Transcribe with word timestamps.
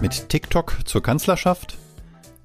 Mit 0.00 0.28
TikTok 0.28 0.76
zur 0.84 1.02
Kanzlerschaft? 1.02 1.76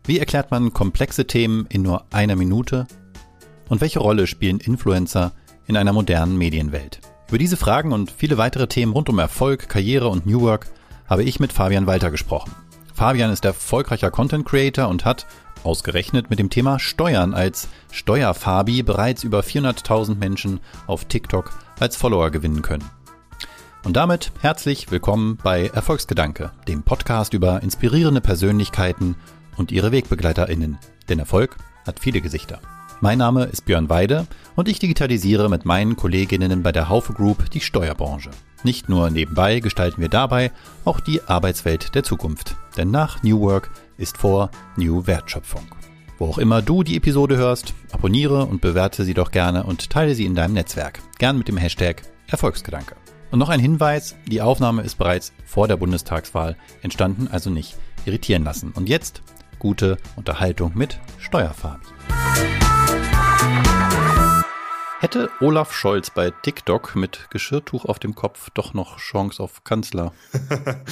Wie 0.06 0.18
erklärt 0.18 0.50
man 0.50 0.74
komplexe 0.74 1.28
Themen 1.28 1.68
in 1.70 1.84
nur 1.84 2.04
einer 2.12 2.36
Minute? 2.36 2.88
Und 3.70 3.80
welche 3.80 4.00
Rolle 4.00 4.26
spielen 4.26 4.60
Influencer 4.60 5.34
in 5.68 5.78
einer 5.78 5.94
modernen 5.94 6.36
Medienwelt? 6.36 7.00
Über 7.30 7.38
diese 7.38 7.56
Fragen 7.56 7.92
und 7.94 8.10
viele 8.10 8.40
weitere 8.40 8.68
Themen 8.68 8.94
rund 8.94 9.08
um 9.08 9.20
Erfolg, 9.20 9.70
Karriere 9.70 10.08
und 10.10 10.26
New 10.26 10.42
Work 10.42 10.66
habe 11.06 11.24
ich 11.24 11.40
mit 11.40 11.54
Fabian 11.54 11.86
Walter 11.86 12.10
gesprochen. 12.10 12.56
Fabian 12.92 13.32
ist 13.32 13.46
erfolgreicher 13.46 14.10
Content 14.10 14.46
Creator 14.48 14.88
und 14.88 15.06
hat, 15.06 15.28
ausgerechnet 15.64 16.32
mit 16.32 16.40
dem 16.40 16.50
Thema 16.50 16.80
Steuern 16.80 17.36
als 17.36 17.68
Steuerfabi, 17.92 18.82
bereits 18.82 19.24
über 19.24 19.42
400.000 19.42 20.16
Menschen 20.16 20.60
auf 20.88 21.06
TikTok 21.06 21.52
als 21.80 21.98
Follower 21.98 22.32
gewinnen 22.32 22.64
können. 22.64 22.90
Und 23.84 23.98
damit 23.98 24.32
herzlich 24.40 24.92
willkommen 24.92 25.38
bei 25.44 25.68
Erfolgsgedanke, 25.68 26.52
dem 26.70 26.84
Podcast 26.84 27.34
über 27.34 27.62
inspirierende 27.62 28.22
Persönlichkeiten 28.22 29.16
und 29.58 29.74
ihre 29.74 29.92
WegbegleiterInnen. 29.92 30.78
Denn 31.10 31.20
Erfolg 31.20 31.58
hat 31.86 32.00
viele 32.00 32.22
Gesichter. 32.22 32.62
Mein 33.02 33.18
Name 33.18 33.44
ist 33.44 33.66
Björn 33.66 33.90
Weide 33.90 34.26
und 34.56 34.70
ich 34.70 34.80
digitalisiere 34.80 35.50
mit 35.50 35.66
meinen 35.66 35.98
Kolleginnen 35.98 36.64
bei 36.64 36.72
der 36.72 36.88
Haufe 36.88 37.12
Group 37.12 37.50
die 37.50 37.60
Steuerbranche. 37.60 38.32
Nicht 38.64 38.88
nur 38.88 39.10
nebenbei 39.10 39.60
gestalten 39.60 40.00
wir 40.00 40.08
dabei 40.08 40.54
auch 40.86 41.02
die 41.02 41.22
Arbeitswelt 41.22 41.94
der 41.94 42.04
Zukunft. 42.04 42.56
Denn 42.78 42.90
nach 42.90 43.22
New 43.22 43.42
Work 43.42 43.70
ist 43.98 44.18
vor 44.18 44.50
New 44.78 45.06
Wertschöpfung. 45.06 45.68
Wo 46.20 46.28
auch 46.28 46.38
immer 46.38 46.62
du 46.62 46.84
die 46.84 46.96
Episode 46.96 47.36
hörst, 47.36 47.74
abonniere 47.92 48.46
und 48.46 48.62
bewerte 48.62 49.04
sie 49.04 49.14
doch 49.14 49.32
gerne 49.32 49.66
und 49.66 49.90
teile 49.90 50.16
sie 50.16 50.26
in 50.26 50.36
deinem 50.36 50.54
Netzwerk. 50.54 51.02
Gern 51.18 51.38
mit 51.38 51.50
dem 51.50 51.58
Hashtag 51.58 52.04
Erfolgsgedanke. 52.28 52.96
Und 53.34 53.40
noch 53.40 53.50
ein 53.50 53.60
Hinweis, 53.60 54.16
die 54.28 54.44
Aufnahme 54.44 54.84
ist 54.84 55.00
bereits 55.00 55.34
vor 55.44 55.68
der 55.68 55.76
Bundestagswahl 55.76 56.56
entstanden, 56.84 57.28
also 57.32 57.50
nicht 57.50 57.76
irritieren 58.06 58.44
lassen. 58.44 58.74
Und 58.76 58.88
jetzt 58.88 59.24
gute 59.58 59.98
Unterhaltung 60.16 60.74
mit 60.76 61.00
Steuerfabi. 61.18 61.84
Hätte 65.00 65.32
Olaf 65.42 65.74
Scholz 65.74 66.12
bei 66.12 66.30
TikTok 66.30 66.96
mit 66.96 67.28
Geschirrtuch 67.32 67.86
auf 67.86 67.98
dem 67.98 68.14
Kopf 68.14 68.52
doch 68.54 68.76
noch 68.76 69.00
Chance 69.00 69.42
auf 69.42 69.64
Kanzler? 69.64 70.14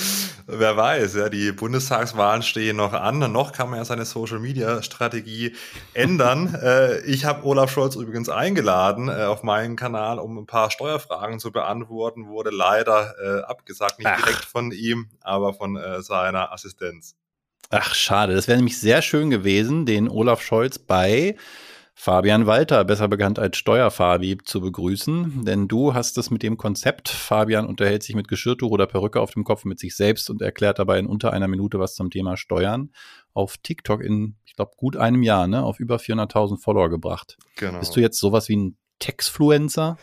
Wer 0.53 0.75
weiß, 0.75 1.15
ja, 1.15 1.29
die 1.29 1.53
Bundestagswahlen 1.53 2.43
stehen 2.43 2.75
noch 2.75 2.91
an. 2.91 3.19
Noch 3.31 3.53
kann 3.53 3.69
man 3.69 3.79
ja 3.79 3.85
seine 3.85 4.03
Social-Media-Strategie 4.03 5.55
ändern. 5.93 6.53
äh, 6.61 6.99
ich 7.05 7.23
habe 7.23 7.45
Olaf 7.45 7.71
Scholz 7.71 7.95
übrigens 7.95 8.27
eingeladen 8.27 9.07
äh, 9.07 9.23
auf 9.23 9.43
meinen 9.43 9.77
Kanal, 9.77 10.19
um 10.19 10.37
ein 10.37 10.45
paar 10.45 10.69
Steuerfragen 10.69 11.39
zu 11.39 11.51
beantworten. 11.51 12.27
Wurde 12.27 12.49
leider 12.49 13.15
äh, 13.23 13.43
abgesagt, 13.43 13.99
nicht 13.99 14.09
Ach. 14.09 14.21
direkt 14.21 14.43
von 14.43 14.71
ihm, 14.71 15.09
aber 15.21 15.53
von 15.53 15.77
äh, 15.77 16.01
seiner 16.01 16.51
Assistenz. 16.51 17.15
Ach, 17.69 17.95
schade. 17.95 18.35
Das 18.35 18.49
wäre 18.49 18.57
nämlich 18.57 18.77
sehr 18.77 19.01
schön 19.01 19.29
gewesen, 19.29 19.85
den 19.85 20.09
Olaf 20.09 20.41
Scholz 20.41 20.77
bei 20.77 21.37
Fabian 22.03 22.47
Walter, 22.47 22.83
besser 22.83 23.07
bekannt 23.07 23.37
als 23.37 23.57
Steuerfabi, 23.57 24.39
zu 24.43 24.59
begrüßen. 24.59 25.45
Denn 25.45 25.67
du 25.67 25.93
hast 25.93 26.17
es 26.17 26.31
mit 26.31 26.41
dem 26.41 26.57
Konzept, 26.57 27.09
Fabian 27.09 27.67
unterhält 27.67 28.01
sich 28.01 28.15
mit 28.15 28.27
Geschirrtuch 28.27 28.71
oder 28.71 28.87
Perücke 28.87 29.21
auf 29.21 29.29
dem 29.29 29.43
Kopf 29.43 29.65
mit 29.65 29.77
sich 29.77 29.95
selbst 29.95 30.31
und 30.31 30.41
erklärt 30.41 30.79
dabei 30.79 30.97
in 30.97 31.05
unter 31.05 31.31
einer 31.31 31.47
Minute 31.47 31.77
was 31.77 31.93
zum 31.93 32.09
Thema 32.09 32.37
Steuern, 32.37 32.89
auf 33.35 33.57
TikTok 33.57 34.01
in, 34.01 34.35
ich 34.45 34.55
glaube, 34.55 34.71
gut 34.77 34.97
einem 34.97 35.21
Jahr, 35.21 35.45
ne, 35.45 35.61
auf 35.61 35.79
über 35.79 35.97
400.000 35.97 36.59
Follower 36.59 36.89
gebracht. 36.89 37.37
Genau. 37.55 37.77
Bist 37.77 37.95
du 37.95 37.99
jetzt 37.99 38.17
sowas 38.17 38.49
wie 38.49 38.55
ein 38.55 38.77
Textfluencer? 38.97 39.99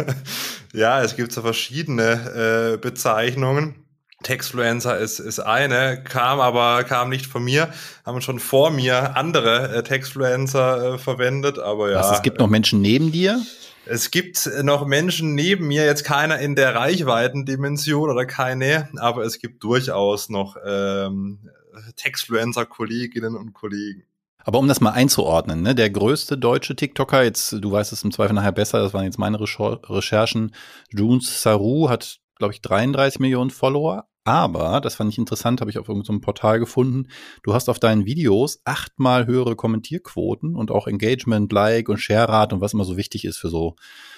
ja, 0.72 1.02
es 1.02 1.16
gibt 1.16 1.32
so 1.32 1.42
verschiedene 1.42 2.72
äh, 2.72 2.78
Bezeichnungen. 2.78 3.85
Textfluencer 4.22 4.98
ist, 4.98 5.18
ist 5.18 5.40
eine, 5.40 6.02
kam 6.02 6.40
aber 6.40 6.84
kam 6.84 7.10
nicht 7.10 7.26
von 7.26 7.44
mir, 7.44 7.70
haben 8.04 8.20
schon 8.20 8.38
vor 8.38 8.70
mir 8.70 9.16
andere 9.16 9.74
äh, 9.74 9.82
Textfluencer 9.82 10.94
äh, 10.94 10.98
verwendet, 10.98 11.58
aber 11.58 11.90
ja. 11.90 12.00
Was, 12.00 12.16
es 12.16 12.22
gibt 12.22 12.38
noch 12.38 12.48
Menschen 12.48 12.80
neben 12.80 13.12
dir? 13.12 13.40
Es 13.84 14.10
gibt 14.10 14.50
noch 14.62 14.84
Menschen 14.84 15.34
neben 15.34 15.68
mir, 15.68 15.84
jetzt 15.84 16.04
keiner 16.04 16.40
in 16.40 16.56
der 16.56 16.74
Reichweitendimension 16.74 18.10
oder 18.10 18.26
keine, 18.26 18.88
aber 18.96 19.22
es 19.22 19.38
gibt 19.38 19.62
durchaus 19.62 20.28
noch 20.28 20.56
ähm, 20.66 21.50
Textfluencer-Kolleginnen 21.94 23.36
und 23.36 23.52
Kollegen. 23.52 24.02
Aber 24.38 24.58
um 24.58 24.68
das 24.68 24.80
mal 24.80 24.90
einzuordnen, 24.90 25.62
ne, 25.62 25.74
der 25.74 25.90
größte 25.90 26.38
deutsche 26.38 26.74
TikToker, 26.74 27.22
jetzt, 27.22 27.52
du 27.52 27.70
weißt 27.70 27.92
es 27.92 28.02
im 28.02 28.12
Zweifel 28.12 28.34
nachher 28.34 28.52
besser, 28.52 28.80
das 28.80 28.94
waren 28.94 29.04
jetzt 29.04 29.18
meine 29.18 29.38
Recherchen, 29.40 30.54
Junes 30.90 31.42
Saru 31.42 31.88
hat 31.88 32.20
glaube 32.36 32.52
ich, 32.52 32.60
33 32.62 33.20
Millionen 33.20 33.50
Follower. 33.50 34.08
Aber, 34.24 34.80
das 34.80 34.96
fand 34.96 35.12
ich 35.12 35.18
interessant, 35.18 35.60
habe 35.60 35.70
ich 35.70 35.78
auf 35.78 35.88
irgendeinem 35.88 36.20
Portal 36.20 36.58
gefunden, 36.58 37.08
du 37.44 37.54
hast 37.54 37.68
auf 37.68 37.78
deinen 37.78 38.06
Videos 38.06 38.60
achtmal 38.64 39.26
höhere 39.26 39.54
Kommentierquoten 39.54 40.56
und 40.56 40.72
auch 40.72 40.88
Engagement, 40.88 41.52
Like 41.52 41.88
und 41.88 41.98
Share-Rate 41.98 42.56
und 42.56 42.60
was 42.60 42.72
immer 42.72 42.84
so 42.84 42.96
wichtig 42.96 43.24
ist 43.24 43.38
für 43.38 43.50
so 43.50 43.76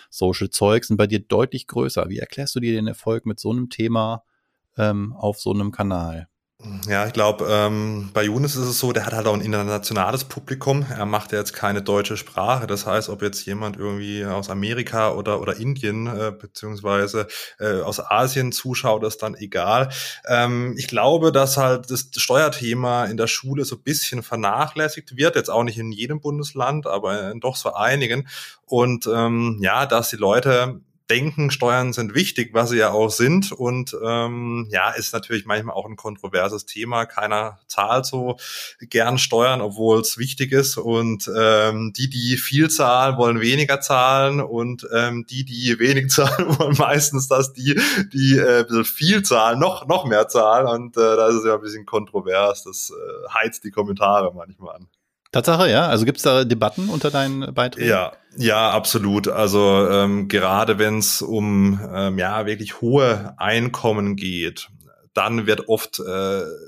Social 0.09 0.49
Zeugs 0.49 0.89
sind 0.89 0.97
bei 0.97 1.07
dir 1.07 1.21
deutlich 1.21 1.67
größer. 1.67 2.09
Wie 2.09 2.19
erklärst 2.19 2.55
du 2.55 2.61
dir 2.61 2.73
den 2.73 2.87
Erfolg 2.87 3.27
mit 3.27 3.39
so 3.39 3.51
einem 3.51 3.69
Thema 3.69 4.25
ähm, 4.79 5.13
auf 5.13 5.39
so 5.41 5.53
einem 5.53 5.73
Kanal? 5.73 6.29
Ja, 6.89 7.07
ich 7.07 7.13
glaube, 7.13 7.47
ähm, 7.49 8.11
bei 8.13 8.25
Younes 8.25 8.57
ist 8.57 8.67
es 8.67 8.81
so, 8.81 8.91
der 8.93 9.07
hat 9.07 9.13
halt 9.13 9.29
auch 9.29 9.35
ein 9.35 9.43
internationales 9.43 10.25
Publikum. 10.25 10.85
Er 10.91 11.07
macht 11.07 11.31
ja 11.31 11.39
jetzt 11.39 11.53
keine 11.53 11.83
deutsche 11.83 12.17
Sprache. 12.17 12.67
Das 12.67 12.85
heißt, 12.85 13.11
ob 13.11 13.23
jetzt 13.23 13.47
jemand 13.47 13.77
irgendwie 13.77 14.25
aus 14.25 14.51
Amerika 14.51 15.13
oder, 15.13 15.41
oder 15.41 15.57
Indien 15.57 16.09
äh, 16.09 16.33
beziehungsweise 16.37 17.29
äh, 17.61 17.81
aus 17.83 18.01
Asien 18.01 18.51
zuschaut, 18.51 19.05
ist 19.05 19.23
dann 19.23 19.37
egal. 19.37 19.91
Ähm, 20.27 20.75
ich 20.77 20.89
glaube, 20.89 21.31
dass 21.31 21.57
halt 21.59 21.93
das 21.93 22.11
Steuerthema 22.17 23.05
in 23.05 23.17
der 23.17 23.29
Schule 23.29 23.65
so 23.65 23.77
ein 23.77 23.83
bisschen 23.85 24.25
vernachlässigt 24.25 25.17
wird. 25.17 25.37
Jetzt 25.37 25.51
auch 25.51 25.63
nicht 25.63 25.79
in 25.79 25.93
jedem 25.93 26.21
Bundesland, 26.21 26.89
aber 26.89 27.31
in 27.31 27.39
doch 27.39 27.55
so 27.55 27.73
einigen. 27.75 28.27
Und 28.67 29.07
ähm, 29.07 29.59
ja, 29.63 29.87
dass 29.87 30.11
die 30.11 30.17
Leute 30.17 30.81
denken, 31.11 31.51
Steuern 31.51 31.93
sind 31.93 32.15
wichtig, 32.15 32.51
was 32.53 32.71
sie 32.71 32.79
ja 32.79 32.91
auch 32.91 33.11
sind. 33.11 33.53
Und 33.53 33.97
ähm, 34.05 34.69
ja, 34.71 34.91
ist 34.91 35.13
natürlich 35.13 35.47
manchmal 35.47 35.75
auch 35.75 35.87
ein 35.87 35.97
kontroverses 35.97 36.67
Thema. 36.67 37.07
Keiner 37.07 37.59
zahlt 37.67 38.07
so 38.07 38.37
gern 38.81 39.19
Steuern, 39.19 39.61
obwohl 39.61 40.01
es 40.01 40.19
wichtig 40.19 40.53
ist. 40.53 40.77
Und 40.77 41.31
ähm, 41.37 41.93
die, 41.97 42.11
die 42.11 42.37
viel 42.37 42.71
zahlen, 42.71 43.17
wollen 43.17 43.41
weniger 43.41 43.81
zahlen. 43.81 44.41
Und 44.41 44.87
ähm, 44.95 45.27
die, 45.29 45.45
die 45.45 45.79
wenig 45.79 46.09
zahlen, 46.11 46.59
wollen 46.59 46.77
meistens, 46.77 47.29
dass 47.29 47.53
die, 47.53 47.81
die 48.13 48.39
äh, 48.39 48.85
viel 48.85 49.23
zahlen, 49.23 49.59
noch, 49.59 49.87
noch 49.87 50.05
mehr 50.05 50.29
zahlen. 50.29 50.67
Und 50.67 50.97
äh, 50.97 51.01
da 51.01 51.29
ist 51.29 51.37
es 51.37 51.45
ja 51.47 51.55
ein 51.55 51.61
bisschen 51.61 51.87
kontrovers. 51.87 52.65
Das 52.65 52.91
äh, 52.91 53.29
heizt 53.33 53.65
die 53.65 53.71
Kommentare 53.71 54.33
manchmal 54.35 54.77
an. 54.77 54.89
Tatsache, 55.33 55.71
ja. 55.71 55.87
Also 55.87 56.05
gibt 56.05 56.19
es 56.19 56.23
da 56.23 56.45
Debatten 56.45 56.89
unter 56.89 57.11
deinen 57.11 57.53
Beiträgen? 57.53 57.89
Ja, 57.89 58.13
ja, 58.37 58.71
absolut. 58.71 59.29
Also 59.29 59.89
ähm, 59.91 60.29
gerade 60.29 60.79
wenn 60.79 60.99
es 60.99 61.23
um 61.23 61.81
ähm, 61.93 62.19
ja 62.19 62.47
wirklich 62.47 62.81
hohe 62.81 63.35
Einkommen 63.37 64.17
geht, 64.17 64.69
dann 65.19 65.47
wird 65.49 65.69
oft 65.69 65.99
äh, 65.99 66.03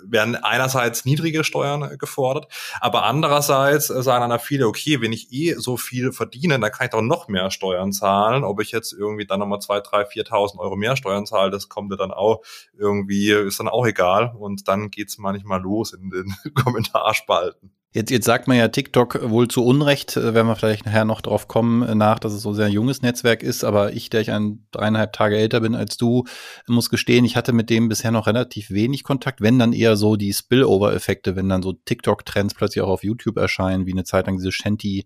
werden 0.04 0.34
einerseits 0.34 1.04
niedrige 1.04 1.44
Steuern 1.44 1.96
gefordert, 1.98 2.48
aber 2.80 3.04
andererseits 3.04 3.90
äh, 3.90 4.02
sagen 4.02 4.28
dann 4.28 4.40
viele, 4.40 4.66
okay, 4.66 5.00
wenn 5.00 5.12
ich 5.12 5.32
eh 5.32 5.54
so 5.54 5.76
viel 5.76 6.10
verdiene, 6.12 6.58
dann 6.58 6.72
kann 6.72 6.86
ich 6.86 6.90
doch 6.90 7.00
noch 7.00 7.28
mehr 7.28 7.52
Steuern 7.52 7.92
zahlen. 7.92 8.42
Ob 8.42 8.60
ich 8.60 8.72
jetzt 8.72 8.92
irgendwie 8.92 9.24
dann 9.24 9.38
nochmal 9.38 9.60
zwei, 9.60 9.80
drei, 9.80 10.04
viertausend 10.04 10.60
Euro 10.60 10.74
mehr 10.74 10.96
Steuern 10.96 11.26
zahle, 11.26 11.52
das 11.52 11.68
kommt 11.68 11.92
dann 11.98 12.10
auch 12.10 12.42
irgendwie, 12.76 13.30
ist 13.30 13.60
dann 13.60 13.68
auch 13.68 13.86
egal. 13.86 14.34
Und 14.36 14.66
dann 14.66 14.90
geht's 14.90 15.18
manchmal 15.18 15.60
los 15.60 15.92
in 15.92 16.10
den 16.10 16.34
Kommentarspalten. 16.54 17.70
Jetzt, 17.92 18.12
jetzt 18.12 18.24
sagt 18.24 18.46
man 18.46 18.56
ja 18.56 18.68
TikTok 18.68 19.30
wohl 19.30 19.48
zu 19.48 19.64
Unrecht, 19.64 20.16
äh, 20.16 20.32
werden 20.32 20.46
wir 20.46 20.54
vielleicht 20.54 20.86
nachher 20.86 21.04
noch 21.04 21.20
drauf 21.20 21.48
kommen, 21.48 21.82
äh, 21.82 21.96
nach, 21.96 22.20
dass 22.20 22.32
es 22.32 22.42
so 22.42 22.50
ein 22.50 22.54
sehr 22.54 22.68
junges 22.68 23.02
Netzwerk 23.02 23.42
ist. 23.42 23.64
Aber 23.64 23.92
ich, 23.92 24.10
der 24.10 24.20
ich 24.20 24.30
ein 24.30 24.64
dreieinhalb 24.70 25.12
Tage 25.12 25.36
älter 25.36 25.60
bin 25.60 25.74
als 25.74 25.96
du, 25.96 26.22
muss 26.68 26.88
gestehen, 26.88 27.24
ich 27.24 27.34
hatte 27.34 27.52
mit 27.52 27.68
dem 27.68 27.88
bisher 27.88 28.12
noch 28.12 28.28
relativ 28.28 28.70
wenig 28.70 29.02
Kontakt, 29.02 29.40
wenn 29.40 29.58
dann 29.58 29.72
eher 29.72 29.96
so 29.96 30.14
die 30.14 30.32
Spillover-Effekte, 30.32 31.34
wenn 31.34 31.48
dann 31.48 31.64
so 31.64 31.72
TikTok-Trends 31.72 32.54
plötzlich 32.54 32.82
auch 32.82 32.90
auf 32.90 33.02
YouTube 33.02 33.36
erscheinen, 33.38 33.86
wie 33.86 33.92
eine 33.92 34.04
Zeit 34.04 34.26
lang 34.26 34.36
diese 34.36 34.52
Shanty 34.52 35.04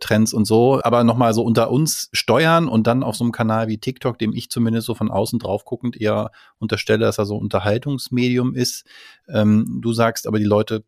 Trends 0.00 0.32
und 0.32 0.46
so, 0.46 0.80
aber 0.82 1.04
nochmal 1.04 1.32
so 1.32 1.44
unter 1.44 1.70
uns 1.70 2.08
steuern 2.12 2.66
und 2.66 2.88
dann 2.88 3.04
auf 3.04 3.14
so 3.14 3.22
einem 3.22 3.30
Kanal 3.30 3.68
wie 3.68 3.78
TikTok, 3.78 4.18
dem 4.18 4.32
ich 4.32 4.50
zumindest 4.50 4.88
so 4.88 4.96
von 4.96 5.12
außen 5.12 5.38
drauf 5.38 5.64
guckend 5.64 5.96
eher 5.96 6.32
unterstelle, 6.58 7.04
dass 7.04 7.18
er 7.18 7.24
so 7.26 7.36
Unterhaltungsmedium 7.36 8.56
ist. 8.56 8.84
Ähm, 9.28 9.78
du 9.80 9.92
sagst 9.92 10.26
aber, 10.26 10.40
die 10.40 10.44
Leute 10.44 10.82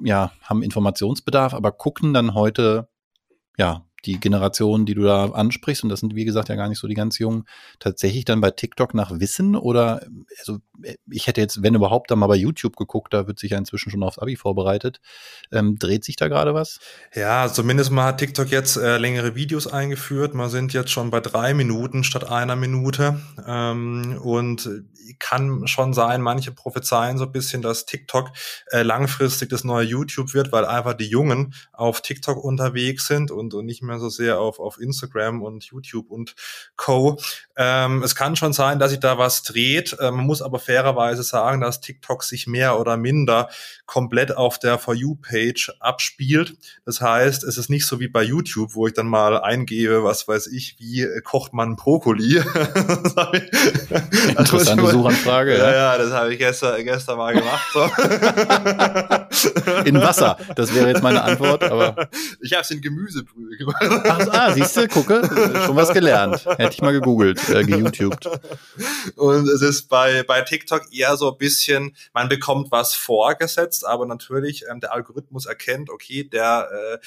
ja, 0.00 0.32
haben 0.42 0.62
Informationsbedarf, 0.62 1.54
aber 1.54 1.72
gucken 1.72 2.14
dann 2.14 2.34
heute 2.34 2.88
ja 3.56 3.87
die 4.04 4.20
Generationen, 4.20 4.86
die 4.86 4.94
du 4.94 5.02
da 5.02 5.26
ansprichst, 5.26 5.82
und 5.82 5.88
das 5.88 6.00
sind 6.00 6.14
wie 6.14 6.24
gesagt 6.24 6.48
ja 6.48 6.54
gar 6.54 6.68
nicht 6.68 6.78
so 6.78 6.86
die 6.86 6.94
ganz 6.94 7.18
Jungen, 7.18 7.44
tatsächlich 7.78 8.24
dann 8.24 8.40
bei 8.40 8.50
TikTok 8.50 8.94
nach 8.94 9.18
Wissen 9.18 9.56
oder 9.56 10.02
also 10.38 10.58
ich 11.10 11.26
hätte 11.26 11.40
jetzt, 11.40 11.62
wenn 11.62 11.74
überhaupt, 11.74 12.10
dann 12.10 12.18
mal 12.18 12.26
bei 12.26 12.36
YouTube 12.36 12.76
geguckt, 12.76 13.12
da 13.12 13.26
wird 13.26 13.38
sich 13.38 13.52
ja 13.52 13.58
inzwischen 13.58 13.90
schon 13.90 14.02
aufs 14.02 14.18
Abi 14.18 14.36
vorbereitet. 14.36 15.00
Ähm, 15.50 15.76
dreht 15.78 16.04
sich 16.04 16.16
da 16.16 16.28
gerade 16.28 16.54
was? 16.54 16.78
Ja, 17.14 17.52
zumindest 17.52 17.90
mal 17.90 18.06
hat 18.06 18.18
TikTok 18.18 18.50
jetzt 18.50 18.76
äh, 18.76 18.98
längere 18.98 19.34
Videos 19.34 19.66
eingeführt. 19.66 20.34
Wir 20.34 20.48
sind 20.48 20.72
jetzt 20.72 20.90
schon 20.90 21.10
bei 21.10 21.20
drei 21.20 21.54
Minuten 21.54 22.04
statt 22.04 22.30
einer 22.30 22.56
Minute. 22.56 23.20
Ähm, 23.46 24.18
und 24.22 24.68
kann 25.18 25.66
schon 25.66 25.94
sein, 25.94 26.20
manche 26.20 26.52
prophezeien 26.52 27.18
so 27.18 27.24
ein 27.24 27.32
bisschen, 27.32 27.62
dass 27.62 27.86
TikTok 27.86 28.30
äh, 28.70 28.82
langfristig 28.82 29.48
das 29.48 29.64
neue 29.64 29.86
YouTube 29.86 30.34
wird, 30.34 30.52
weil 30.52 30.64
einfach 30.64 30.94
die 30.94 31.08
Jungen 31.08 31.54
auf 31.72 32.02
TikTok 32.02 32.42
unterwegs 32.42 33.06
sind 33.06 33.30
und, 33.30 33.54
und 33.54 33.64
nicht 33.64 33.82
mehr 33.82 33.87
so 33.96 34.08
sehr 34.10 34.38
auf, 34.38 34.60
auf 34.60 34.78
Instagram 34.80 35.42
und 35.42 35.64
YouTube 35.64 36.10
und 36.10 36.34
Co. 36.76 37.18
Ähm, 37.56 38.02
es 38.02 38.14
kann 38.14 38.36
schon 38.36 38.52
sein, 38.52 38.78
dass 38.78 38.90
sich 38.90 39.00
da 39.00 39.18
was 39.18 39.42
dreht. 39.42 39.96
Äh, 39.98 40.10
man 40.10 40.26
muss 40.26 40.42
aber 40.42 40.58
fairerweise 40.58 41.22
sagen, 41.22 41.60
dass 41.60 41.80
TikTok 41.80 42.22
sich 42.22 42.46
mehr 42.46 42.78
oder 42.78 42.96
minder 42.96 43.48
komplett 43.86 44.36
auf 44.36 44.58
der 44.58 44.78
For 44.78 44.94
You-Page 44.94 45.72
abspielt. 45.80 46.56
Das 46.84 47.00
heißt, 47.00 47.44
es 47.44 47.56
ist 47.56 47.70
nicht 47.70 47.86
so 47.86 48.00
wie 48.00 48.08
bei 48.08 48.22
YouTube, 48.22 48.74
wo 48.74 48.86
ich 48.86 48.92
dann 48.92 49.06
mal 49.06 49.40
eingebe, 49.40 50.04
was 50.04 50.28
weiß 50.28 50.48
ich, 50.48 50.76
wie 50.78 51.06
kocht 51.24 51.54
man 51.54 51.76
Brokkoli. 51.76 52.36
Interessante 54.38 54.90
Suchanfrage. 54.90 55.56
Ja, 55.56 55.72
ja, 55.72 55.96
das 55.98 56.12
habe 56.12 56.32
ich 56.32 56.38
gestern, 56.38 56.84
gestern 56.84 57.16
mal 57.18 57.32
gemacht. 57.34 57.66
So. 57.72 57.84
In 59.84 60.00
Wasser, 60.00 60.36
das 60.56 60.74
wäre 60.74 60.88
jetzt 60.88 61.02
meine 61.02 61.22
Antwort. 61.22 61.64
Aber 61.64 62.08
ich 62.40 62.52
habe 62.52 62.62
es 62.62 62.70
in 62.70 62.80
Gemüsebrühe 62.80 63.56
gemacht. 63.56 63.77
Ach, 63.80 64.28
ah, 64.32 64.52
siehst 64.52 64.76
du, 64.76 64.88
gucke, 64.88 65.22
schon 65.66 65.76
was 65.76 65.92
gelernt. 65.92 66.44
Hätte 66.46 66.74
ich 66.74 66.80
mal 66.80 66.92
gegoogelt, 66.92 67.48
äh, 67.48 67.64
geYouTubed. 67.64 68.26
Und 69.16 69.48
es 69.48 69.62
ist 69.62 69.88
bei, 69.88 70.22
bei 70.22 70.42
TikTok 70.42 70.92
eher 70.92 71.16
so 71.16 71.32
ein 71.32 71.38
bisschen, 71.38 71.96
man 72.12 72.28
bekommt 72.28 72.70
was 72.70 72.94
vorgesetzt, 72.94 73.86
aber 73.86 74.06
natürlich 74.06 74.64
ähm, 74.70 74.80
der 74.80 74.92
Algorithmus 74.92 75.46
erkennt, 75.46 75.90
okay, 75.90 76.24
der, 76.24 76.68
äh, 76.72 76.98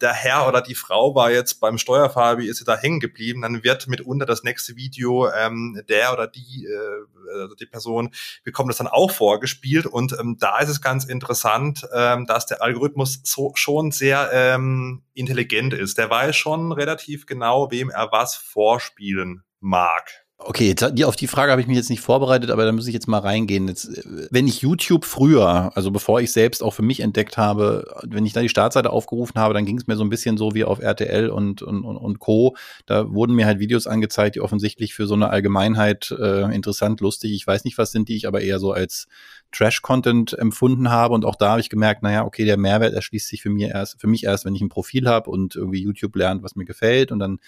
der 0.00 0.12
Herr 0.12 0.48
oder 0.48 0.62
die 0.62 0.74
Frau 0.74 1.14
war 1.14 1.30
jetzt 1.30 1.60
beim 1.60 1.78
Steuerfabi, 1.78 2.46
ist 2.46 2.58
sie 2.58 2.64
da 2.64 2.76
hängen 2.76 3.00
geblieben, 3.00 3.42
dann 3.42 3.62
wird 3.64 3.88
mitunter 3.88 4.26
das 4.26 4.42
nächste 4.42 4.76
Video 4.76 5.28
ähm, 5.30 5.82
der 5.88 6.12
oder 6.12 6.26
die 6.26 6.66
äh, 6.66 7.38
also 7.40 7.54
die 7.54 7.66
Person 7.66 8.10
bekommt 8.44 8.70
das 8.70 8.78
dann 8.78 8.86
auch 8.86 9.10
vorgespielt. 9.10 9.86
Und 9.86 10.12
ähm, 10.18 10.36
da 10.38 10.58
ist 10.58 10.68
es 10.68 10.80
ganz 10.80 11.04
interessant, 11.04 11.86
ähm, 11.94 12.26
dass 12.26 12.46
der 12.46 12.62
Algorithmus 12.62 13.20
so 13.24 13.52
schon 13.54 13.90
sehr 13.90 14.30
ähm, 14.32 15.02
intelligent 15.14 15.74
ist. 15.74 15.98
Der 15.98 16.10
weiß 16.10 16.36
schon 16.36 16.72
relativ 16.72 17.26
genau, 17.26 17.70
wem 17.70 17.90
er 17.90 18.12
was 18.12 18.36
vorspielen 18.36 19.44
mag. 19.60 20.21
Okay, 20.44 20.68
jetzt, 20.68 21.04
auf 21.04 21.16
die 21.16 21.28
Frage 21.28 21.52
habe 21.52 21.60
ich 21.60 21.68
mich 21.68 21.76
jetzt 21.76 21.90
nicht 21.90 22.00
vorbereitet, 22.00 22.50
aber 22.50 22.64
da 22.64 22.72
muss 22.72 22.86
ich 22.88 22.94
jetzt 22.94 23.06
mal 23.06 23.18
reingehen. 23.18 23.68
Jetzt, 23.68 24.02
wenn 24.30 24.48
ich 24.48 24.60
YouTube 24.60 25.04
früher, 25.04 25.70
also 25.76 25.90
bevor 25.90 26.20
ich 26.20 26.32
selbst 26.32 26.62
auch 26.62 26.74
für 26.74 26.82
mich 26.82 27.00
entdeckt 27.00 27.36
habe, 27.36 27.94
wenn 28.02 28.26
ich 28.26 28.32
da 28.32 28.40
die 28.40 28.48
Startseite 28.48 28.90
aufgerufen 28.90 29.40
habe, 29.40 29.54
dann 29.54 29.64
ging 29.64 29.78
es 29.78 29.86
mir 29.86 29.96
so 29.96 30.02
ein 30.02 30.10
bisschen 30.10 30.36
so 30.36 30.54
wie 30.54 30.64
auf 30.64 30.80
RTL 30.80 31.30
und, 31.30 31.62
und, 31.62 31.84
und 31.84 32.18
Co. 32.18 32.56
Da 32.86 33.12
wurden 33.12 33.34
mir 33.34 33.46
halt 33.46 33.60
Videos 33.60 33.86
angezeigt, 33.86 34.34
die 34.34 34.40
offensichtlich 34.40 34.94
für 34.94 35.06
so 35.06 35.14
eine 35.14 35.30
Allgemeinheit 35.30 36.14
äh, 36.18 36.52
interessant, 36.54 37.00
lustig, 37.00 37.32
ich 37.32 37.46
weiß 37.46 37.64
nicht, 37.64 37.78
was 37.78 37.92
sind 37.92 38.08
die 38.08 38.16
ich 38.16 38.26
aber 38.26 38.40
eher 38.40 38.58
so 38.58 38.72
als 38.72 39.06
Trash-Content 39.52 40.32
empfunden 40.32 40.90
habe. 40.90 41.14
Und 41.14 41.24
auch 41.24 41.36
da 41.36 41.50
habe 41.50 41.60
ich 41.60 41.70
gemerkt, 41.70 42.02
naja, 42.02 42.24
okay, 42.24 42.44
der 42.44 42.56
Mehrwert 42.56 42.94
erschließt 42.94 43.28
sich 43.28 43.42
für, 43.42 43.50
mir 43.50 43.68
erst, 43.70 44.00
für 44.00 44.06
mich 44.06 44.24
erst, 44.24 44.44
wenn 44.44 44.54
ich 44.54 44.62
ein 44.62 44.68
Profil 44.68 45.06
habe 45.06 45.30
und 45.30 45.54
irgendwie 45.54 45.82
YouTube 45.82 46.16
lernt, 46.16 46.42
was 46.42 46.56
mir 46.56 46.64
gefällt. 46.64 47.12
Und 47.12 47.20
dann 47.20 47.38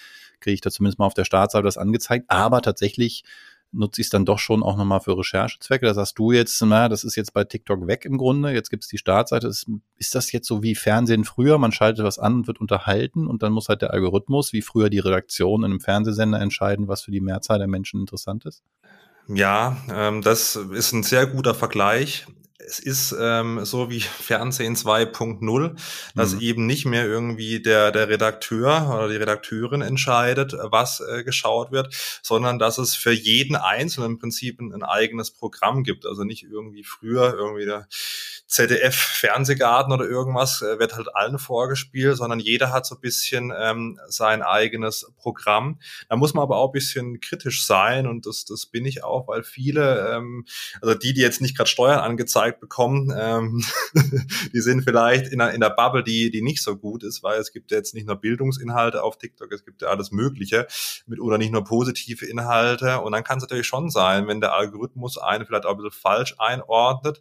kriege 0.45 0.55
ich 0.55 0.61
da 0.61 0.71
zumindest 0.71 0.99
mal 0.99 1.07
auf 1.07 1.15
der 1.15 1.25
Startseite 1.25 1.65
das 1.65 1.79
angezeigt. 1.79 2.27
Aber 2.29 2.63
tatsächlich 2.63 3.25
nutze 3.73 4.01
ich 4.01 4.07
es 4.07 4.11
dann 4.11 4.25
doch 4.25 4.39
schon 4.39 4.63
auch 4.63 4.77
nochmal 4.77 5.01
für 5.01 5.19
Recherchezwecke. 5.19 5.87
Da 5.87 5.95
sagst 5.95 6.19
du 6.19 6.31
jetzt, 6.31 6.63
na, 6.63 6.89
das 6.89 7.03
ist 7.03 7.17
jetzt 7.17 7.33
bei 7.33 7.45
TikTok 7.45 7.87
weg 7.87 8.05
im 8.05 8.19
Grunde. 8.19 8.53
Jetzt 8.53 8.71
gibt 8.71 8.85
es 8.85 8.89
die 8.89 8.99
Startseite. 8.99 9.49
Ist, 9.49 9.67
ist 9.97 10.15
das 10.15 10.31
jetzt 10.33 10.47
so 10.47 10.63
wie 10.63 10.75
Fernsehen 10.75 11.25
früher? 11.25 11.59
Man 11.59 11.73
schaltet 11.73 12.05
was 12.05 12.19
an 12.19 12.35
und 12.35 12.47
wird 12.47 12.61
unterhalten 12.61 13.27
und 13.27 13.43
dann 13.43 13.53
muss 13.53 13.69
halt 13.69 13.83
der 13.83 13.93
Algorithmus, 13.93 14.53
wie 14.53 14.63
früher 14.63 14.91
die 14.91 15.01
Redaktion 15.01 15.63
in 15.63 15.73
einem 15.73 15.81
Fernsehsender 15.81 16.41
entscheiden, 16.41 16.87
was 16.87 17.03
für 17.03 17.11
die 17.11 17.21
Mehrzahl 17.21 17.59
der 17.59 17.69
Menschen 17.69 18.01
interessant 18.01 18.45
ist? 18.45 18.63
Ja, 19.27 19.77
ähm, 19.91 20.23
das 20.23 20.57
ist 20.57 20.93
ein 20.93 21.03
sehr 21.03 21.27
guter 21.27 21.55
Vergleich 21.55 22.27
es 22.59 22.79
ist 22.79 23.15
ähm, 23.19 23.65
so 23.65 23.91
wie 23.91 24.01
Fernsehen 24.01 24.77
2.0, 24.77 25.77
dass 26.15 26.35
mhm. 26.35 26.41
eben 26.41 26.67
nicht 26.67 26.85
mehr 26.85 27.05
irgendwie 27.05 27.61
der, 27.61 27.91
der 27.91 28.09
Redakteur 28.09 28.95
oder 28.95 29.09
die 29.09 29.17
Redakteurin 29.17 29.83
entscheidet, 29.83 30.55
was 30.63 31.01
äh, 31.01 31.25
geschaut 31.25 31.73
wird, 31.73 31.95
sondern 32.23 32.59
dass 32.59 32.79
es 32.79 32.95
für 32.95 33.13
jeden 33.13 33.57
Einzelnen 33.57 34.13
im 34.13 34.19
Prinzip 34.19 34.61
ein, 34.61 34.73
ein 34.73 34.83
eigenes 34.83 35.31
Programm 35.31 35.83
gibt. 35.83 36.07
Also 36.07 36.25
nicht 36.25 36.45
irgendwie 36.45 36.85
früher 36.85 37.35
irgendwie 37.35 37.65
der 37.65 37.89
ZDF-Fernsehgarten 38.55 39.93
oder 39.93 40.05
irgendwas 40.05 40.63
äh, 40.63 40.79
wird 40.79 40.95
halt 40.95 41.09
allen 41.15 41.41
vorgespielt, 41.41 42.17
sondern 42.17 42.39
jeder 42.39 42.73
hat 42.73 42.87
so 42.87 42.95
ein 42.95 43.01
bisschen 43.01 43.53
ähm, 43.57 43.99
sein 44.07 44.43
eigenes 44.43 45.11
Programm. 45.17 45.81
Da 46.09 46.15
muss 46.15 46.35
man 46.35 46.43
aber 46.43 46.59
auch 46.59 46.69
ein 46.69 46.73
bisschen 46.73 47.21
kritisch 47.21 47.67
sein 47.67 48.07
und 48.07 48.27
das, 48.27 48.45
das 48.45 48.67
bin 48.67 48.85
ich 48.85 49.03
auch, 49.03 49.27
weil 49.27 49.43
viele, 49.43 50.15
ähm, 50.15 50.47
also 50.81 50.95
die, 50.95 51.15
die 51.15 51.21
jetzt 51.21 51.41
nicht 51.41 51.57
gerade 51.57 51.69
Steuern 51.69 51.99
angezeigt 51.99 52.61
bekommen, 52.61 53.13
ähm, 53.19 53.65
die 54.53 54.61
sind 54.61 54.85
vielleicht 54.85 55.33
in 55.33 55.41
einer, 55.41 55.53
in 55.53 55.61
der 55.61 55.71
Bubble, 55.71 56.05
die, 56.05 56.31
die 56.31 56.43
nicht 56.43 56.63
so 56.63 56.77
gut 56.77 57.03
ist, 57.03 57.25
weil 57.25 57.41
es 57.41 57.53
gibt 57.53 57.73
ja 57.73 57.79
jetzt 57.79 57.93
nicht 57.93 58.07
nur 58.07 58.17
Bildungsinhalte 58.17 59.03
auf 59.03 59.19
TikTok, 59.19 59.51
es 59.51 59.65
gibt 59.65 59.83
ja 59.83 59.89
alles 59.89 60.13
Mögliche 60.13 60.69
mit 61.07 61.19
oder 61.19 61.39
nicht 61.39 61.51
nur 61.51 61.65
positive 61.65 62.25
Inhalte 62.25 63.01
und 63.01 63.11
dann 63.11 63.25
kann 63.25 63.39
es 63.39 63.43
natürlich 63.43 63.67
schon 63.67 63.91
sein, 63.91 64.29
wenn 64.29 64.41
der 64.41 64.55
Algorithmus 64.55 65.19
einen 65.19 65.45
vielleicht 65.45 65.67
auch 65.67 65.73
ein 65.73 65.79
bisschen 65.79 66.01
falsch 66.01 66.37
einordnet 66.39 67.21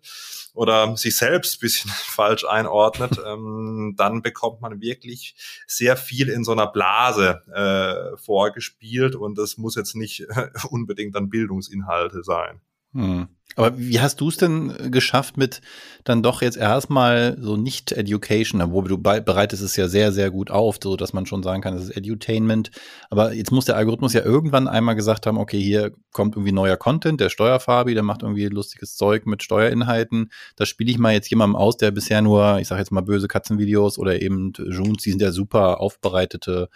oder 0.54 0.96
sich 0.96 1.23
selbst 1.24 1.62
bisschen 1.62 1.90
falsch 1.94 2.46
einordnet, 2.46 3.20
ähm, 3.26 3.96
dann 3.98 4.22
bekommt 4.22 4.62
man 4.62 4.82
wirklich 4.82 5.36
sehr 5.68 5.96
viel 5.98 6.30
in 6.30 6.44
so 6.44 6.52
einer 6.52 6.68
Blase 6.68 7.42
äh, 7.54 8.18
vorgespielt 8.18 9.16
und 9.16 9.38
das 9.38 9.58
muss 9.58 9.76
jetzt 9.76 9.96
nicht 9.96 10.28
unbedingt 10.70 11.16
dann 11.16 11.30
Bildungsinhalte 11.30 12.24
sein. 12.24 12.60
Hm. 12.94 13.28
Aber 13.56 13.78
wie 13.78 14.00
hast 14.00 14.22
du 14.22 14.30
es 14.30 14.38
denn 14.38 14.92
geschafft 14.92 15.38
mit 15.38 15.62
dann 16.04 16.24
doch 16.24 16.42
jetzt 16.42 16.58
erstmal 16.58 17.38
so 17.40 17.56
nicht 17.56 17.92
Education, 17.92 18.62
wo 18.72 18.82
du 18.82 18.98
bereitest 18.98 19.64
es 19.64 19.76
ja 19.76 19.88
sehr, 19.88 20.12
sehr 20.12 20.32
gut 20.32 20.52
auf, 20.52 20.78
so 20.82 20.98
dass 20.98 21.14
man 21.14 21.26
schon 21.26 21.44
sagen 21.44 21.62
kann, 21.62 21.76
das 21.76 21.86
ist 21.86 21.98
Edutainment. 21.98 22.72
Aber 23.10 23.34
jetzt 23.34 23.52
muss 23.52 23.66
der 23.66 23.78
Algorithmus 23.78 24.14
ja 24.14 24.24
irgendwann 24.24 24.68
einmal 24.68 24.96
gesagt 24.96 25.26
haben, 25.26 25.38
okay, 25.38 25.62
hier 25.62 25.94
kommt 26.12 26.36
irgendwie 26.36 26.52
neuer 26.52 26.78
Content, 26.78 27.22
der 27.22 27.30
Steuerfabi, 27.30 27.94
der 27.94 28.04
macht 28.04 28.24
irgendwie 28.24 28.48
lustiges 28.48 28.96
Zeug 28.96 29.26
mit 29.26 29.44
Steuerinhalten. 29.44 30.32
Das 30.56 30.68
spiele 30.68 30.92
ich 30.92 30.98
mal 30.98 31.14
jetzt 31.14 31.30
jemandem 31.30 31.56
aus, 31.56 31.78
der 31.78 31.92
bisher 31.92 32.22
nur, 32.22 32.60
ich 32.60 32.68
sage 32.68 32.82
jetzt 32.82 32.92
mal 32.92 33.02
böse 33.02 33.28
Katzenvideos 33.28 33.98
oder 33.98 34.22
eben 34.22 34.52
Junes, 34.58 35.04
die 35.04 35.12
sind 35.12 35.22
ja 35.22 35.32
super 35.32 35.80
aufbereitete 35.80 36.70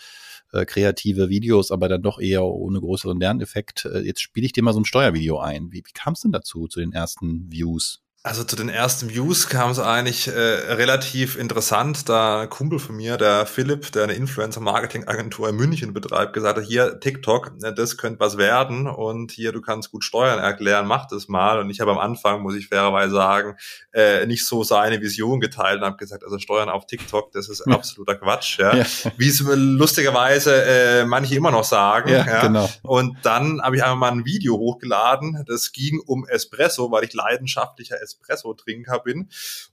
äh, 0.53 0.65
kreative 0.65 1.29
Videos, 1.29 1.71
aber 1.71 1.89
dann 1.89 2.01
doch 2.01 2.19
eher 2.19 2.43
ohne 2.43 2.79
größeren 2.79 3.19
Lerneffekt. 3.19 3.85
Äh, 3.85 3.99
jetzt 3.99 4.21
spiele 4.21 4.45
ich 4.45 4.53
dir 4.53 4.63
mal 4.63 4.73
so 4.73 4.79
ein 4.79 4.85
Steuervideo 4.85 5.39
ein. 5.39 5.71
Wie, 5.71 5.83
wie 5.85 5.93
kam 5.93 6.13
es 6.13 6.21
denn 6.21 6.31
dazu, 6.31 6.67
zu 6.67 6.79
den 6.79 6.93
ersten 6.93 7.51
Views? 7.51 8.01
Also 8.23 8.43
zu 8.43 8.57
den 8.57 8.67
ersten 8.67 9.09
Views 9.09 9.47
kam 9.47 9.71
es 9.71 9.79
eigentlich 9.79 10.27
äh, 10.27 10.31
relativ 10.31 11.37
interessant, 11.37 12.09
da 12.09 12.41
ein 12.41 12.49
Kumpel 12.49 12.77
von 12.77 12.97
mir, 12.97 13.15
der 13.15 13.45
Philipp, 13.45 13.91
der 13.93 14.03
eine 14.03 14.15
Influencer-Marketing-Agentur 14.15 15.47
in 15.47 15.55
München 15.55 15.93
betreibt, 15.93 16.33
gesagt 16.33 16.57
hat, 16.57 16.65
hier 16.65 16.99
TikTok, 16.99 17.53
äh, 17.63 17.73
das 17.73 17.95
könnte 17.95 18.19
was 18.19 18.37
werden 18.37 18.87
und 18.87 19.31
hier, 19.31 19.53
du 19.53 19.61
kannst 19.61 19.91
gut 19.91 20.03
Steuern 20.03 20.39
erklären, 20.39 20.87
mach 20.87 21.07
das 21.07 21.29
mal. 21.29 21.59
Und 21.59 21.69
ich 21.69 21.79
habe 21.79 21.91
am 21.91 21.99
Anfang, 21.99 22.41
muss 22.41 22.55
ich 22.55 22.67
fairerweise 22.67 23.13
sagen, 23.13 23.55
äh, 23.93 24.25
nicht 24.25 24.45
so 24.45 24.63
seine 24.63 24.99
Vision 24.99 25.39
geteilt 25.39 25.79
und 25.79 25.85
habe 25.85 25.97
gesagt, 25.97 26.25
also 26.25 26.37
Steuern 26.37 26.69
auf 26.69 26.85
TikTok, 26.85 27.31
das 27.31 27.47
ist 27.47 27.61
absoluter 27.61 28.15
Quatsch. 28.15 28.59
Ja. 28.59 28.75
ja. 28.75 28.85
Wie 29.15 29.29
es 29.29 29.39
lustigerweise 29.39 30.65
äh, 30.65 31.05
manche 31.05 31.35
immer 31.35 31.51
noch 31.51 31.63
sagen. 31.63 32.09
Ja, 32.09 32.25
ja. 32.25 32.41
Genau. 32.41 32.69
Und 32.81 33.15
dann 33.21 33.61
habe 33.61 33.77
ich 33.77 33.83
einfach 33.83 33.95
mal 33.95 34.11
ein 34.11 34.25
Video 34.25 34.57
hochgeladen, 34.57 35.45
das 35.47 35.71
ging 35.71 36.01
um 36.05 36.27
Espresso, 36.27 36.91
weil 36.91 37.05
ich 37.05 37.13
leidenschaftlicher 37.13 38.01
Espresso-Trinker 38.07 38.99
bin. 38.99 39.29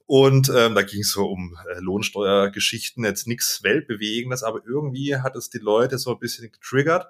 Und 0.07 0.51
ähm, 0.55 0.75
da 0.75 0.83
ging 0.83 1.01
es 1.01 1.13
so 1.13 1.27
um 1.27 1.57
äh, 1.69 1.79
Lohnsteuergeschichten, 1.81 3.05
jetzt 3.05 3.27
nichts 3.27 3.63
Weltbewegendes, 3.63 4.43
aber 4.43 4.61
irgendwie 4.67 5.17
hat 5.17 5.37
es 5.37 5.49
die 5.49 5.59
Leute 5.59 5.99
so 5.99 6.13
ein 6.13 6.19
bisschen 6.19 6.51
getriggert. 6.53 7.07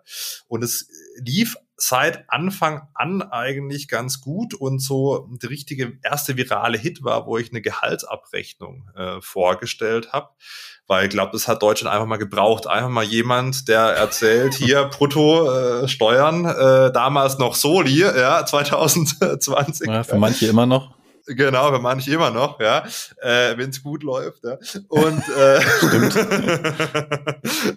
Und 0.47 0.62
es 0.62 0.88
lief 1.16 1.57
seit 1.76 2.31
Anfang 2.31 2.88
an 2.95 3.23
eigentlich 3.23 3.88
ganz 3.88 4.21
gut 4.21 4.54
und 4.54 4.81
so 4.81 5.28
der 5.43 5.50
richtige 5.50 5.99
erste 6.02 6.37
virale 6.37 6.78
Hit 6.78 7.02
war, 7.02 7.26
wo 7.26 7.37
ich 7.38 7.50
eine 7.50 7.62
Gehaltsabrechnung 7.62 8.88
äh, 8.95 9.21
vorgestellt 9.21 10.12
habe. 10.12 10.31
Weil 10.87 11.04
ich 11.04 11.11
glaube, 11.11 11.33
das 11.33 11.49
hat 11.49 11.62
Deutschland 11.62 11.93
einfach 11.93 12.07
mal 12.07 12.16
gebraucht. 12.16 12.66
Einfach 12.66 12.90
mal 12.90 13.04
jemand, 13.04 13.69
der 13.69 13.81
erzählt, 13.81 14.54
hier 14.59 14.85
brutto 14.85 15.50
äh, 15.50 15.88
Steuern, 15.88 16.45
äh, 16.45 16.93
damals 16.93 17.38
noch 17.38 17.54
Soli, 17.54 18.00
ja, 18.00 18.45
2020. 18.45 19.88
Ja, 19.88 20.04
für 20.04 20.16
manche 20.16 20.47
immer 20.47 20.66
noch. 20.66 20.95
Genau, 21.26 21.71
für 21.73 21.78
manche 21.78 22.12
immer 22.12 22.31
noch, 22.31 22.61
ja, 22.61 22.85
äh, 23.23 23.57
wenn 23.57 23.71
es 23.71 23.83
gut 23.83 24.02
läuft. 24.02 24.45
Ja. 24.45 24.59
Und, 24.88 25.23
äh, 25.31 25.61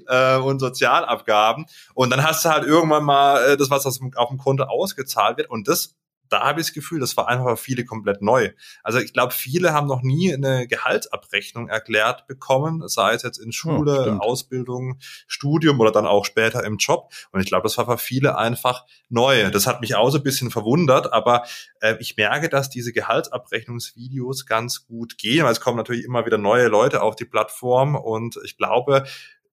äh, 0.36 0.38
und 0.40 0.60
Sozialabgaben. 0.60 1.66
Und 1.94 2.10
dann 2.10 2.24
hast 2.24 2.44
du 2.44 2.50
halt 2.50 2.66
irgendwann 2.66 3.06
mal 3.06 3.52
äh, 3.52 3.58
das, 3.58 3.70
was 3.70 3.86
auf 3.86 3.98
dem 4.00 4.38
Konto 4.38 4.64
ausgezahlt 4.64 5.38
wird. 5.38 5.50
Und 5.50 5.70
das 5.70 5.96
da 6.30 6.42
habe 6.42 6.62
ich 6.62 6.68
das 6.68 6.74
Gefühl, 6.74 7.00
das 7.00 7.18
war 7.18 7.28
einfach 7.28 7.50
für 7.52 7.58
viele 7.58 7.86
komplett 7.86 8.22
neu. 8.22 8.52
Also 8.84 9.00
ich 9.00 9.14
glaube, 9.14 9.34
viele 9.34 9.74
haben 9.74 9.88
noch 9.88 10.02
nie 10.02 10.34
eine 10.34 10.68
Gehaltsabrechnung 10.68 11.68
erklärt 11.70 12.28
bekommen, 12.28 12.88
sei 12.88 13.14
es 13.14 13.24
jetzt 13.24 13.38
in 13.38 13.52
Schule, 13.52 14.08
ja, 14.08 14.18
Ausbildung, 14.18 15.00
Studium 15.28 15.80
oder 15.80 15.92
dann 15.92 16.06
auch 16.06 16.26
später 16.26 16.64
im 16.64 16.78
Job. 16.78 17.12
Und 17.32 17.42
ich 17.42 17.48
glaube, 17.48 17.64
das 17.64 17.78
war 17.78 17.86
für 17.86 17.98
viele 17.98 18.38
einfach 18.38 18.86
neu. 19.10 19.50
Das 19.52 19.68
hat 19.68 19.82
mich 19.82 19.96
auch 19.96 20.10
so 20.10 20.18
ein 20.18 20.24
bisschen 20.24 20.52
verwundert, 20.52 21.14
aber 21.14 21.44
äh, 21.80 21.96
ich 22.00 22.18
merke, 22.18 22.50
dass 22.50 22.70
diese 22.70 22.94
Gehaltsabrechnungsvideos 22.94 24.46
ganz 24.46 24.86
gut 24.86 25.18
gehen, 25.18 25.46
weil 25.46 25.52
es 25.52 25.62
kommen 25.62 25.78
natürlich 25.78 26.06
immer 26.06 26.26
wieder 26.26 26.38
neue 26.38 26.68
Leute 26.68 27.02
auf 27.02 27.16
die 27.16 27.26
Plattform 27.26 27.96
und 27.96 28.40
ich 28.44 28.58
glaube, 28.58 29.06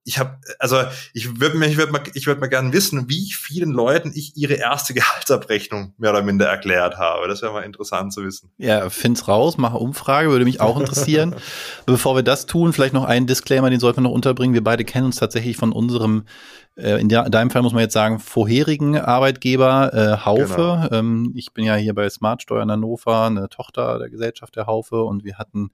ich 0.04 0.18
habe, 0.18 0.38
also 0.58 0.82
ich 1.14 1.40
würde 1.40 1.56
mir, 1.56 1.66
ich 1.66 1.78
würde 1.78 1.90
mal, 1.90 2.02
ich 2.12 2.26
würde 2.26 2.40
mal 2.40 2.49
gerne 2.49 2.73
wissen, 2.73 3.08
wie 3.08 3.32
vielen 3.32 3.70
Leuten 3.70 4.12
ich 4.14 4.37
ihre 4.37 4.54
erste 4.54 4.92
Gehaltsabrechnung 4.94 5.94
mehr 5.96 6.11
oder 6.11 6.23
minder 6.23 6.46
erklärt 6.46 6.99
habe. 6.99 7.26
Das 7.26 7.42
wäre 7.42 7.52
mal 7.52 7.62
interessant 7.62 8.12
zu 8.12 8.23
wissen. 8.23 8.50
Ja, 8.58 8.90
find's 8.90 9.26
raus, 9.28 9.56
mache 9.56 9.78
Umfrage, 9.78 10.30
würde 10.30 10.44
mich 10.44 10.61
auch 10.61 10.78
interessieren. 10.78 11.34
Bevor 11.87 12.16
wir 12.16 12.23
das 12.23 12.46
tun, 12.46 12.73
vielleicht 12.73 12.92
noch 12.92 13.04
einen 13.04 13.26
Disclaimer, 13.26 13.70
den 13.70 13.80
sollten 13.80 13.99
wir 13.99 14.02
noch 14.02 14.14
unterbringen. 14.14 14.54
Wir 14.54 14.62
beide 14.62 14.84
kennen 14.84 15.06
uns 15.06 15.16
tatsächlich 15.16 15.56
von 15.56 15.73
unserem, 15.73 16.25
äh, 16.76 17.00
in, 17.00 17.08
der, 17.08 17.25
in 17.25 17.32
deinem 17.32 17.50
Fall 17.50 17.62
muss 17.62 17.73
man 17.73 17.82
jetzt 17.82 17.94
sagen, 17.94 18.18
vorherigen 18.18 18.99
Arbeitgeber 18.99 19.94
äh, 19.94 20.25
Haufe. 20.25 20.88
Genau. 20.88 20.92
Ähm, 20.92 21.32
ich 21.34 21.54
bin 21.54 21.64
ja 21.64 21.76
hier 21.76 21.94
bei 21.94 22.08
Smartsteuer 22.11 22.62
in 22.62 22.70
Hannover, 22.70 23.25
eine 23.25 23.49
Tochter 23.49 23.99
der 23.99 24.11
Gesellschaft 24.11 24.54
der 24.56 24.66
Haufe 24.66 25.02
und 25.02 25.25
wir 25.25 25.38
hatten 25.38 25.70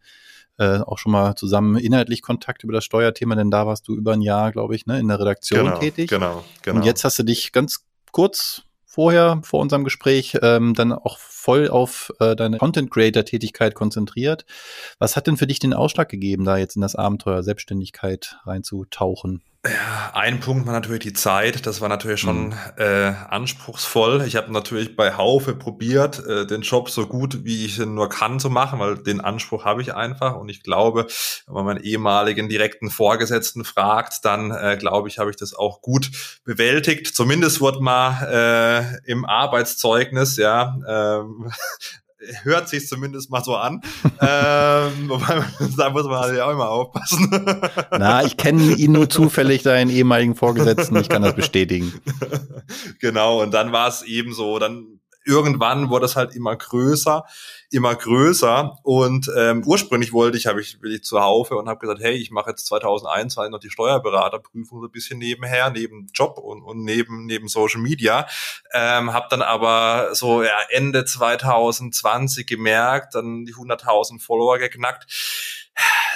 äh, 0.60 0.80
auch 0.80 0.98
schon 0.98 1.12
mal 1.12 1.34
zusammen 1.36 1.76
inhaltlich 1.76 2.20
Kontakt 2.20 2.62
über 2.64 2.74
das 2.74 2.84
Steuerthema, 2.84 3.34
denn 3.34 3.50
da 3.50 3.66
warst 3.66 3.88
du 3.88 3.96
über 3.96 4.12
ein 4.12 4.20
Jahr, 4.20 4.52
glaube 4.52 4.76
ich, 4.76 4.84
ne, 4.84 5.00
in 5.00 5.08
der 5.08 5.18
Redaktion 5.18 5.64
genau, 5.64 5.78
tätig. 5.78 6.10
Genau, 6.10 6.44
genau. 6.62 6.76
Und 6.76 6.84
jetzt 6.84 7.02
hast 7.02 7.18
du 7.18 7.22
dich 7.22 7.52
ganz 7.52 7.86
kurz 8.12 8.62
vorher, 8.84 9.40
vor 9.42 9.60
unserem 9.60 9.84
Gespräch, 9.84 10.36
ähm, 10.42 10.74
dann 10.74 10.92
auch 10.92 11.16
voll 11.18 11.68
auf 11.68 12.12
äh, 12.20 12.36
deine 12.36 12.58
Content-Creator-Tätigkeit 12.58 13.74
konzentriert. 13.74 14.44
Was 14.98 15.16
hat 15.16 15.26
denn 15.26 15.38
für 15.38 15.46
dich 15.46 15.60
den 15.60 15.72
Ausschlag 15.72 16.08
gegeben, 16.10 16.44
da 16.44 16.58
jetzt 16.58 16.76
in 16.76 16.82
das 16.82 16.94
Abenteuer 16.94 17.42
Selbstständigkeit 17.42 18.36
reinzutauchen? 18.44 19.42
Ja, 19.62 20.12
ein 20.14 20.40
Punkt 20.40 20.66
war 20.66 20.72
natürlich 20.72 21.02
die 21.02 21.12
Zeit. 21.12 21.66
Das 21.66 21.82
war 21.82 21.90
natürlich 21.90 22.20
schon 22.20 22.46
mhm. 22.46 22.54
äh, 22.78 23.12
anspruchsvoll. 23.28 24.22
Ich 24.26 24.36
habe 24.36 24.50
natürlich 24.50 24.96
bei 24.96 25.18
Haufe 25.18 25.54
probiert, 25.54 26.24
äh, 26.26 26.46
den 26.46 26.62
Job 26.62 26.88
so 26.88 27.06
gut 27.06 27.44
wie 27.44 27.66
ich 27.66 27.78
ihn 27.78 27.92
nur 27.92 28.08
kann 28.08 28.40
zu 28.40 28.48
machen, 28.48 28.78
weil 28.78 28.96
den 28.96 29.20
Anspruch 29.20 29.66
habe 29.66 29.82
ich 29.82 29.94
einfach. 29.94 30.36
Und 30.36 30.48
ich 30.48 30.62
glaube, 30.62 31.08
wenn 31.46 31.54
man 31.54 31.66
meinen 31.66 31.84
ehemaligen 31.84 32.48
direkten 32.48 32.88
Vorgesetzten 32.88 33.64
fragt, 33.64 34.24
dann 34.24 34.50
äh, 34.50 34.78
glaube 34.78 35.08
ich, 35.08 35.18
habe 35.18 35.28
ich 35.28 35.36
das 35.36 35.52
auch 35.52 35.82
gut 35.82 36.10
bewältigt. 36.42 37.14
Zumindest 37.14 37.60
wurde 37.60 37.80
mal 37.80 39.02
äh, 39.04 39.10
im 39.10 39.26
Arbeitszeugnis, 39.26 40.38
ja, 40.38 40.74
ähm, 40.88 41.52
hört 42.42 42.68
sich 42.68 42.86
zumindest 42.86 43.30
mal 43.30 43.42
so 43.42 43.56
an. 43.56 43.80
ähm, 44.20 45.08
wobei, 45.08 45.44
da 45.76 45.90
muss 45.90 46.04
man 46.04 46.18
halt 46.18 46.36
ja 46.36 46.46
auch 46.46 46.52
immer 46.52 46.68
aufpassen. 46.68 47.28
Na, 47.90 48.24
ich 48.24 48.36
kenne 48.36 48.74
ihn 48.74 48.92
nur 48.92 49.08
zufällig, 49.08 49.62
deinen 49.62 49.90
ehemaligen 49.90 50.34
Vorgesetzten, 50.34 50.96
ich 50.96 51.08
kann 51.08 51.22
das 51.22 51.34
bestätigen. 51.34 51.92
Genau, 53.00 53.42
und 53.42 53.52
dann 53.52 53.72
war 53.72 53.88
es 53.88 54.02
eben 54.02 54.32
so, 54.32 54.58
dann 54.58 54.89
irgendwann 55.24 55.90
wurde 55.90 56.06
es 56.06 56.16
halt 56.16 56.34
immer 56.34 56.56
größer 56.56 57.24
immer 57.70 57.94
größer. 57.94 58.78
Und 58.82 59.30
ähm, 59.36 59.62
ursprünglich 59.64 60.12
wollte 60.12 60.36
ich, 60.36 60.46
habe 60.46 60.60
ich, 60.60 60.82
will 60.82 60.92
ich 60.94 61.04
zur 61.04 61.22
Haufe 61.22 61.56
und 61.56 61.68
habe 61.68 61.80
gesagt, 61.80 62.00
hey, 62.00 62.14
ich 62.16 62.30
mache 62.30 62.50
jetzt 62.50 62.66
2021 62.66 63.50
noch 63.50 63.60
die 63.60 63.70
Steuerberaterprüfung 63.70 64.80
so 64.80 64.86
ein 64.86 64.92
bisschen 64.92 65.18
nebenher, 65.18 65.70
neben 65.70 66.08
Job 66.12 66.38
und, 66.38 66.62
und 66.62 66.82
neben 66.82 67.26
neben 67.26 67.48
Social 67.48 67.80
Media. 67.80 68.26
Ähm, 68.72 69.12
habe 69.12 69.28
dann 69.30 69.42
aber 69.42 70.14
so 70.14 70.42
ja, 70.42 70.58
Ende 70.70 71.04
2020 71.04 72.46
gemerkt, 72.46 73.14
dann 73.14 73.44
die 73.44 73.54
100.000 73.54 74.20
Follower 74.20 74.58
geknackt 74.58 75.06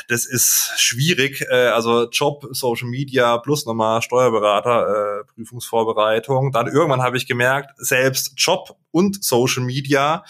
das 0.08 0.26
ist 0.26 0.72
schwierig. 0.76 1.44
Äh, 1.50 1.68
also 1.68 2.08
Job, 2.10 2.46
Social 2.50 2.88
Media 2.88 3.38
plus 3.38 3.66
nochmal 3.66 4.02
Steuerberater, 4.02 5.20
äh, 5.20 5.24
Prüfungsvorbereitung. 5.34 6.52
Dann 6.52 6.68
irgendwann 6.68 7.02
habe 7.02 7.16
ich 7.16 7.26
gemerkt, 7.26 7.70
selbst 7.76 8.34
Job 8.36 8.76
und 8.90 9.24
Social 9.24 9.64
Media 9.64 10.24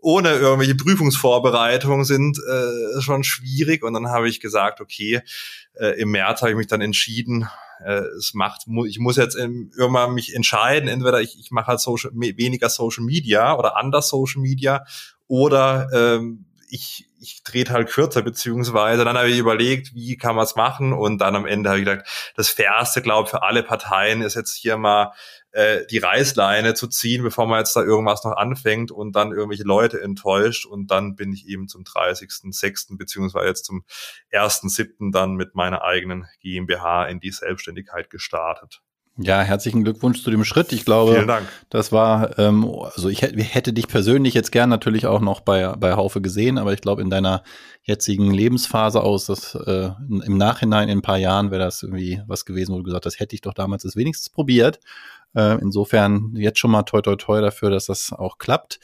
ohne 0.00 0.30
irgendwelche 0.30 0.74
Prüfungsvorbereitungen 0.74 2.04
sind 2.04 2.38
äh, 2.38 3.00
schon 3.00 3.24
schwierig. 3.24 3.82
Und 3.82 3.94
dann 3.94 4.08
habe 4.08 4.28
ich 4.28 4.40
gesagt, 4.40 4.80
okay, 4.80 5.22
äh, 5.74 6.00
im 6.00 6.10
März 6.10 6.40
habe 6.40 6.52
ich 6.52 6.56
mich 6.56 6.66
dann 6.68 6.80
entschieden, 6.80 7.48
äh, 7.84 8.02
es 8.16 8.34
macht, 8.34 8.66
ich 8.86 8.98
muss 8.98 9.16
jetzt 9.16 9.36
irgendwann 9.36 10.14
mich 10.14 10.34
entscheiden, 10.34 10.88
entweder 10.88 11.20
ich, 11.20 11.38
ich 11.38 11.50
mache 11.50 11.68
halt 11.68 11.80
Social, 11.80 12.10
weniger 12.14 12.68
Social 12.68 13.04
Media 13.04 13.56
oder 13.56 13.76
anders 13.76 14.08
Social 14.08 14.40
Media 14.40 14.84
oder 15.26 15.88
ähm, 15.92 16.46
ich, 16.70 17.08
ich 17.20 17.42
drehe 17.42 17.64
halt 17.68 17.88
kürzer, 17.88 18.22
beziehungsweise 18.22 19.04
dann 19.04 19.16
habe 19.16 19.28
ich 19.28 19.38
überlegt, 19.38 19.94
wie 19.94 20.16
kann 20.16 20.36
man 20.36 20.44
es 20.44 20.56
machen 20.56 20.92
und 20.92 21.18
dann 21.18 21.34
am 21.36 21.46
Ende 21.46 21.70
habe 21.70 21.80
ich 21.80 21.84
gesagt, 21.84 22.32
das 22.36 22.50
Fairste, 22.50 23.02
glaube 23.02 23.24
ich, 23.24 23.30
für 23.30 23.42
alle 23.42 23.62
Parteien 23.62 24.22
ist 24.22 24.34
jetzt 24.34 24.54
hier 24.54 24.76
mal 24.76 25.12
äh, 25.52 25.86
die 25.86 25.98
Reißleine 25.98 26.74
zu 26.74 26.88
ziehen, 26.88 27.22
bevor 27.22 27.46
man 27.46 27.60
jetzt 27.60 27.74
da 27.74 27.82
irgendwas 27.82 28.22
noch 28.24 28.36
anfängt 28.36 28.90
und 28.90 29.16
dann 29.16 29.32
irgendwelche 29.32 29.64
Leute 29.64 30.00
enttäuscht 30.00 30.66
und 30.66 30.90
dann 30.90 31.16
bin 31.16 31.32
ich 31.32 31.46
eben 31.48 31.68
zum 31.68 31.84
30.06. 31.84 32.98
beziehungsweise 32.98 33.46
jetzt 33.46 33.64
zum 33.64 33.84
1.07. 34.32 35.12
dann 35.12 35.34
mit 35.34 35.54
meiner 35.54 35.82
eigenen 35.82 36.26
GmbH 36.40 37.06
in 37.06 37.20
die 37.20 37.32
Selbstständigkeit 37.32 38.10
gestartet. 38.10 38.82
Ja, 39.20 39.40
herzlichen 39.42 39.82
Glückwunsch 39.82 40.22
zu 40.22 40.30
dem 40.30 40.44
Schritt. 40.44 40.72
Ich 40.72 40.84
glaube, 40.84 41.14
das 41.70 41.90
war, 41.90 42.38
ähm, 42.38 42.64
also 42.94 43.08
ich 43.08 43.22
hätte, 43.22 43.72
dich 43.72 43.88
persönlich 43.88 44.32
jetzt 44.32 44.52
gern 44.52 44.70
natürlich 44.70 45.06
auch 45.06 45.20
noch 45.20 45.40
bei, 45.40 45.74
bei 45.76 45.94
Haufe 45.94 46.20
gesehen, 46.20 46.56
aber 46.56 46.72
ich 46.72 46.80
glaube, 46.80 47.02
in 47.02 47.10
deiner 47.10 47.42
jetzigen 47.82 48.30
Lebensphase 48.30 49.02
aus, 49.02 49.26
dass 49.26 49.56
äh, 49.56 49.90
im 50.08 50.36
Nachhinein 50.38 50.88
in 50.88 50.98
ein 50.98 51.02
paar 51.02 51.16
Jahren 51.16 51.50
wäre 51.50 51.64
das 51.64 51.82
irgendwie 51.82 52.22
was 52.28 52.44
gewesen, 52.44 52.72
wo 52.72 52.78
du 52.78 52.84
gesagt 52.84 53.06
hast, 53.06 53.18
hätte 53.18 53.34
ich 53.34 53.40
doch 53.40 53.54
damals 53.54 53.82
das 53.82 53.96
wenigstens 53.96 54.30
probiert. 54.30 54.78
Äh, 55.34 55.60
insofern 55.60 56.34
jetzt 56.36 56.60
schon 56.60 56.70
mal 56.70 56.84
toi 56.84 57.02
toi 57.02 57.16
toi 57.16 57.40
dafür, 57.40 57.70
dass 57.70 57.86
das 57.86 58.12
auch 58.12 58.38
klappt. 58.38 58.78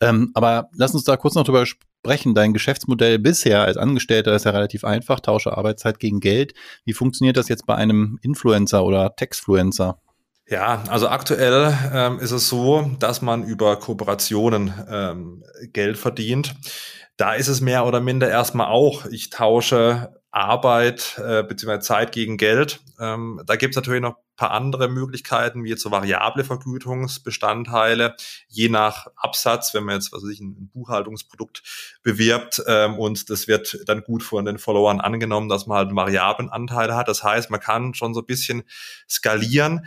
Ähm, 0.00 0.30
aber 0.32 0.70
lass 0.74 0.94
uns 0.94 1.04
da 1.04 1.18
kurz 1.18 1.34
noch 1.34 1.44
drüber 1.44 1.66
sprechen. 1.66 1.93
Dein 2.04 2.52
Geschäftsmodell 2.52 3.18
bisher 3.18 3.62
als 3.62 3.76
Angestellter 3.76 4.34
ist 4.34 4.44
ja 4.44 4.50
relativ 4.50 4.84
einfach, 4.84 5.20
tausche 5.20 5.56
Arbeitszeit 5.56 5.98
gegen 5.98 6.20
Geld. 6.20 6.54
Wie 6.84 6.92
funktioniert 6.92 7.36
das 7.36 7.48
jetzt 7.48 7.66
bei 7.66 7.74
einem 7.74 8.18
Influencer 8.22 8.84
oder 8.84 9.16
Textfluencer? 9.16 9.98
Ja, 10.46 10.84
also 10.88 11.08
aktuell 11.08 11.76
ähm, 11.92 12.18
ist 12.18 12.30
es 12.30 12.48
so, 12.48 12.90
dass 12.98 13.22
man 13.22 13.44
über 13.44 13.76
Kooperationen 13.76 14.74
ähm, 14.90 15.42
Geld 15.72 15.96
verdient. 15.96 16.54
Da 17.16 17.34
ist 17.34 17.48
es 17.48 17.60
mehr 17.60 17.86
oder 17.86 18.00
minder 18.00 18.28
erstmal 18.28 18.66
auch, 18.66 19.06
ich 19.06 19.30
tausche 19.30 20.20
Arbeit 20.30 21.18
äh, 21.24 21.42
bzw. 21.44 21.78
Zeit 21.78 22.12
gegen 22.12 22.36
Geld. 22.36 22.80
Ähm, 23.00 23.40
da 23.46 23.56
gibt 23.56 23.72
es 23.72 23.76
natürlich 23.76 24.02
noch 24.02 24.16
paar 24.36 24.50
andere 24.50 24.88
Möglichkeiten, 24.88 25.64
wie 25.64 25.70
jetzt 25.70 25.82
so 25.82 25.90
variable 25.90 26.44
Vergütungsbestandteile, 26.44 28.16
je 28.48 28.68
nach 28.68 29.06
Absatz, 29.16 29.74
wenn 29.74 29.84
man 29.84 29.96
jetzt 29.96 30.12
was 30.12 30.22
weiß 30.22 30.30
ich, 30.30 30.40
ein 30.40 30.70
Buchhaltungsprodukt 30.72 31.62
bewirbt 32.02 32.62
ähm, 32.66 32.98
und 32.98 33.30
das 33.30 33.48
wird 33.48 33.78
dann 33.86 34.02
gut 34.02 34.22
von 34.22 34.44
den 34.44 34.58
Followern 34.58 35.00
angenommen, 35.00 35.48
dass 35.48 35.66
man 35.66 35.78
halt 35.78 35.88
einen 35.88 35.96
variablen 35.96 36.50
Anteil 36.50 36.94
hat. 36.94 37.08
Das 37.08 37.22
heißt, 37.22 37.50
man 37.50 37.60
kann 37.60 37.94
schon 37.94 38.14
so 38.14 38.20
ein 38.20 38.26
bisschen 38.26 38.64
skalieren. 39.08 39.86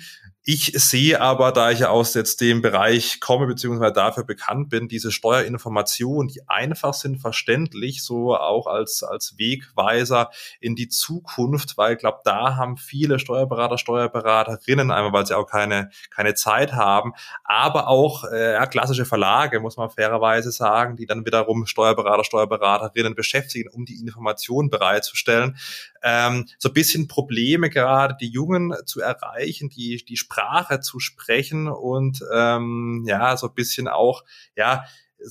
Ich 0.49 0.71
sehe 0.75 1.19
aber, 1.19 1.51
da 1.51 1.71
ich 1.71 1.79
ja 1.79 1.89
aus 1.89 2.13
jetzt 2.13 2.39
dem 2.39 2.61
Bereich 2.61 3.19
komme, 3.19 3.47
beziehungsweise 3.47 3.91
dafür 3.91 4.23
bekannt 4.23 4.69
bin, 4.69 4.87
diese 4.87 5.11
Steuerinformationen, 5.11 6.29
die 6.29 6.47
einfach 6.47 6.93
sind, 6.93 7.19
verständlich, 7.19 8.01
so 8.01 8.33
auch 8.33 8.65
als, 8.65 9.03
als 9.03 9.37
Wegweiser 9.37 10.29
in 10.61 10.77
die 10.77 10.87
Zukunft, 10.87 11.77
weil 11.77 11.95
ich 11.95 11.99
glaube, 11.99 12.19
da 12.23 12.55
haben 12.55 12.77
viele 12.77 13.19
Steuerberater, 13.19 13.77
Steuerberaterinnen, 13.77 14.89
einmal 14.89 15.11
weil 15.11 15.25
sie 15.25 15.35
auch 15.35 15.47
keine, 15.47 15.89
keine 16.11 16.33
Zeit 16.33 16.71
haben, 16.71 17.11
aber 17.43 17.89
auch 17.89 18.23
äh, 18.23 18.53
ja, 18.53 18.67
klassische 18.67 19.03
Verlage, 19.03 19.59
muss 19.59 19.75
man 19.75 19.89
fairerweise 19.89 20.53
sagen, 20.53 20.95
die 20.95 21.05
dann 21.05 21.25
wiederum 21.25 21.65
Steuerberater, 21.65 22.23
Steuerberaterinnen 22.23 23.15
beschäftigen, 23.15 23.67
um 23.67 23.83
die 23.83 23.99
Informationen 23.99 24.69
bereitzustellen. 24.69 25.57
Ähm, 26.03 26.47
so 26.57 26.69
ein 26.69 26.73
bisschen 26.73 27.07
Probleme 27.07 27.69
gerade, 27.69 28.15
die 28.19 28.29
Jungen 28.29 28.73
zu 28.85 29.01
erreichen, 29.01 29.69
die, 29.69 30.03
die 30.03 30.17
Sprache 30.17 30.79
zu 30.79 30.99
sprechen 30.99 31.67
und 31.67 32.23
ähm, 32.33 33.03
ja, 33.07 33.35
so 33.37 33.47
ein 33.47 33.53
bisschen 33.53 33.87
auch, 33.87 34.23
ja, 34.55 34.85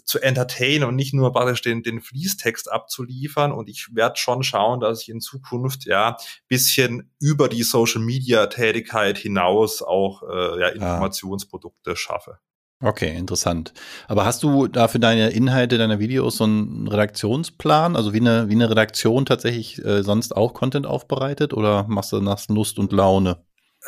zu 0.05 0.21
entertainen 0.21 0.85
und 0.85 0.97
nicht 0.97 1.15
nur 1.15 1.33
praktisch 1.33 1.63
den, 1.63 1.83
den 1.83 2.01
Fließtext 2.01 2.71
abzuliefern. 2.71 3.53
Und 3.53 3.69
ich 3.69 3.89
werde 3.95 4.17
schon 4.17 4.43
schauen, 4.43 4.81
dass 4.81 5.03
ich 5.03 5.09
in 5.09 5.21
Zukunft 5.21 5.87
ja 5.87 6.17
bisschen 6.49 7.13
über 7.21 7.49
die 7.49 7.63
Social 7.63 8.01
Media 8.01 8.47
Tätigkeit 8.47 9.19
hinaus 9.19 9.83
auch 9.83 10.23
äh, 10.23 10.61
ja, 10.61 10.69
Informationsprodukte 10.69 11.97
schaffe. 11.97 12.39
Okay, 12.83 13.17
interessant. 13.17 13.73
Aber 14.07 14.27
hast 14.27 14.43
du 14.43 14.67
da 14.67 14.87
für 14.87 14.99
deine 15.01 15.31
Inhalte 15.31 15.79
deiner 15.79 15.99
Videos 15.99 16.37
so 16.37 16.45
einen 16.45 16.87
Redaktionsplan, 16.89 17.97
also 17.97 18.13
wie 18.13 18.21
eine, 18.21 18.51
wie 18.51 18.53
eine 18.53 18.69
Redaktion 18.69 19.25
tatsächlich 19.25 19.83
äh, 19.83 20.03
sonst 20.03 20.37
auch 20.37 20.53
Content 20.53 20.87
aufbereitet 20.87 21.55
oder 21.55 21.87
machst 21.89 22.13
du 22.13 22.21
nach 22.21 22.47
Lust 22.49 22.79
und 22.79 22.93
Laune? 22.93 23.39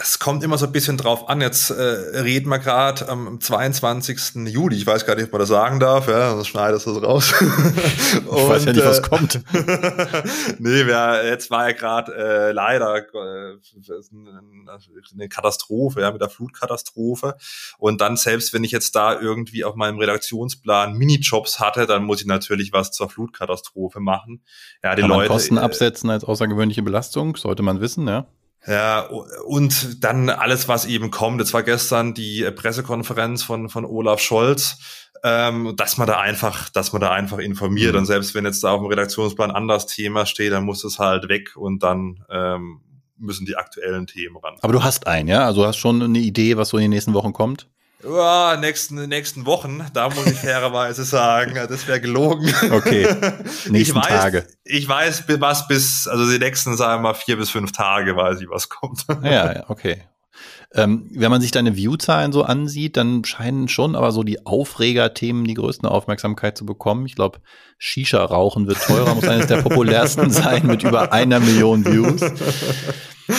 Es 0.00 0.20
kommt 0.20 0.44
immer 0.44 0.56
so 0.58 0.66
ein 0.66 0.70
bisschen 0.70 0.96
drauf 0.96 1.28
an. 1.28 1.40
Jetzt 1.40 1.70
äh, 1.70 1.82
reden 1.82 2.48
wir 2.50 2.60
gerade 2.60 3.08
am 3.08 3.40
22. 3.40 4.46
Juli. 4.46 4.76
Ich 4.76 4.86
weiß 4.86 5.04
gar 5.04 5.16
nicht, 5.16 5.24
ob 5.24 5.32
man 5.32 5.40
das 5.40 5.48
sagen 5.48 5.80
darf. 5.80 6.06
Ja, 6.06 6.30
sonst 6.30 6.46
schneidest 6.46 6.86
du 6.86 6.96
es 6.96 7.02
raus. 7.02 7.34
ich 7.40 8.26
und, 8.26 8.48
weiß 8.48 8.66
ja 8.66 8.72
nicht, 8.74 8.84
was 8.84 9.00
äh, 9.00 9.02
kommt. 9.02 9.40
nee, 10.60 10.86
wir, 10.86 11.26
jetzt 11.26 11.50
war 11.50 11.68
ja 11.68 11.76
gerade 11.76 12.14
äh, 12.14 12.52
leider 12.52 12.96
äh, 12.96 13.58
eine 15.14 15.28
Katastrophe, 15.28 16.00
ja, 16.02 16.12
mit 16.12 16.20
der 16.20 16.28
Flutkatastrophe. 16.28 17.34
Und 17.78 18.00
dann, 18.00 18.16
selbst 18.16 18.52
wenn 18.52 18.62
ich 18.62 18.70
jetzt 18.70 18.94
da 18.94 19.18
irgendwie 19.18 19.64
auf 19.64 19.74
meinem 19.74 19.98
Redaktionsplan 19.98 20.94
Minijobs 20.94 21.58
hatte, 21.58 21.86
dann 21.86 22.04
muss 22.04 22.20
ich 22.20 22.26
natürlich 22.28 22.72
was 22.72 22.92
zur 22.92 23.10
Flutkatastrophe 23.10 23.98
machen. 23.98 24.44
Ja, 24.84 24.94
die 24.94 25.02
Kann 25.02 25.10
Leute. 25.10 25.26
Kosten 25.26 25.56
äh, 25.56 25.60
absetzen 25.60 26.08
als 26.08 26.22
außergewöhnliche 26.22 26.82
Belastung, 26.82 27.34
sollte 27.34 27.64
man 27.64 27.80
wissen, 27.80 28.06
ja. 28.06 28.28
Ja, 28.66 29.08
und 29.46 30.04
dann 30.04 30.28
alles, 30.30 30.68
was 30.68 30.84
eben 30.84 31.10
kommt. 31.10 31.40
Jetzt 31.40 31.54
war 31.54 31.62
gestern 31.62 32.12
die 32.12 32.50
Pressekonferenz 32.50 33.42
von, 33.42 33.68
von 33.68 33.84
Olaf 33.84 34.20
Scholz, 34.20 34.78
ähm, 35.24 35.74
dass 35.76 35.96
man 35.96 36.06
da 36.06 36.20
einfach, 36.20 36.68
dass 36.68 36.92
man 36.92 37.00
da 37.00 37.10
einfach 37.10 37.38
informiert. 37.38 37.92
Mhm. 37.92 38.00
Und 38.00 38.06
selbst 38.06 38.34
wenn 38.34 38.44
jetzt 38.44 38.62
da 38.64 38.72
auf 38.72 38.80
dem 38.80 38.86
Redaktionsplan 38.88 39.50
anders 39.50 39.86
Thema 39.86 40.26
steht, 40.26 40.52
dann 40.52 40.64
muss 40.64 40.84
es 40.84 40.98
halt 40.98 41.28
weg 41.28 41.56
und 41.56 41.82
dann 41.82 42.24
ähm, 42.30 42.80
müssen 43.16 43.46
die 43.46 43.56
aktuellen 43.56 44.06
Themen 44.06 44.36
ran. 44.36 44.56
Aber 44.60 44.72
du 44.72 44.82
hast 44.82 45.06
einen, 45.06 45.28
ja? 45.28 45.46
Also 45.46 45.62
du 45.62 45.66
hast 45.66 45.76
schon 45.76 46.02
eine 46.02 46.18
Idee, 46.18 46.56
was 46.56 46.68
so 46.68 46.76
in 46.76 46.82
den 46.82 46.90
nächsten 46.90 47.14
Wochen 47.14 47.32
kommt? 47.32 47.68
Ja, 48.04 48.56
nächsten, 48.56 49.08
nächsten 49.08 49.44
Wochen, 49.44 49.84
da 49.92 50.08
muss 50.08 50.26
ich 50.26 50.38
fairerweise 50.38 51.02
sagen, 51.04 51.54
das 51.54 51.88
wäre 51.88 52.00
gelogen. 52.00 52.54
Okay, 52.70 53.02
nächsten 53.42 53.74
ich 53.74 53.94
weiß, 53.94 54.06
Tage. 54.06 54.46
Ich 54.62 54.88
weiß, 54.88 55.24
was 55.40 55.66
bis, 55.66 56.06
also 56.06 56.30
die 56.30 56.38
nächsten, 56.38 56.76
sagen 56.76 57.02
wir 57.02 57.08
mal, 57.08 57.14
vier 57.14 57.36
bis 57.36 57.50
fünf 57.50 57.72
Tage 57.72 58.14
weiß 58.16 58.40
ich, 58.40 58.48
was 58.48 58.68
kommt. 58.68 59.04
Ja, 59.22 59.52
ja 59.52 59.64
okay. 59.68 60.02
Ähm, 60.74 61.08
wenn 61.14 61.30
man 61.30 61.40
sich 61.40 61.50
deine 61.50 61.76
Viewzahlen 61.76 62.32
so 62.32 62.42
ansieht, 62.42 62.98
dann 62.98 63.24
scheinen 63.24 63.68
schon 63.68 63.96
aber 63.96 64.12
so 64.12 64.22
die 64.22 64.44
Aufreger-Themen 64.44 65.44
die 65.46 65.54
größte 65.54 65.90
Aufmerksamkeit 65.90 66.58
zu 66.58 66.66
bekommen. 66.66 67.06
Ich 67.06 67.14
glaube, 67.14 67.38
Shisha-Rauchen 67.78 68.66
wird 68.66 68.78
teurer, 68.82 69.14
muss 69.14 69.26
eines 69.26 69.46
der 69.46 69.62
populärsten 69.62 70.30
sein 70.30 70.66
mit 70.66 70.82
über 70.82 71.12
einer 71.12 71.40
Million 71.40 71.86
Views. 71.86 72.20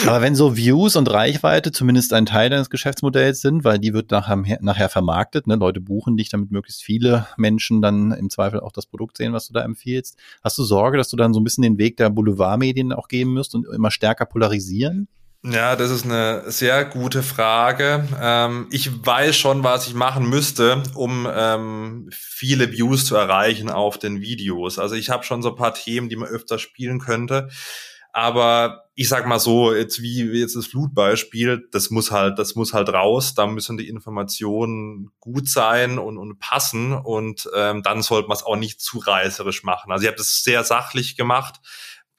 Aber 0.06 0.22
wenn 0.22 0.36
so 0.36 0.56
Views 0.56 0.96
und 0.96 1.10
Reichweite 1.10 1.72
zumindest 1.72 2.14
ein 2.14 2.26
Teil 2.26 2.50
deines 2.50 2.70
Geschäftsmodells 2.70 3.42
sind, 3.42 3.64
weil 3.64 3.80
die 3.80 3.94
wird 3.94 4.12
nachher, 4.12 4.38
nachher 4.62 4.90
vermarktet, 4.90 5.48
ne? 5.48 5.56
Leute 5.56 5.82
buchen 5.82 6.16
dich, 6.16 6.30
damit 6.30 6.52
möglichst 6.52 6.84
viele 6.84 7.28
Menschen 7.38 7.82
dann 7.82 8.12
im 8.12 8.30
Zweifel 8.30 8.60
auch 8.60 8.72
das 8.72 8.86
Produkt 8.86 9.18
sehen, 9.18 9.34
was 9.34 9.48
du 9.48 9.54
da 9.54 9.62
empfiehlst. 9.62 10.18
Hast 10.44 10.58
du 10.58 10.64
Sorge, 10.64 10.98
dass 10.98 11.10
du 11.10 11.18
dann 11.18 11.34
so 11.34 11.40
ein 11.40 11.44
bisschen 11.44 11.64
den 11.64 11.80
Weg 11.80 11.98
der 11.98 12.10
Boulevardmedien 12.12 12.94
auch 12.94 13.08
gehen 13.08 13.30
müsst 13.30 13.56
und 13.56 13.68
immer 13.68 13.90
stärker 13.90 14.26
polarisieren? 14.26 15.08
Ja, 15.42 15.78
das 15.78 15.90
ist 15.90 16.04
eine 16.04 16.52
sehr 16.52 16.84
gute 16.84 17.24
Frage. 17.24 18.06
Ähm, 18.20 18.68
ich 18.72 19.06
weiß 19.06 19.38
schon, 19.38 19.64
was 19.64 19.88
ich 19.88 19.94
machen 19.94 20.28
müsste, 20.28 20.84
um 20.96 21.26
ähm, 21.34 22.10
viele 22.12 22.74
Views 22.74 23.06
zu 23.06 23.16
erreichen 23.16 23.70
auf 23.70 23.98
den 23.98 24.20
Videos. 24.20 24.80
Also 24.80 24.96
ich 24.96 25.10
habe 25.10 25.24
schon 25.24 25.42
so 25.42 25.52
ein 25.52 25.56
paar 25.56 25.74
Themen, 25.74 26.10
die 26.10 26.18
man 26.18 26.28
öfter 26.28 26.60
spielen 26.60 27.00
könnte. 27.00 27.48
Aber 28.12 28.84
ich 28.96 29.08
sag 29.08 29.28
mal 29.28 29.40
so, 29.40 29.74
jetzt 29.74 30.02
wie 30.02 30.24
jetzt 30.24 30.58
das 30.58 30.68
Flutbeispiel, 30.68 31.70
das 31.72 31.90
muss 31.90 32.12
halt, 32.12 32.38
das 32.38 32.56
muss 32.56 32.74
halt 32.74 32.90
raus. 32.90 33.34
Da 33.34 33.48
müssen 33.48 33.78
die 33.78 33.88
Informationen 33.88 35.12
gut 35.22 35.48
sein 35.48 36.00
und, 36.00 36.18
und 36.18 36.38
passen 36.40 36.92
und 36.92 37.50
ähm, 37.56 37.82
dann 37.82 38.02
sollte 38.02 38.28
man 38.28 38.36
es 38.36 38.44
auch 38.44 38.58
nicht 38.58 38.82
zu 38.82 38.98
reißerisch 38.98 39.64
machen. 39.64 39.94
Also 39.94 40.04
ich 40.04 40.08
habe 40.08 40.18
das 40.18 40.44
sehr 40.44 40.66
sachlich 40.66 41.16
gemacht 41.16 41.62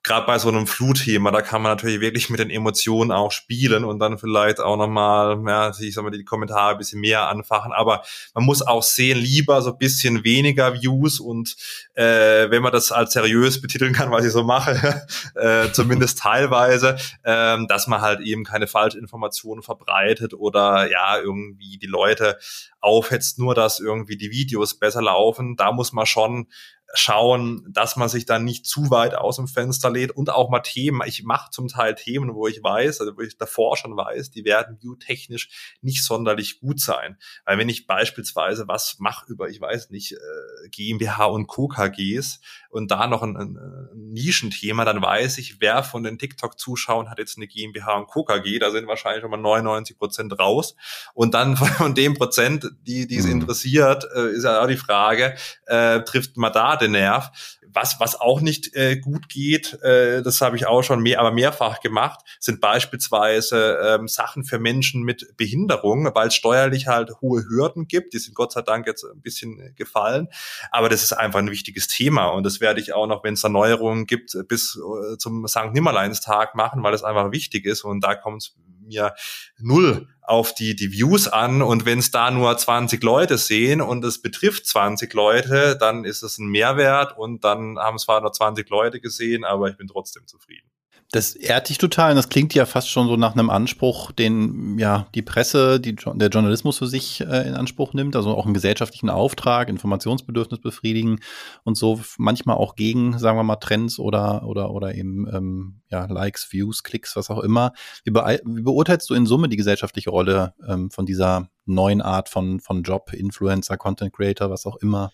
gerade 0.03 0.27
bei 0.27 0.39
so 0.39 0.49
einem 0.49 0.67
Flutthema, 0.67 1.31
da 1.31 1.43
kann 1.43 1.61
man 1.61 1.73
natürlich 1.73 2.01
wirklich 2.01 2.31
mit 2.31 2.41
den 2.41 2.49
Emotionen 2.49 3.13
auch 3.13 3.33
spielen 3.33 3.85
und 3.85 3.99
dann 3.99 4.17
vielleicht 4.17 4.59
auch 4.59 4.77
nochmal, 4.77 5.43
ja, 5.47 5.73
ich 5.79 5.95
sag 5.95 6.03
mal, 6.03 6.11
die 6.11 6.25
Kommentare 6.25 6.73
ein 6.73 6.79
bisschen 6.79 7.01
mehr 7.01 7.29
anfachen. 7.29 7.73
Aber 7.73 8.03
man 8.35 8.45
muss 8.45 8.63
auch 8.63 8.83
sehen, 8.83 9.19
lieber 9.19 9.61
so 9.61 9.73
ein 9.73 9.79
bisschen 9.79 10.25
weniger 10.25 10.73
Views 10.81 11.21
und 11.21 11.55
äh, 11.95 12.51
wenn 12.51 12.63
man 12.63 12.73
das 12.73 12.93
als 12.93 13.13
seriös 13.13 13.61
betiteln 13.61 13.93
kann, 13.93 14.11
was 14.11 14.25
ich 14.25 14.33
so 14.33 14.43
mache, 14.43 15.07
äh, 15.35 15.71
zumindest 15.73 16.19
teilweise, 16.21 16.97
äh, 17.23 17.59
dass 17.69 17.87
man 17.87 18.01
halt 18.01 18.21
eben 18.21 18.45
keine 18.45 18.67
Falschinformationen 18.67 19.63
verbreitet 19.63 20.33
oder 20.33 20.91
ja, 20.91 21.19
irgendwie 21.19 21.77
die 21.77 21.87
Leute 21.87 22.39
aufhetzt, 22.81 23.39
nur 23.39 23.55
dass 23.55 23.81
irgendwie 23.81 24.17
die 24.17 24.31
Videos 24.31 24.79
besser 24.79 25.03
laufen. 25.03 25.57
Da 25.57 25.73
muss 25.73 25.93
man 25.93 26.07
schon 26.07 26.47
schauen, 26.95 27.67
dass 27.71 27.97
man 27.97 28.09
sich 28.09 28.27
dann 28.27 28.45
nicht 28.45 28.67
zu 28.67 28.91
weit 28.91 29.15
aus 29.15 29.37
dem 29.37 29.47
Fenster 29.47 29.91
lädt 29.91 30.11
und 30.11 30.31
auch 30.31 30.51
mal 30.51 30.61
Themen. 30.61 31.01
Ich 31.07 31.23
mache 31.23 31.51
zum 31.51 31.69
Teil 31.69 31.95
Themen, 31.95 32.35
wo 32.35 32.47
ich 32.47 32.63
weiß, 32.63 33.01
also 33.01 33.17
wo 33.17 33.21
ich 33.21 33.37
davor 33.37 33.77
schon 33.77 33.97
weiß, 33.97 34.31
die 34.31 34.45
werden 34.45 34.79
view-technisch 34.81 35.79
nicht 35.83 36.05
sonderlich 36.05 36.61
gut 36.61 36.81
sein. 36.81 37.17
Weil 37.45 37.59
wenn 37.59 37.69
ich 37.69 37.87
beispielsweise 37.87 38.67
was 38.67 38.97
mache 38.99 39.27
über, 39.31 39.49
ich 39.49 39.61
weiß 39.61 39.91
nicht, 39.91 40.13
äh, 40.13 40.69
GmbH 40.71 41.27
und 41.27 41.47
Co. 41.47 41.69
KGs 41.69 42.41
und 42.71 42.91
da 42.91 43.07
noch 43.07 43.23
ein, 43.23 43.37
ein, 43.37 43.57
ein 43.57 44.11
Nischenthema, 44.13 44.85
dann 44.85 45.03
weiß 45.03 45.39
ich, 45.39 45.61
wer 45.61 45.83
von 45.83 46.03
den 46.03 46.19
TikTok-Zuschauern 46.19 47.11
hat 47.11 47.19
jetzt 47.19 47.37
eine 47.37 47.47
GmbH 47.47 47.97
und 47.97 48.07
Co. 48.07 48.25
KG. 48.25 48.59
Da 48.59 48.71
sind 48.71 48.87
wahrscheinlich 48.87 49.23
schon 49.23 49.31
mal 49.31 49.37
99 49.37 49.99
Prozent 49.99 50.39
raus. 50.39 50.77
Und 51.15 51.35
dann 51.35 51.57
von 51.57 51.95
dem 51.95 52.15
Prozent, 52.15 52.71
die, 52.83 53.07
die 53.07 53.17
es 53.17 53.27
mhm. 53.27 53.43
interessiert, 53.43 54.07
äh, 54.15 54.31
ist 54.31 54.45
ja 54.45 54.63
auch 54.63 54.69
die 54.69 54.77
Frage, 54.77 55.35
äh, 55.67 56.01
trifft 56.03 56.37
man 56.37 56.53
da 56.53 56.77
den 56.77 56.93
Nerv. 56.93 57.31
Was, 57.73 58.01
was 58.01 58.21
auch 58.21 58.41
nicht 58.41 58.75
äh, 58.75 58.97
gut 58.97 59.29
geht, 59.29 59.81
äh, 59.83 60.23
das 60.23 60.41
habe 60.41 60.57
ich 60.57 60.67
auch 60.67 60.83
schon 60.83 61.01
mehr, 61.01 61.21
aber 61.21 61.31
mehrfach 61.31 61.81
gemacht, 61.81 62.19
sind 62.41 62.61
beispielsweise 62.61 63.79
ähm, 63.85 64.09
Sachen 64.09 64.43
für 64.43 64.59
Menschen 64.59 65.03
mit 65.03 65.37
Behinderung, 65.37 66.11
weil 66.13 66.29
es 66.29 66.35
steuerlich 66.35 66.89
halt 66.89 67.13
hohe 67.21 67.45
Hürden 67.49 67.87
gibt. 67.87 68.13
Die 68.13 68.19
sind 68.19 68.35
Gott 68.35 68.51
sei 68.53 68.63
Dank 68.63 68.89
jetzt 68.89 69.05
ein 69.05 69.21
bisschen 69.21 69.73
gefallen. 69.77 70.27
Aber 70.73 70.89
das 70.89 71.05
ist 71.05 71.13
einfach 71.13 71.39
ein 71.39 71.51
wichtiges 71.51 71.87
Thema. 71.87 72.27
Und 72.27 72.45
das 72.45 72.60
werde 72.61 72.81
ich 72.81 72.93
auch 72.93 73.07
noch, 73.07 73.25
wenn 73.25 73.35
es 73.35 73.45
Erneuerungen 73.45 74.07
gibt, 74.07 74.37
bis 74.49 74.77
äh, 74.77 75.17
zum 75.19 75.47
St. 75.47 75.73
Nimmerleinstag 75.73 76.55
machen, 76.55 76.83
weil 76.83 76.95
es 76.95 77.03
einfach 77.03 77.33
wichtig 77.33 77.67
ist. 77.67 77.85
Und 77.85 78.03
da 78.03 78.15
kommt 78.15 78.43
es 78.43 78.57
mir 78.81 79.15
null 79.59 80.09
auf 80.23 80.55
die, 80.55 80.77
die 80.77 80.93
Views 80.93 81.29
an 81.29 81.63
und 81.63 81.87
wenn 81.87 81.99
es 81.99 82.11
da 82.11 82.31
nur 82.31 82.57
20 82.57 83.03
Leute 83.03 83.39
sehen 83.39 83.81
und 83.81 84.05
es 84.05 84.23
betrifft 84.23 84.67
20 84.67 85.13
Leute, 85.15 85.77
dann 85.79 86.05
ist 86.05 86.23
es 86.23 86.39
ein 86.39 86.49
Mehrwert 86.49 87.17
und 87.17 87.45
dann 87.45 87.79
haben 87.79 87.97
es 87.97 88.03
zwar 88.03 88.21
nur 88.21 88.33
20 88.33 88.69
Leute 88.69 89.01
gesehen, 89.01 89.45
aber 89.45 89.69
ich 89.69 89.77
bin 89.77 89.89
trotzdem 89.89 90.27
zufrieden. 90.27 90.71
Das 91.13 91.35
ehrt 91.35 91.69
dich 91.69 91.79
total 91.79 92.11
und 92.11 92.17
das 92.17 92.29
klingt 92.29 92.55
ja 92.55 92.67
fast 92.67 92.89
schon 92.89 93.09
so 93.09 93.17
nach 93.17 93.33
einem 93.33 93.51
Anspruch, 93.51 94.13
den 94.13 94.79
ja 94.79 95.09
die 95.17 95.23
Presse, 95.23 95.81
die, 95.81 95.97
der 95.97 96.29
Journalismus 96.29 96.79
für 96.79 96.87
sich 96.87 97.21
äh, 97.23 97.49
in 97.49 97.55
Anspruch 97.55 97.95
nimmt, 97.95 98.15
also 98.15 98.31
auch 98.31 98.45
einen 98.45 98.55
gesellschaftlichen 98.55 99.11
Auftrag, 99.11 99.69
Informationsbedürfnis 99.69 100.61
befriedigen 100.61 101.19
und 101.65 101.77
so 101.77 102.01
manchmal 102.17 102.59
auch 102.59 102.77
gegen, 102.77 103.19
sagen 103.19 103.37
wir 103.37 103.43
mal, 103.43 103.57
Trends 103.57 103.99
oder 103.99 104.45
oder 104.47 104.71
oder 104.71 104.95
eben 104.95 105.27
ähm, 105.35 105.81
ja 105.91 106.05
Likes, 106.05 106.53
Views, 106.53 106.85
Klicks, 106.85 107.17
was 107.17 107.29
auch 107.29 107.41
immer. 107.41 107.73
Wie, 108.05 108.13
be 108.13 108.41
wie 108.45 108.63
beurteilst 108.63 109.11
du 109.11 109.15
in 109.15 109.27
Summe 109.27 109.49
die 109.49 109.57
gesellschaftliche 109.57 110.11
Rolle 110.11 110.55
ähm, 110.69 110.93
von 110.93 111.07
dieser 111.07 111.49
neuen 111.67 112.03
Art 112.03 112.29
von 112.29 112.61
von 112.61 112.85
Job, 112.85 113.13
Influencer, 113.13 113.77
Content 113.77 114.13
Creator, 114.13 114.49
was 114.49 114.65
auch 114.65 114.77
immer? 114.77 115.11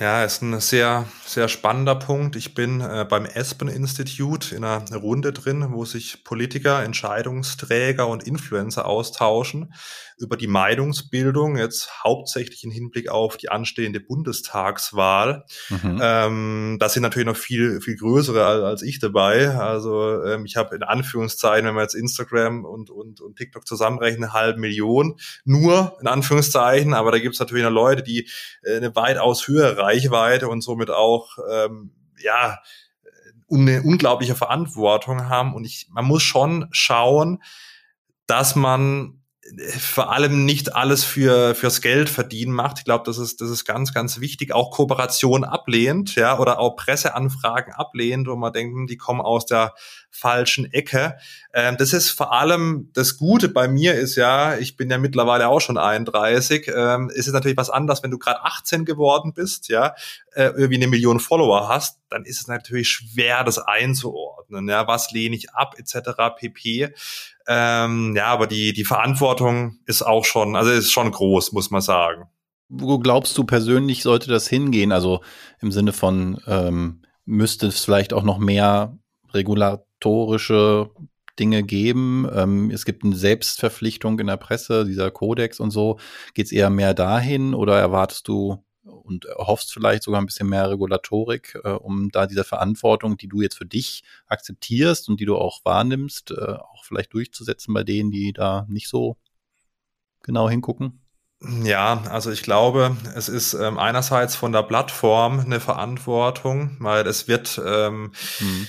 Ja, 0.00 0.24
ist 0.24 0.40
ein 0.40 0.58
sehr, 0.60 1.04
sehr 1.26 1.46
spannender 1.48 1.94
Punkt. 1.94 2.34
Ich 2.34 2.54
bin 2.54 2.80
äh, 2.80 3.04
beim 3.06 3.26
Aspen 3.26 3.68
Institute 3.68 4.56
in 4.56 4.64
einer 4.64 4.96
Runde 4.96 5.30
drin, 5.30 5.72
wo 5.72 5.84
sich 5.84 6.24
Politiker, 6.24 6.82
Entscheidungsträger 6.82 8.08
und 8.08 8.22
Influencer 8.26 8.86
austauschen 8.86 9.74
über 10.20 10.36
die 10.36 10.46
Meinungsbildung, 10.46 11.56
jetzt 11.56 12.04
hauptsächlich 12.04 12.62
im 12.64 12.70
Hinblick 12.70 13.08
auf 13.08 13.38
die 13.38 13.48
anstehende 13.48 14.00
Bundestagswahl. 14.00 15.44
Mhm. 15.70 15.98
Ähm, 16.02 16.76
da 16.78 16.88
sind 16.88 17.02
natürlich 17.02 17.26
noch 17.26 17.36
viel, 17.36 17.80
viel 17.80 17.96
größere 17.96 18.44
als, 18.44 18.62
als 18.62 18.82
ich 18.82 18.98
dabei. 18.98 19.48
Also 19.48 20.22
ähm, 20.24 20.44
ich 20.44 20.56
habe 20.56 20.76
in 20.76 20.82
Anführungszeichen, 20.82 21.66
wenn 21.66 21.74
man 21.74 21.84
jetzt 21.84 21.94
Instagram 21.94 22.64
und, 22.64 22.90
und, 22.90 23.20
und 23.20 23.36
TikTok 23.36 23.66
zusammenrechnen, 23.66 24.24
eine 24.24 24.32
halbe 24.34 24.60
Million. 24.60 25.16
Nur 25.44 25.96
in 26.00 26.06
Anführungszeichen, 26.06 26.92
aber 26.92 27.12
da 27.12 27.18
gibt 27.18 27.34
es 27.34 27.40
natürlich 27.40 27.64
noch 27.64 27.70
Leute, 27.70 28.02
die 28.02 28.28
äh, 28.62 28.76
eine 28.76 28.94
weitaus 28.94 29.48
höhere 29.48 29.86
Reichweite 29.90 30.48
und 30.48 30.62
somit 30.62 30.90
auch 30.90 31.38
ähm, 31.50 31.92
ja 32.22 32.58
eine 33.50 33.82
unglaubliche 33.82 34.34
Verantwortung 34.34 35.28
haben. 35.28 35.54
Und 35.54 35.64
ich, 35.64 35.88
man 35.90 36.04
muss 36.04 36.22
schon 36.22 36.68
schauen, 36.70 37.42
dass 38.26 38.54
man 38.54 39.16
vor 39.78 40.12
allem 40.12 40.44
nicht 40.44 40.76
alles 40.76 41.02
für 41.02 41.56
fürs 41.56 41.80
Geld 41.80 42.08
verdienen 42.08 42.52
macht. 42.52 42.78
Ich 42.78 42.84
glaube, 42.84 43.02
das 43.04 43.18
ist 43.18 43.40
das 43.40 43.50
ist 43.50 43.64
ganz 43.64 43.92
ganz 43.92 44.20
wichtig. 44.20 44.52
Auch 44.52 44.70
Kooperation 44.70 45.42
ablehnt, 45.44 46.14
ja, 46.14 46.38
oder 46.38 46.60
auch 46.60 46.76
Presseanfragen 46.76 47.72
ablehnt, 47.72 48.28
wo 48.28 48.36
man 48.36 48.52
denkt, 48.52 48.76
hm, 48.76 48.86
die 48.86 48.96
kommen 48.96 49.20
aus 49.20 49.46
der 49.46 49.74
falschen 50.10 50.70
Ecke. 50.72 51.16
Ähm, 51.54 51.76
das 51.78 51.92
ist 51.92 52.10
vor 52.10 52.32
allem 52.32 52.90
das 52.92 53.16
Gute 53.16 53.48
bei 53.48 53.68
mir 53.68 53.94
ist 53.94 54.16
ja, 54.16 54.56
ich 54.58 54.76
bin 54.76 54.90
ja 54.90 54.98
mittlerweile 54.98 55.48
auch 55.48 55.60
schon 55.60 55.78
31. 55.78 56.70
Ähm, 56.74 57.10
ist 57.10 57.26
es 57.26 57.32
natürlich 57.32 57.56
was 57.56 57.70
anderes, 57.70 58.02
wenn 58.02 58.10
du 58.10 58.18
gerade 58.18 58.44
18 58.44 58.84
geworden 58.84 59.32
bist, 59.32 59.68
ja, 59.68 59.94
äh, 60.32 60.44
irgendwie 60.46 60.76
eine 60.76 60.88
Million 60.88 61.20
Follower 61.20 61.68
hast, 61.68 62.00
dann 62.10 62.24
ist 62.24 62.40
es 62.40 62.48
natürlich 62.48 62.88
schwer, 62.88 63.44
das 63.44 63.58
einzuordnen. 63.58 64.68
Ja, 64.68 64.86
was 64.86 65.10
lehne 65.12 65.36
ich 65.36 65.52
ab, 65.52 65.76
etc. 65.78 66.10
pp. 66.36 66.92
Ähm, 67.46 68.14
ja, 68.16 68.26
aber 68.26 68.46
die, 68.46 68.72
die 68.72 68.84
Verantwortung 68.84 69.78
ist 69.86 70.02
auch 70.02 70.24
schon, 70.24 70.56
also 70.56 70.70
ist 70.70 70.92
schon 70.92 71.10
groß, 71.10 71.52
muss 71.52 71.70
man 71.70 71.80
sagen. 71.80 72.24
Wo 72.68 72.98
glaubst 72.98 73.36
du 73.36 73.44
persönlich 73.44 74.02
sollte 74.02 74.28
das 74.28 74.46
hingehen? 74.46 74.92
Also 74.92 75.22
im 75.60 75.72
Sinne 75.72 75.92
von, 75.92 76.40
ähm, 76.46 77.02
müsste 77.24 77.66
es 77.66 77.84
vielleicht 77.84 78.12
auch 78.12 78.22
noch 78.22 78.38
mehr 78.38 78.96
regulatorische 79.34 80.90
Dinge 81.38 81.62
geben. 81.62 82.28
Ähm, 82.32 82.70
es 82.70 82.84
gibt 82.84 83.02
eine 83.02 83.16
Selbstverpflichtung 83.16 84.18
in 84.20 84.26
der 84.26 84.36
Presse, 84.36 84.84
dieser 84.84 85.10
Kodex 85.10 85.58
und 85.58 85.70
so. 85.70 85.98
Geht 86.34 86.46
es 86.46 86.52
eher 86.52 86.70
mehr 86.70 86.94
dahin 86.94 87.54
oder 87.54 87.78
erwartest 87.78 88.28
du 88.28 88.62
und 88.84 89.26
hoffst 89.36 89.72
vielleicht 89.72 90.02
sogar 90.02 90.20
ein 90.20 90.26
bisschen 90.26 90.48
mehr 90.48 90.70
Regulatorik, 90.70 91.58
äh, 91.64 91.70
um 91.70 92.10
da 92.10 92.26
diese 92.26 92.44
Verantwortung, 92.44 93.16
die 93.16 93.28
du 93.28 93.40
jetzt 93.40 93.56
für 93.56 93.66
dich 93.66 94.04
akzeptierst 94.26 95.08
und 95.08 95.18
die 95.18 95.24
du 95.24 95.36
auch 95.36 95.64
wahrnimmst, 95.64 96.30
äh, 96.32 96.54
auch 96.58 96.84
vielleicht 96.84 97.12
durchzusetzen 97.14 97.74
bei 97.74 97.84
denen, 97.84 98.10
die 98.10 98.32
da 98.32 98.66
nicht 98.68 98.88
so 98.88 99.16
genau 100.22 100.48
hingucken? 100.48 101.00
Ja, 101.62 102.02
also 102.10 102.30
ich 102.30 102.42
glaube, 102.42 102.96
es 103.16 103.30
ist 103.30 103.54
ähm, 103.54 103.78
einerseits 103.78 104.36
von 104.36 104.52
der 104.52 104.62
Plattform 104.62 105.40
eine 105.40 105.58
Verantwortung, 105.58 106.76
weil 106.80 107.06
es 107.06 107.28
wird 107.28 107.58
ähm, 107.64 108.12
hm 108.38 108.66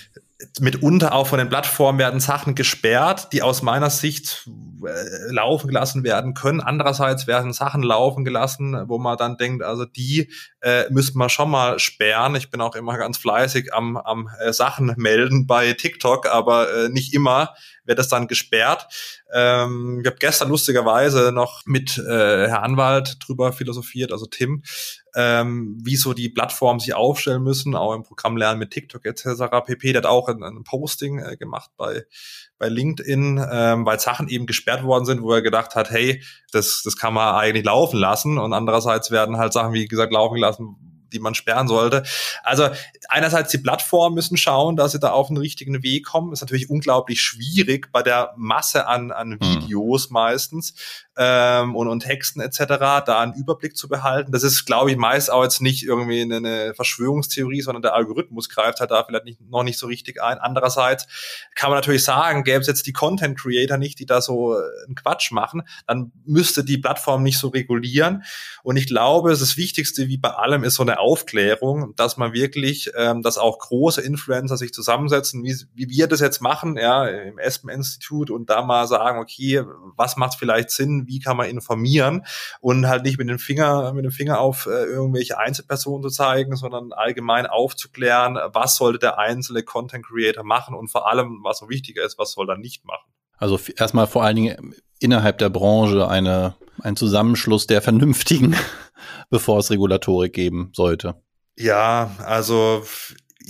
mitunter 0.60 1.14
auch 1.14 1.28
von 1.28 1.40
den 1.40 1.50
Plattformen 1.50 2.00
werden 2.00 2.20
Sachen 2.20 2.56
gesperrt, 2.56 3.30
die 3.34 3.42
aus 3.42 3.62
meiner 3.62 3.90
Sicht 3.90 4.50
äh, 4.86 5.32
laufen 5.32 5.68
gelassen 5.68 6.04
werden 6.04 6.34
können. 6.34 6.62
Andererseits 6.62 7.28
werden 7.28 7.54
Sachen 7.54 7.84
laufen 7.84 8.24
gelassen, 8.24 8.84
wo 8.88 8.98
man 8.98 9.18
dann 9.18 9.38
denkt, 9.38 9.64
also 9.64 9.86
die 9.86 10.32
äh, 10.62 10.90
müsste 10.90 11.18
man 11.18 11.30
schon 11.30 11.50
mal 11.50 11.80
sperren. 11.80 12.36
Ich 12.36 12.50
bin 12.52 12.62
auch 12.62 12.76
immer 12.76 12.98
ganz 12.98 13.18
fleißig 13.18 13.74
am, 13.74 13.98
am 13.98 14.30
äh, 14.40 14.54
Sachen 14.54 14.94
melden 14.98 15.48
bei 15.48 15.74
TikTok, 15.74 16.28
aber 16.28 16.74
äh, 16.74 16.90
nicht 16.90 17.14
immer 17.14 17.54
wird 17.84 18.00
das 18.00 18.10
dann 18.10 18.28
gesperrt. 18.28 18.88
Ähm, 19.34 20.00
ich 20.02 20.08
habe 20.08 20.18
gestern 20.20 20.50
lustigerweise 20.50 21.32
noch 21.32 21.64
mit 21.66 21.98
äh, 21.98 22.48
Herr 22.48 22.64
Anwalt 22.64 23.18
drüber 23.20 23.54
philosophiert, 23.54 24.12
also 24.12 24.26
Tim, 24.26 24.64
ähm, 25.16 25.78
wie 25.84 25.96
so 25.96 26.14
die 26.14 26.30
Plattformen 26.30 26.80
sich 26.80 26.94
aufstellen 26.94 27.44
müssen, 27.44 27.76
auch 27.76 27.94
im 27.94 28.04
Programm 28.04 28.38
Lernen 28.38 28.60
mit 28.60 28.72
TikTok 28.72 29.06
etc. 29.06 29.26
pp. 29.66 29.94
Der 29.94 30.04
hat 30.04 30.10
auch 30.10 30.28
ein, 30.30 30.44
ein 30.44 30.64
Posting 30.64 31.20
äh, 31.20 31.38
gemacht 31.38 31.72
bei, 31.78 32.06
bei 32.62 32.70
LinkedIn, 32.70 33.44
ähm, 33.52 33.86
weil 33.86 34.00
Sachen 34.00 34.30
eben 34.30 34.46
gesperrt 34.46 34.84
worden 34.84 35.06
sind, 35.06 35.22
wo 35.22 35.34
er 35.34 35.42
gedacht 35.42 35.76
hat, 35.76 35.90
hey, 35.90 36.22
das, 36.52 36.84
das 36.86 36.96
kann 36.96 37.14
man 37.14 37.36
eigentlich 37.36 37.66
laufen 37.66 38.00
lassen. 38.00 38.38
Und 38.38 38.54
andererseits 38.54 39.12
werden 39.12 39.38
halt 39.38 39.52
Sachen, 39.52 39.74
wie 39.74 39.88
gesagt, 39.88 40.14
laufen 40.14 40.36
gelassen, 40.36 40.91
die 41.12 41.20
man 41.20 41.36
sperren 41.36 41.68
sollte. 41.68 42.04
Also 42.44 42.70
einerseits 43.10 43.52
die 43.52 43.58
Plattformen 43.58 44.16
müssen 44.16 44.38
schauen, 44.38 44.76
dass 44.76 44.94
sie 44.94 45.00
da 45.00 45.12
auf 45.12 45.28
den 45.28 45.38
richtigen 45.38 45.84
Weg 45.84 46.06
kommen. 46.06 46.34
Ist 46.34 46.42
natürlich 46.42 46.70
unglaublich 46.70 47.22
schwierig 47.22 47.92
bei 47.92 48.02
der 48.02 48.34
Masse 48.38 48.88
an, 48.88 49.12
an 49.12 49.32
hm. 49.32 49.40
Videos 49.42 50.10
mhm. 50.10 50.14
meistens 50.14 50.74
ähm, 51.18 51.76
und, 51.76 51.88
und 51.88 52.00
Texten 52.00 52.40
etc. 52.40 52.64
da 53.06 53.20
einen 53.20 53.34
Überblick 53.34 53.76
zu 53.76 53.90
behalten. 53.90 54.32
Das 54.32 54.44
ist, 54.44 54.66
glaube 54.66 54.92
ich, 54.92 54.98
meist 54.98 55.30
auch 55.32 55.44
jetzt 55.44 55.62
nicht 55.62 55.84
irgendwie 55.84 56.22
eine, 56.22 56.74
Verschwörungstheorie, 56.74 57.62
sondern 57.62 57.82
der 57.82 57.94
Algorithmus 57.94 58.50
greift 58.50 58.80
halt 58.80 58.92
da 58.92 59.04
vielleicht 59.04 59.26
nicht, 59.26 59.42
noch 59.42 59.64
nicht 59.64 59.78
so 59.78 59.88
richtig 59.88 60.22
ein. 60.22 60.38
Andererseits 60.38 61.08
kann 61.56 61.70
man 61.70 61.78
natürlich 61.78 62.04
sagen, 62.04 62.44
gäbe 62.44 62.60
es 62.60 62.68
jetzt 62.68 62.88
die 62.88 62.94
Content 62.94 63.38
Creator 63.38 63.78
nicht, 63.78 64.00
die 64.00 64.06
da 64.06 64.22
so 64.22 64.56
äh, 64.56 64.62
einen 64.86 64.96
Quatsch 64.96 65.32
machen, 65.32 65.64
dann 65.86 66.12
müsste 66.26 66.64
die 66.64 66.78
Plattform 66.78 67.24
nicht 67.24 67.38
so 67.38 67.50
regulieren. 67.50 68.24
Und 68.64 68.78
ich 68.78 68.88
glaube, 68.88 69.32
das 69.32 69.58
Wichtigste 69.58 70.08
wie 70.08 70.18
bei 70.18 70.30
allem 70.30 70.64
ist 70.64 70.76
so 70.76 70.84
eine 70.84 71.00
Aufklärung, 71.02 71.94
dass 71.96 72.18
man 72.18 72.34
wirklich, 72.34 72.92
ähm, 72.96 73.22
dass 73.22 73.38
auch 73.38 73.60
große 73.60 74.02
Influencer 74.02 74.58
sich 74.58 74.74
zusammensetzen, 74.74 75.44
wie, 75.44 75.56
wie 75.74 75.90
wir 75.90 76.08
das 76.08 76.20
jetzt 76.20 76.42
machen, 76.42 76.78
ja, 76.78 77.08
im 77.08 77.38
Espen-Institut 77.38 78.30
und 78.30 78.50
da 78.50 78.62
mal 78.62 78.88
sagen, 78.88 79.20
okay, 79.20 79.64
was 79.98 80.16
macht 80.16 80.38
vielleicht 80.38 80.70
Sinn, 80.70 81.08
wie 81.08 81.20
kann 81.20 81.38
man 81.38 81.50
informieren 81.50 82.26
und 82.62 82.88
halt 82.88 83.04
nicht 83.04 83.18
mit 83.18 83.30
dem 83.30 83.40
Finger, 83.40 83.92
mit 83.94 84.06
dem 84.06 84.12
Finger 84.12 84.40
auf 84.40 84.68
äh, 84.68 84.86
irgendwelche 84.86 85.38
Einzelpersonen 85.38 86.04
zu 86.04 86.10
zeigen, 86.10 86.56
sondern 86.56 86.94
allgemein 86.94 87.48
aufzuklären, 87.48 88.38
was 88.54 88.78
sollte 88.78 89.00
der 89.00 89.18
einzelne 89.18 89.64
Content 89.64 90.06
Creator 90.06 90.44
machen 90.44 90.76
und 90.76 90.90
vor 90.90 91.10
allem, 91.10 91.40
was 91.44 91.60
so 91.60 91.70
wichtiger 91.70 92.04
ist, 92.06 92.18
was 92.18 92.32
soll 92.32 92.50
er 92.50 92.58
nicht 92.58 92.86
machen. 92.86 93.11
Also 93.42 93.60
erstmal 93.76 94.06
vor 94.06 94.24
allen 94.24 94.36
Dingen 94.36 94.76
innerhalb 95.00 95.40
der 95.40 95.50
Branche 95.50 96.08
eine, 96.08 96.54
ein 96.80 96.96
Zusammenschluss 96.96 97.66
der 97.66 97.82
Vernünftigen, 97.82 98.56
bevor 99.32 99.58
es 99.58 99.72
Regulatorik 99.72 100.32
geben 100.32 100.70
sollte. 100.76 101.16
Ja, 101.58 102.16
also 102.24 102.84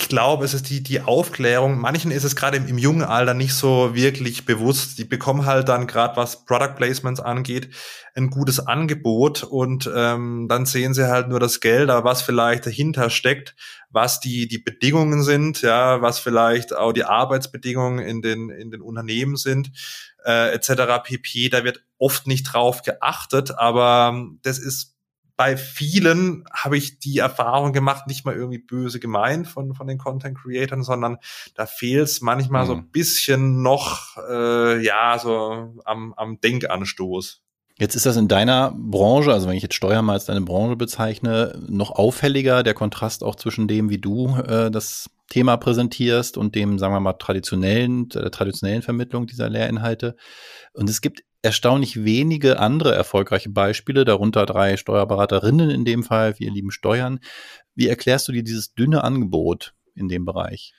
glaube, 0.10 0.46
es 0.46 0.54
ist 0.54 0.70
die, 0.70 0.84
die 0.84 1.02
Aufklärung. 1.02 1.78
Manchen 1.78 2.12
ist 2.12 2.24
es 2.24 2.36
gerade 2.36 2.58
im, 2.58 2.68
im, 2.68 2.78
jungen 2.78 3.04
Alter 3.04 3.34
nicht 3.34 3.54
so 3.54 3.96
wirklich 3.96 4.46
bewusst. 4.46 4.98
Die 4.98 5.06
bekommen 5.06 5.46
halt 5.46 5.70
dann 5.70 5.88
gerade, 5.88 6.18
was 6.18 6.46
Product 6.46 6.76
Placements 6.76 7.20
angeht, 7.20 7.70
ein 8.16 8.30
gutes 8.30 8.60
Angebot 8.60 9.44
und 9.44 9.90
ähm, 9.94 10.48
dann 10.50 10.66
sehen 10.66 10.94
sie 10.94 11.10
halt 11.10 11.30
nur 11.30 11.40
das 11.40 11.60
Geld, 11.60 11.90
aber 11.90 12.10
was 12.10 12.22
vielleicht 12.22 12.66
dahinter 12.66 13.10
steckt, 13.10 13.56
was 13.90 14.20
die, 14.20 14.48
die 14.48 14.60
Bedingungen 14.60 15.24
sind, 15.24 15.62
ja, 15.62 16.02
was 16.02 16.20
vielleicht 16.20 16.76
auch 16.76 16.94
die 16.94 17.06
Arbeitsbedingungen 17.06 18.00
in 18.00 18.22
den, 18.22 18.50
in 18.50 18.72
den 18.72 18.82
Unternehmen 18.82 19.36
sind, 19.36 19.72
äh, 20.26 20.54
etc. 20.54 21.04
pp. 21.04 21.50
Da 21.50 21.64
wird 21.64 21.84
oft 21.98 22.28
nicht 22.28 22.44
drauf 22.44 22.82
geachtet, 22.82 23.52
aber 23.58 24.28
das 24.42 24.60
ist 24.60 24.96
bei 25.42 25.58
vielen 25.58 26.46
habe 26.54 26.78
ich 26.78 27.00
die 27.00 27.18
Erfahrung 27.18 27.74
gemacht, 27.74 28.06
nicht 28.06 28.26
mal 28.26 28.36
irgendwie 28.36 28.60
böse 28.60 29.00
gemeint 29.00 29.48
von, 29.48 29.74
von 29.74 29.88
den 29.88 29.98
Content 29.98 30.38
Creators, 30.38 30.86
sondern 30.86 31.18
da 31.56 31.66
fehlt 31.66 32.04
es 32.04 32.22
manchmal 32.22 32.62
mhm. 32.62 32.68
so 32.68 32.74
ein 32.76 32.92
bisschen 32.92 33.64
noch, 33.64 34.18
äh, 34.30 34.86
ja, 34.86 35.18
so 35.18 35.74
am, 35.84 36.14
am 36.14 36.40
Denkanstoß. 36.42 37.42
Jetzt 37.80 37.96
ist 37.96 38.06
das 38.06 38.18
in 38.18 38.28
deiner 38.28 38.72
Branche, 38.78 39.34
also 39.34 39.48
wenn 39.48 39.58
ich 39.58 39.64
jetzt 39.64 39.74
Steuer 39.74 40.04
mal 40.04 40.14
als 40.14 40.26
deine 40.26 40.42
Branche 40.42 40.76
bezeichne, 40.76 41.60
noch 41.68 41.90
auffälliger, 41.90 42.62
der 42.62 42.76
Kontrast 42.76 43.24
auch 43.24 43.36
zwischen 43.36 43.68
dem, 43.68 43.90
wie 43.90 43.98
du 43.98 44.38
äh, 44.48 44.70
das 44.70 45.10
Thema 45.32 45.58
präsentierst 45.58 46.38
und 46.38 46.54
dem, 46.54 46.78
sagen 46.78 46.94
wir 46.94 47.00
mal, 47.00 47.14
traditionellen, 47.14 48.10
der 48.10 48.30
traditionellen 48.30 48.84
Vermittlung 48.84 49.26
dieser 49.26 49.50
Lehrinhalte. 49.50 50.16
Und 50.74 50.88
es 50.88 51.02
gibt 51.02 51.24
erstaunlich 51.42 52.04
wenige 52.04 52.60
andere 52.60 52.94
erfolgreiche 52.94 53.50
Beispiele, 53.50 54.06
darunter 54.06 54.46
drei 54.46 54.78
Steuerberaterinnen 54.78 55.70
in 55.70 55.86
dem 55.86 56.04
Fall, 56.04 56.40
wir 56.40 56.52
lieben 56.52 56.72
Steuern. 56.72 57.20
Wie 57.76 57.88
erklärst 57.88 58.28
du 58.28 58.32
dir 58.32 58.44
dieses 58.44 58.74
dünne 58.74 59.04
Angebot 59.04 59.74
in 59.96 60.08
dem 60.08 60.26
Bereich? 60.26 60.74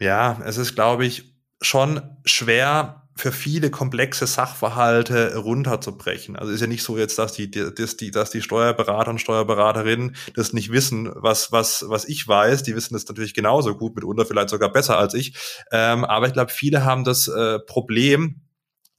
Ja, 0.00 0.40
es 0.44 0.56
ist, 0.56 0.74
glaube 0.74 1.06
ich, 1.06 1.34
schon 1.60 2.02
schwer 2.24 3.02
für 3.14 3.30
viele 3.30 3.70
komplexe 3.70 4.26
Sachverhalte 4.26 5.36
runterzubrechen. 5.36 6.34
Also 6.34 6.50
ist 6.50 6.62
ja 6.62 6.66
nicht 6.66 6.82
so 6.82 6.96
jetzt, 6.96 7.18
dass 7.18 7.34
die, 7.34 7.50
dass 7.50 7.96
die, 7.96 8.10
dass 8.10 8.30
die 8.30 8.40
Steuerberater 8.40 9.10
und 9.10 9.20
Steuerberaterinnen 9.20 10.16
das 10.34 10.52
nicht 10.54 10.72
wissen, 10.72 11.10
was, 11.14 11.52
was, 11.52 11.84
was 11.88 12.06
ich 12.06 12.26
weiß. 12.26 12.62
Die 12.62 12.74
wissen 12.74 12.94
das 12.94 13.06
natürlich 13.06 13.34
genauso 13.34 13.76
gut, 13.76 13.94
mitunter 13.94 14.24
vielleicht 14.24 14.48
sogar 14.48 14.72
besser 14.72 14.98
als 14.98 15.14
ich. 15.14 15.34
Ähm, 15.70 16.04
aber 16.04 16.26
ich 16.26 16.32
glaube, 16.32 16.50
viele 16.50 16.84
haben 16.84 17.04
das 17.04 17.28
äh, 17.28 17.58
Problem, 17.60 18.41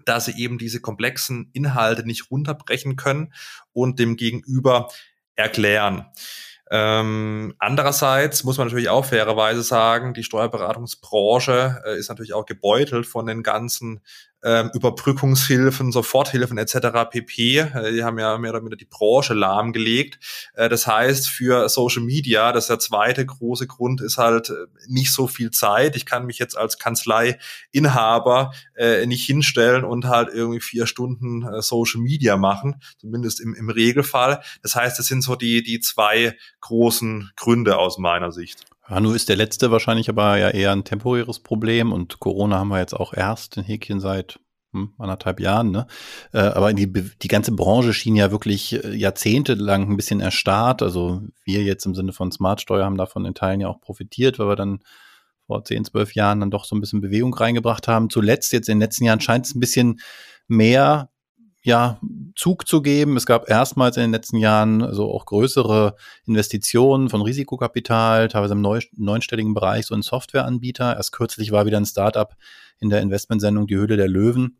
dass 0.06 0.26
sie 0.26 0.38
eben 0.38 0.58
diese 0.58 0.82
komplexen 0.82 1.50
Inhalte 1.54 2.06
nicht 2.06 2.32
runterbrechen 2.32 2.96
können 2.96 3.34
und 3.72 4.00
dem 4.00 4.16
Gegenüber 4.16 4.90
erklären. 5.36 6.06
Ähm, 6.72 7.54
andererseits 7.60 8.44
muss 8.44 8.58
man 8.58 8.68
natürlich 8.68 8.90
auch 8.90 9.06
fairerweise 9.06 9.62
sagen, 9.62 10.14
die 10.14 10.24
Steuerberatungsbranche 10.24 11.84
äh, 11.86 12.00
ist 12.00 12.10
natürlich 12.10 12.34
auch 12.34 12.46
gebeutelt 12.46 13.06
von 13.06 13.26
den 13.26 13.44
ganzen 13.44 14.02
ähm, 14.44 14.72
Überbrückungshilfen, 14.74 15.92
Soforthilfen 15.92 16.58
etc. 16.58 17.10
pp. 17.10 17.58
Äh, 17.58 17.94
die 17.94 18.04
haben 18.04 18.20
ja 18.20 18.38
mehr 18.38 18.52
oder 18.52 18.62
minder 18.62 18.78
die 18.78 18.86
Branche 18.86 19.34
lahmgelegt. 19.34 20.20
Äh, 20.54 20.70
das 20.70 20.86
heißt, 20.86 21.30
für 21.30 21.70
Social 21.70 22.04
Media, 22.04 22.52
das 22.52 22.66
ist 22.66 22.70
der 22.70 22.80
zweite 22.80 23.26
große 23.26 23.68
Grund, 23.68 24.02
ist 24.02 24.18
halt 24.18 24.50
äh, 24.50 24.54
nicht 24.88 25.14
so 25.14 25.28
viel 25.28 25.52
Zeit. 25.52 25.96
Ich 25.96 26.06
kann 26.06 26.26
mich 26.26 26.40
jetzt 26.40 26.58
als 26.58 26.78
Kanzleiinhaber 26.78 28.52
äh, 28.76 29.06
nicht 29.06 29.26
hinstellen 29.26 29.84
und 29.84 30.06
halt 30.06 30.30
irgendwie 30.34 30.62
vier 30.62 30.88
Stunden 30.88 31.44
äh, 31.44 31.62
Social 31.62 32.02
Media 32.02 32.38
machen, 32.38 32.82
zumindest 32.98 33.40
im, 33.40 33.54
im 33.54 33.70
Regelfall. 33.70 34.42
Das 34.62 34.76
heißt, 34.76 35.00
das 35.00 35.08
sind 35.08 35.22
so 35.22 35.36
die, 35.36 35.64
die 35.64 35.80
zwei 35.80 36.36
großen 36.62 37.32
Gründe 37.36 37.78
aus 37.78 37.98
meiner 37.98 38.32
Sicht. 38.32 38.66
Ja, 38.90 39.00
nur 39.00 39.16
ist 39.16 39.30
der 39.30 39.38
letzte 39.38 39.72
wahrscheinlich 39.72 40.10
aber 40.10 40.38
ja 40.38 40.50
eher 40.50 40.72
ein 40.72 40.84
temporäres 40.84 41.40
Problem 41.40 41.94
und 41.94 42.20
Corona 42.20 42.60
haben 42.60 42.68
wir 42.68 42.80
jetzt 42.80 42.94
auch 42.94 43.14
erst 43.14 43.58
in 43.58 43.64
Häkchen 43.64 44.02
seit 44.02 44.40
hm, 44.74 44.94
anderthalb 44.98 45.40
Jahren, 45.40 45.72
ne? 45.72 45.88
Äh, 46.34 46.40
aber 46.40 46.74
die, 46.74 46.92
die 46.92 47.28
ganze 47.28 47.54
Branche 47.54 47.94
schien 47.94 48.16
ja 48.16 48.32
wirklich 48.32 48.84
äh, 48.84 48.94
jahrzehntelang 48.94 49.90
ein 49.90 49.96
bisschen 49.96 50.20
erstarrt. 50.20 50.82
Also 50.82 51.22
wir 51.46 51.64
jetzt 51.64 51.86
im 51.86 51.96
Sinne 51.96 52.12
von 52.12 52.32
Smartsteuer 52.32 52.84
haben 52.84 52.98
davon 52.98 53.26
in 53.26 53.36
Teilen 53.36 53.62
ja 53.62 53.68
auch 53.70 53.80
profitiert, 53.80 54.40
weil 54.40 54.48
wir 54.50 54.56
dann 54.56 54.80
vor 55.46 55.64
zehn, 55.64 55.86
zwölf 55.86 56.16
Jahren 56.16 56.40
dann 56.40 56.52
doch 56.52 56.66
so 56.66 56.76
ein 56.76 56.82
bisschen 56.82 57.02
Bewegung 57.02 57.34
reingebracht 57.34 57.88
haben. 57.88 58.10
Zuletzt, 58.10 58.52
jetzt 58.52 58.68
in 58.68 58.78
den 58.78 58.82
letzten 58.82 59.06
Jahren, 59.06 59.22
scheint 59.22 59.46
es 59.46 59.56
ein 59.56 59.60
bisschen 59.60 60.00
mehr 60.48 61.10
ja, 61.64 61.98
Zug 62.36 62.68
zu 62.68 62.82
geben. 62.82 63.16
Es 63.16 63.26
gab 63.26 63.50
erstmals 63.50 63.96
in 63.96 64.04
den 64.04 64.12
letzten 64.12 64.38
Jahren 64.38 64.82
so 64.82 64.86
also 64.86 65.12
auch 65.12 65.26
größere 65.26 65.96
Investitionen 66.26 67.10
von 67.10 67.22
Risikokapital, 67.22 68.28
teilweise 68.28 68.54
im 68.54 68.62
neu, 68.62 68.82
neunstelligen 68.98 69.54
Bereich, 69.54 69.86
so 69.86 69.96
ein 69.96 70.02
Softwareanbieter. 70.02 70.96
Erst 70.96 71.14
kürzlich 71.14 71.52
war 71.52 71.66
wieder 71.66 71.78
ein 71.78 71.86
Startup 71.86 72.36
in 72.80 72.90
der 72.90 73.02
Investmentsendung 73.02 73.68
Die 73.68 73.78
Höhle 73.78 73.96
der 73.96 74.10
Löwen. 74.10 74.58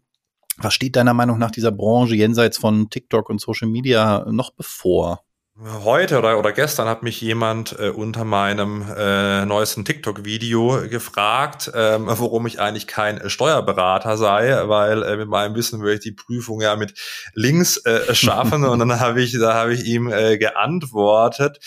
Was 0.58 0.74
steht 0.74 0.96
deiner 0.96 1.14
Meinung 1.14 1.40
nach 1.40 1.52
dieser 1.52 1.72
Branche 1.72 2.16
jenseits 2.16 2.58
von 2.58 2.90
TikTok 2.90 3.30
und 3.30 3.42
Social 3.42 3.68
Media 3.68 4.26
noch 4.32 4.52
bevor? 4.52 5.24
Heute 5.62 6.18
oder, 6.18 6.40
oder 6.40 6.52
gestern 6.52 6.88
hat 6.88 7.04
mich 7.04 7.22
jemand 7.22 7.78
äh, 7.78 7.90
unter 7.90 8.24
meinem 8.24 8.84
äh, 8.98 9.46
neuesten 9.46 9.86
TikTok-Video 9.86 10.90
gefragt, 10.90 11.72
ähm, 11.76 12.06
warum 12.08 12.48
ich 12.48 12.60
eigentlich 12.60 12.88
kein 12.88 13.30
Steuerberater 13.30 14.18
sei, 14.18 14.68
weil 14.68 15.04
äh, 15.04 15.16
mit 15.16 15.28
meinem 15.28 15.54
Wissen 15.54 15.82
würde 15.82 15.94
ich 15.96 16.00
die 16.00 16.12
Prüfung 16.12 16.62
ja 16.62 16.76
mit 16.76 16.96
links 17.36 17.78
äh, 17.86 18.16
schaffen. 18.16 18.64
und 18.64 18.80
dann 18.80 19.00
habe 19.00 19.22
ich, 19.22 19.34
da 19.34 19.54
habe 19.54 19.76
ich 19.76 19.86
ihm 19.86 20.12
äh, 20.12 20.40
geantwortet, 20.40 21.60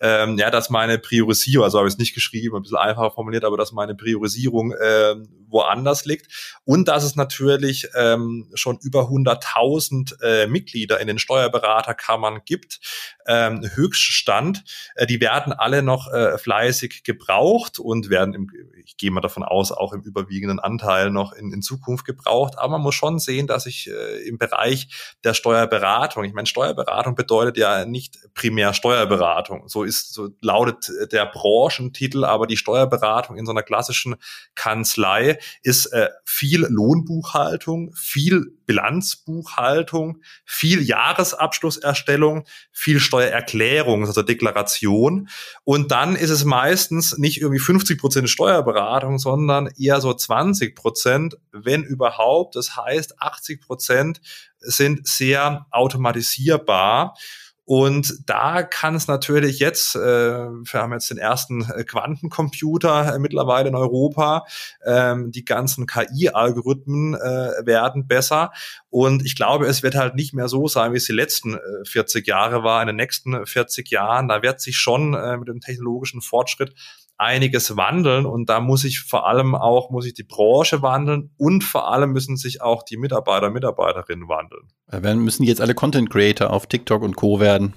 ähm, 0.00 0.38
ja, 0.38 0.50
dass 0.50 0.70
meine 0.70 0.98
Priorisierung, 0.98 1.64
also 1.64 1.76
habe 1.76 1.88
ich 1.88 1.94
es 1.94 1.98
nicht 1.98 2.14
geschrieben, 2.14 2.56
ein 2.56 2.62
bisschen 2.62 2.78
einfacher 2.78 3.10
formuliert, 3.10 3.44
aber 3.44 3.58
dass 3.58 3.72
meine 3.72 3.94
Priorisierung 3.94 4.72
äh, 4.72 5.16
woanders 5.48 6.04
liegt 6.04 6.60
und 6.64 6.88
dass 6.88 7.04
es 7.04 7.16
natürlich 7.16 7.88
ähm, 7.94 8.50
schon 8.54 8.78
über 8.82 9.08
100.000 9.08 10.22
äh, 10.22 10.46
Mitglieder 10.46 11.00
in 11.00 11.06
den 11.06 11.18
Steuerberaterkammern 11.18 12.40
gibt, 12.44 12.80
ähm, 13.26 13.68
Höchststand. 13.74 14.64
Äh, 14.94 15.06
die 15.06 15.20
werden 15.20 15.52
alle 15.52 15.82
noch 15.82 16.12
äh, 16.12 16.38
fleißig 16.38 17.04
gebraucht 17.04 17.78
und 17.78 18.10
werden, 18.10 18.34
im, 18.34 18.50
ich 18.84 18.96
gehe 18.96 19.10
mal 19.10 19.20
davon 19.20 19.42
aus, 19.42 19.72
auch 19.72 19.92
im 19.92 20.02
überwiegenden 20.02 20.60
Anteil 20.60 21.10
noch 21.10 21.32
in, 21.32 21.52
in 21.52 21.62
Zukunft 21.62 22.04
gebraucht. 22.04 22.58
Aber 22.58 22.72
man 22.72 22.82
muss 22.82 22.94
schon 22.94 23.18
sehen, 23.18 23.46
dass 23.46 23.66
ich 23.66 23.90
äh, 23.90 24.28
im 24.28 24.38
Bereich 24.38 24.88
der 25.24 25.34
Steuerberatung, 25.34 26.24
ich 26.24 26.34
meine, 26.34 26.46
Steuerberatung 26.46 27.14
bedeutet 27.14 27.56
ja 27.56 27.84
nicht 27.84 28.18
primär 28.34 28.74
Steuerberatung. 28.74 29.68
So 29.68 29.84
ist, 29.84 30.12
so 30.14 30.30
lautet 30.40 30.90
der 31.12 31.26
Branchentitel, 31.26 32.24
aber 32.24 32.46
die 32.46 32.56
Steuerberatung 32.56 33.36
in 33.36 33.46
so 33.46 33.52
einer 33.52 33.62
klassischen 33.62 34.16
Kanzlei 34.54 35.33
ist 35.62 35.86
äh, 35.86 36.08
viel 36.24 36.66
Lohnbuchhaltung, 36.68 37.94
viel 37.94 38.52
Bilanzbuchhaltung, 38.66 40.22
viel 40.44 40.82
Jahresabschlusserstellung, 40.82 42.44
viel 42.72 43.00
Steuererklärung, 43.00 44.06
also 44.06 44.22
Deklaration. 44.22 45.28
Und 45.64 45.90
dann 45.90 46.16
ist 46.16 46.30
es 46.30 46.44
meistens 46.44 47.18
nicht 47.18 47.40
irgendwie 47.40 47.58
50 47.58 48.00
Prozent 48.00 48.30
Steuerberatung, 48.30 49.18
sondern 49.18 49.68
eher 49.78 50.00
so 50.00 50.14
20 50.14 50.74
Prozent, 50.74 51.36
wenn 51.52 51.82
überhaupt. 51.82 52.56
Das 52.56 52.76
heißt, 52.76 53.20
80 53.20 53.60
Prozent 53.60 54.20
sind 54.58 55.06
sehr 55.06 55.66
automatisierbar. 55.70 57.14
Und 57.64 58.14
da 58.26 58.62
kann 58.62 58.94
es 58.94 59.08
natürlich 59.08 59.58
jetzt, 59.58 59.96
äh, 59.96 60.00
wir 60.00 60.80
haben 60.80 60.92
jetzt 60.92 61.10
den 61.10 61.18
ersten 61.18 61.62
äh, 61.70 61.84
Quantencomputer 61.84 63.14
äh, 63.14 63.18
mittlerweile 63.18 63.70
in 63.70 63.74
Europa, 63.74 64.44
ähm, 64.84 65.32
die 65.32 65.44
ganzen 65.44 65.86
KI-Algorithmen 65.86 67.14
äh, 67.14 67.66
werden 67.66 68.06
besser. 68.06 68.52
Und 68.90 69.24
ich 69.24 69.34
glaube, 69.34 69.66
es 69.66 69.82
wird 69.82 69.94
halt 69.94 70.14
nicht 70.14 70.34
mehr 70.34 70.48
so 70.48 70.68
sein, 70.68 70.92
wie 70.92 70.98
es 70.98 71.06
die 71.06 71.12
letzten 71.12 71.54
äh, 71.54 71.84
40 71.84 72.26
Jahre 72.26 72.64
war. 72.64 72.82
In 72.82 72.88
den 72.88 72.96
nächsten 72.96 73.46
40 73.46 73.90
Jahren, 73.90 74.28
da 74.28 74.42
wird 74.42 74.60
sich 74.60 74.76
schon 74.76 75.14
äh, 75.14 75.38
mit 75.38 75.48
dem 75.48 75.60
technologischen 75.60 76.20
Fortschritt 76.20 76.74
einiges 77.16 77.76
wandeln 77.76 78.26
und 78.26 78.48
da 78.48 78.60
muss 78.60 78.84
ich 78.84 79.00
vor 79.00 79.26
allem 79.26 79.54
auch, 79.54 79.90
muss 79.90 80.06
ich 80.06 80.14
die 80.14 80.24
Branche 80.24 80.82
wandeln 80.82 81.30
und 81.36 81.62
vor 81.62 81.90
allem 81.90 82.12
müssen 82.12 82.36
sich 82.36 82.60
auch 82.60 82.82
die 82.82 82.96
Mitarbeiter, 82.96 83.50
Mitarbeiterinnen 83.50 84.28
wandeln. 84.28 84.68
Wir 84.90 85.14
müssen 85.14 85.44
jetzt 85.44 85.60
alle 85.60 85.74
Content 85.74 86.10
Creator 86.10 86.50
auf 86.50 86.66
TikTok 86.66 87.02
und 87.02 87.16
Co. 87.16 87.40
werden. 87.40 87.74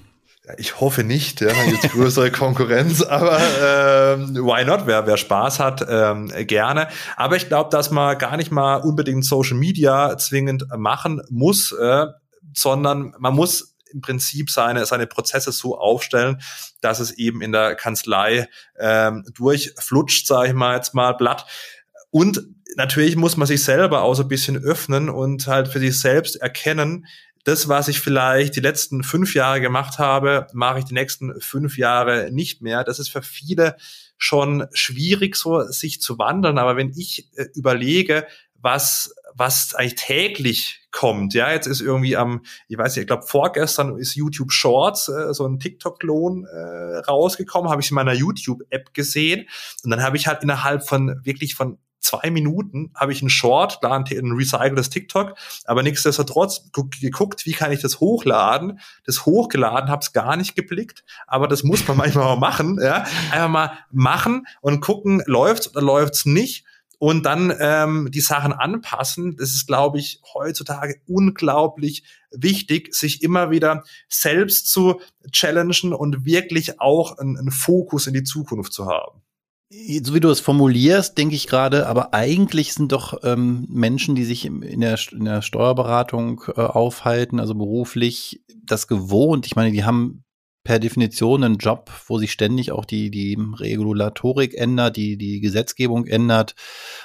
Ich 0.58 0.80
hoffe 0.80 1.04
nicht, 1.04 1.42
ja, 1.42 1.50
jetzt 1.70 1.92
größere 1.92 2.32
Konkurrenz, 2.32 3.02
aber 3.02 3.38
ähm, 3.38 4.34
why 4.36 4.64
not? 4.64 4.84
Wer, 4.86 5.06
wer 5.06 5.18
Spaß 5.18 5.60
hat, 5.60 5.86
ähm, 5.90 6.32
gerne. 6.48 6.88
Aber 7.18 7.36
ich 7.36 7.50
glaube, 7.50 7.70
dass 7.70 7.92
man 7.92 8.18
gar 8.18 8.38
nicht 8.38 8.50
mal 8.50 8.78
unbedingt 8.78 9.26
Social 9.26 9.58
Media 9.58 10.18
zwingend 10.18 10.66
machen 10.78 11.22
muss, 11.30 11.74
äh, 11.74 12.06
sondern 12.54 13.14
man 13.20 13.36
muss 13.36 13.77
im 13.92 14.02
Prinzip 14.02 14.50
seine, 14.50 14.86
seine 14.86 15.08
Prozesse 15.08 15.52
so 15.52 15.78
aufstellen, 15.78 16.42
dass 16.82 17.00
es 17.00 17.12
eben 17.12 17.42
in 17.42 17.52
der 17.52 17.76
Kanzlei 17.76 18.48
ähm, 18.80 19.24
durchflutscht, 19.34 20.28
sage 20.28 20.50
ich 20.50 20.54
mal 20.54 20.76
jetzt 20.76 20.94
mal 20.94 21.14
Blatt. 21.14 21.46
Und 22.10 22.44
natürlich 22.76 23.16
muss 23.16 23.38
man 23.38 23.48
sich 23.48 23.64
selber 23.64 24.02
auch 24.04 24.14
so 24.14 24.24
ein 24.24 24.30
bisschen 24.30 24.58
öffnen 24.58 25.10
und 25.10 25.48
halt 25.48 25.68
für 25.68 25.80
sich 25.80 26.00
selbst 26.00 26.36
erkennen, 26.36 27.06
das, 27.48 27.70
was 27.70 27.88
ich 27.88 28.02
vielleicht 28.02 28.58
die 28.58 28.62
letzten 28.62 29.04
fünf 29.04 29.34
Jahre 29.34 29.62
gemacht 29.62 30.00
habe, 30.00 30.48
mache 30.52 30.80
ich 30.80 30.86
die 30.86 30.94
nächsten 30.94 31.40
fünf 31.40 31.78
Jahre 31.78 32.30
nicht 32.30 32.62
mehr. 32.62 32.84
Das 32.84 33.00
ist 33.00 33.08
für 33.08 33.22
viele 33.22 33.78
schon 34.18 34.68
schwierig, 34.74 35.38
so 35.38 35.62
sich 35.62 36.02
zu 36.02 36.18
wandeln. 36.18 36.58
Aber 36.58 36.76
wenn 36.76 36.92
ich 36.98 37.30
äh, 37.38 37.46
überlege, 37.56 38.28
was, 38.56 39.16
was 39.38 39.74
eigentlich 39.76 39.96
täglich 39.96 40.88
kommt. 40.92 41.34
Ja, 41.34 41.52
jetzt 41.52 41.68
ist 41.68 41.82
irgendwie 41.82 42.18
am, 42.18 42.42
ich 42.68 42.78
weiß 42.78 42.96
nicht, 42.96 43.04
ich 43.04 43.08
glaube 43.08 43.26
vorgestern 43.26 43.98
ist 43.98 44.16
YouTube 44.16 44.52
Shorts, 44.52 45.10
äh, 45.10 45.34
so 45.34 45.48
ein 45.48 45.60
TikTok-Klon 45.60 46.46
äh, 46.46 46.98
rausgekommen, 47.00 47.70
habe 47.70 47.82
ich 47.82 47.92
in 47.92 47.96
meiner 47.96 48.14
YouTube-App 48.14 48.94
gesehen. 48.94 49.48
Und 49.84 49.92
dann 49.92 50.02
habe 50.02 50.18
ich 50.18 50.28
halt 50.28 50.44
innerhalb 50.44 50.88
von 50.88 51.22
wirklich 51.24 51.56
von 51.56 51.78
zwei 52.00 52.30
Minuten 52.30 52.92
habe 52.96 53.12
ich 53.12 53.22
einen 53.22 53.30
Short, 53.30 53.80
da 53.82 53.92
ein, 53.92 54.06
ein 54.10 54.32
recyceltes 54.32 54.90
TikTok, 54.90 55.36
aber 55.66 55.84
nichtsdestotrotz 55.84 56.72
geguckt, 56.72 57.46
wie 57.46 57.52
kann 57.52 57.72
ich 57.72 57.82
das 57.82 58.00
hochladen, 58.00 58.80
das 59.06 59.26
hochgeladen, 59.26 59.90
habe 59.90 60.02
es 60.02 60.14
gar 60.14 60.38
nicht 60.38 60.56
geblickt, 60.56 61.04
aber 61.26 61.48
das 61.48 61.64
muss 61.64 61.88
man 61.88 61.98
manchmal 61.98 62.26
mal 62.26 62.38
machen, 62.38 62.80
ja, 62.82 63.06
einfach 63.32 63.50
mal 63.50 63.72
machen 63.92 64.48
und 64.62 64.80
gucken, 64.80 65.22
läuft's 65.26 65.70
oder 65.70 65.82
läuft's 65.82 66.26
nicht 66.26 66.66
und 67.00 67.24
dann 67.26 67.54
ähm, 67.60 68.10
die 68.12 68.22
Sachen 68.22 68.54
anpassen. 68.54 69.36
Das 69.38 69.54
ist, 69.54 69.68
glaube 69.68 70.00
ich, 70.00 70.22
heutzutage 70.34 70.96
unglaublich 71.08 72.04
wichtig, 72.32 72.94
sich 72.94 73.24
immer 73.24 73.52
wieder 73.52 73.84
selbst 74.10 74.70
zu 74.70 75.00
challengen 75.32 75.94
und 75.94 76.26
wirklich 76.26 76.80
auch 76.80 77.18
einen, 77.18 77.38
einen 77.38 77.52
Fokus 77.52 78.08
in 78.08 78.14
die 78.14 78.24
Zukunft 78.24 78.74
zu 78.74 78.88
haben. 78.88 79.22
So 79.70 80.14
wie 80.14 80.22
du 80.22 80.30
es 80.30 80.40
formulierst, 80.40 81.18
denke 81.18 81.36
ich 81.36 81.46
gerade, 81.46 81.88
aber 81.88 82.14
eigentlich 82.14 82.74
sind 82.74 82.94
doch 82.94 83.20
ähm, 83.24 83.66
Menschen, 83.70 84.16
die 84.16 84.24
sich 84.24 84.46
in 84.46 84.80
der, 84.80 84.98
in 85.12 85.26
der 85.26 85.42
Steuerberatung 85.42 86.42
äh, 86.56 86.62
aufhalten, 86.62 87.42
also 87.42 87.54
beruflich, 87.54 88.42
das 88.64 88.88
gewohnt. 88.88 89.46
Ich 89.46 89.58
meine, 89.58 89.74
die 89.74 89.84
haben 89.84 90.24
per 90.68 90.80
Definition 90.80 91.46
einen 91.46 91.60
Job, 91.60 91.90
wo 92.08 92.18
sich 92.18 92.34
ständig 92.34 92.74
auch 92.74 92.84
die, 92.84 93.10
die 93.10 93.38
Regulatorik 93.40 94.54
ändert, 94.54 94.98
die, 94.98 95.16
die 95.16 95.40
Gesetzgebung 95.40 96.06
ändert, 96.08 96.56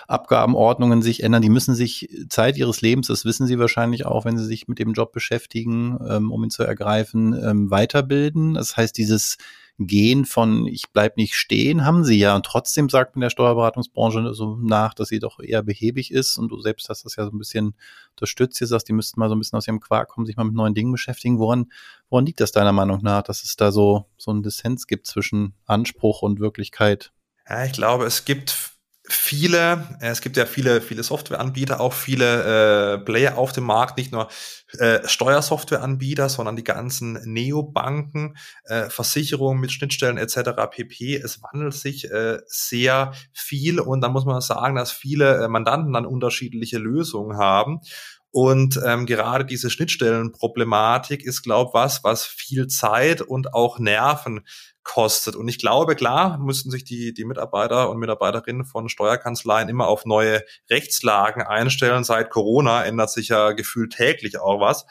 Abgabenordnungen 0.08 1.00
sich 1.00 1.22
ändern. 1.22 1.42
Die 1.42 1.48
müssen 1.48 1.76
sich 1.76 2.08
Zeit 2.28 2.56
ihres 2.56 2.80
Lebens, 2.80 3.06
das 3.06 3.24
wissen 3.24 3.46
sie 3.46 3.60
wahrscheinlich 3.60 4.04
auch, 4.04 4.24
wenn 4.24 4.36
sie 4.36 4.46
sich 4.46 4.66
mit 4.66 4.80
dem 4.80 4.94
Job 4.94 5.12
beschäftigen, 5.12 5.96
ähm, 6.10 6.32
um 6.32 6.42
ihn 6.42 6.50
zu 6.50 6.64
ergreifen, 6.64 7.34
ähm, 7.40 7.70
weiterbilden. 7.70 8.54
Das 8.54 8.76
heißt, 8.76 8.98
dieses 8.98 9.36
Gehen 9.78 10.26
von 10.26 10.66
ich 10.66 10.90
bleib 10.92 11.16
nicht 11.16 11.34
stehen, 11.34 11.84
haben 11.84 12.04
sie 12.04 12.18
ja. 12.18 12.36
Und 12.36 12.44
trotzdem 12.44 12.88
sagt 12.90 13.16
man 13.16 13.22
der 13.22 13.30
Steuerberatungsbranche 13.30 14.34
so 14.34 14.56
nach, 14.56 14.92
dass 14.92 15.08
sie 15.08 15.18
doch 15.18 15.40
eher 15.40 15.62
behäbig 15.62 16.10
ist. 16.10 16.36
Und 16.36 16.50
du 16.50 16.60
selbst 16.60 16.88
hast 16.88 17.04
das 17.04 17.16
ja 17.16 17.24
so 17.24 17.30
ein 17.30 17.38
bisschen 17.38 17.74
unterstützt. 18.10 18.60
Ihr 18.60 18.66
sagst, 18.66 18.88
die 18.88 18.92
müssten 18.92 19.18
mal 19.18 19.28
so 19.28 19.34
ein 19.34 19.38
bisschen 19.38 19.56
aus 19.56 19.66
ihrem 19.66 19.80
Quark 19.80 20.08
kommen, 20.08 20.26
sich 20.26 20.36
mal 20.36 20.44
mit 20.44 20.54
neuen 20.54 20.74
Dingen 20.74 20.92
beschäftigen. 20.92 21.38
Woran, 21.38 21.72
woran 22.12 22.26
liegt 22.26 22.40
das 22.40 22.52
deiner 22.52 22.72
Meinung 22.72 23.00
nach, 23.02 23.22
dass 23.22 23.42
es 23.42 23.56
da 23.56 23.72
so, 23.72 24.04
so 24.18 24.30
einen 24.30 24.42
Dissens 24.42 24.86
gibt 24.86 25.06
zwischen 25.06 25.54
Anspruch 25.64 26.20
und 26.20 26.40
Wirklichkeit? 26.40 27.10
Ja, 27.48 27.64
ich 27.64 27.72
glaube, 27.72 28.04
es 28.04 28.26
gibt 28.26 28.72
viele, 29.08 29.96
äh, 30.00 30.08
es 30.08 30.20
gibt 30.20 30.36
ja 30.36 30.44
viele, 30.44 30.82
viele 30.82 31.02
Softwareanbieter, 31.02 31.80
auch 31.80 31.94
viele 31.94 32.96
äh, 32.96 32.98
Player 32.98 33.38
auf 33.38 33.52
dem 33.52 33.64
Markt, 33.64 33.96
nicht 33.96 34.12
nur 34.12 34.28
äh, 34.78 35.00
Steuersoftwareanbieter, 35.08 36.28
sondern 36.28 36.54
die 36.54 36.64
ganzen 36.64 37.14
Neobanken, 37.24 38.36
äh, 38.64 38.90
Versicherungen 38.90 39.58
mit 39.58 39.72
Schnittstellen 39.72 40.18
etc. 40.18 40.50
pp. 40.70 41.16
Es 41.16 41.42
wandelt 41.42 41.74
sich 41.74 42.10
äh, 42.10 42.40
sehr 42.46 43.12
viel 43.32 43.80
und 43.80 44.02
da 44.02 44.10
muss 44.10 44.26
man 44.26 44.42
sagen, 44.42 44.76
dass 44.76 44.92
viele 44.92 45.44
äh, 45.44 45.48
Mandanten 45.48 45.94
dann 45.94 46.04
unterschiedliche 46.04 46.76
Lösungen 46.76 47.38
haben. 47.38 47.80
Und 48.32 48.80
ähm, 48.84 49.04
gerade 49.04 49.44
diese 49.44 49.68
Schnittstellenproblematik 49.68 51.22
ist, 51.22 51.42
glaube 51.42 51.74
was, 51.74 52.02
was 52.02 52.24
viel 52.24 52.66
Zeit 52.66 53.20
und 53.20 53.52
auch 53.52 53.78
Nerven 53.78 54.40
kostet. 54.84 55.36
Und 55.36 55.48
ich 55.48 55.58
glaube, 55.58 55.94
klar, 55.94 56.38
müssten 56.38 56.70
sich 56.70 56.82
die, 56.82 57.12
die 57.12 57.26
Mitarbeiter 57.26 57.90
und 57.90 57.98
Mitarbeiterinnen 57.98 58.64
von 58.64 58.88
Steuerkanzleien 58.88 59.68
immer 59.68 59.86
auf 59.86 60.06
neue 60.06 60.42
Rechtslagen 60.70 61.42
einstellen. 61.42 62.04
Seit 62.04 62.30
Corona 62.30 62.84
ändert 62.84 63.10
sich 63.10 63.28
ja 63.28 63.52
gefühlt 63.52 63.92
täglich 63.92 64.38
auch 64.38 64.60
was. 64.60 64.86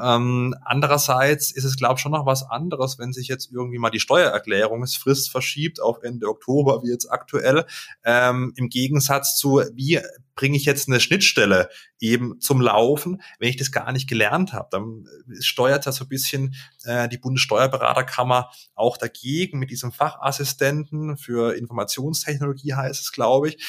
Ähm, 0.00 0.54
andererseits 0.64 1.52
ist 1.52 1.64
es, 1.64 1.76
glaube 1.76 1.94
ich, 1.94 2.00
schon 2.00 2.12
noch 2.12 2.26
was 2.26 2.42
anderes, 2.42 2.98
wenn 2.98 3.12
sich 3.12 3.28
jetzt 3.28 3.52
irgendwie 3.52 3.78
mal 3.78 3.90
die 3.90 4.00
Steuererklärungsfrist 4.00 5.30
verschiebt 5.30 5.80
auf 5.80 6.02
Ende 6.02 6.28
Oktober, 6.28 6.82
wie 6.82 6.90
jetzt 6.90 7.10
aktuell, 7.10 7.64
ähm, 8.04 8.52
im 8.56 8.68
Gegensatz 8.68 9.36
zu, 9.36 9.62
wie 9.74 10.00
bringe 10.34 10.56
ich 10.56 10.64
jetzt 10.64 10.88
eine 10.88 10.98
Schnittstelle 10.98 11.68
eben 12.00 12.40
zum 12.40 12.60
Laufen, 12.60 13.22
wenn 13.38 13.48
ich 13.48 13.56
das 13.56 13.70
gar 13.70 13.92
nicht 13.92 14.08
gelernt 14.08 14.52
habe. 14.52 14.68
Dann 14.72 15.06
steuert 15.40 15.86
das 15.86 15.96
so 15.96 16.04
ein 16.04 16.08
bisschen 16.08 16.56
äh, 16.84 17.08
die 17.08 17.18
Bundessteuerberaterkammer 17.18 18.50
auch 18.74 18.96
dagegen 18.96 19.60
mit 19.60 19.70
diesem 19.70 19.92
Fachassistenten 19.92 21.16
für 21.16 21.56
Informationstechnologie 21.56 22.74
heißt 22.74 23.00
es, 23.00 23.12
glaube 23.12 23.50
ich 23.50 23.64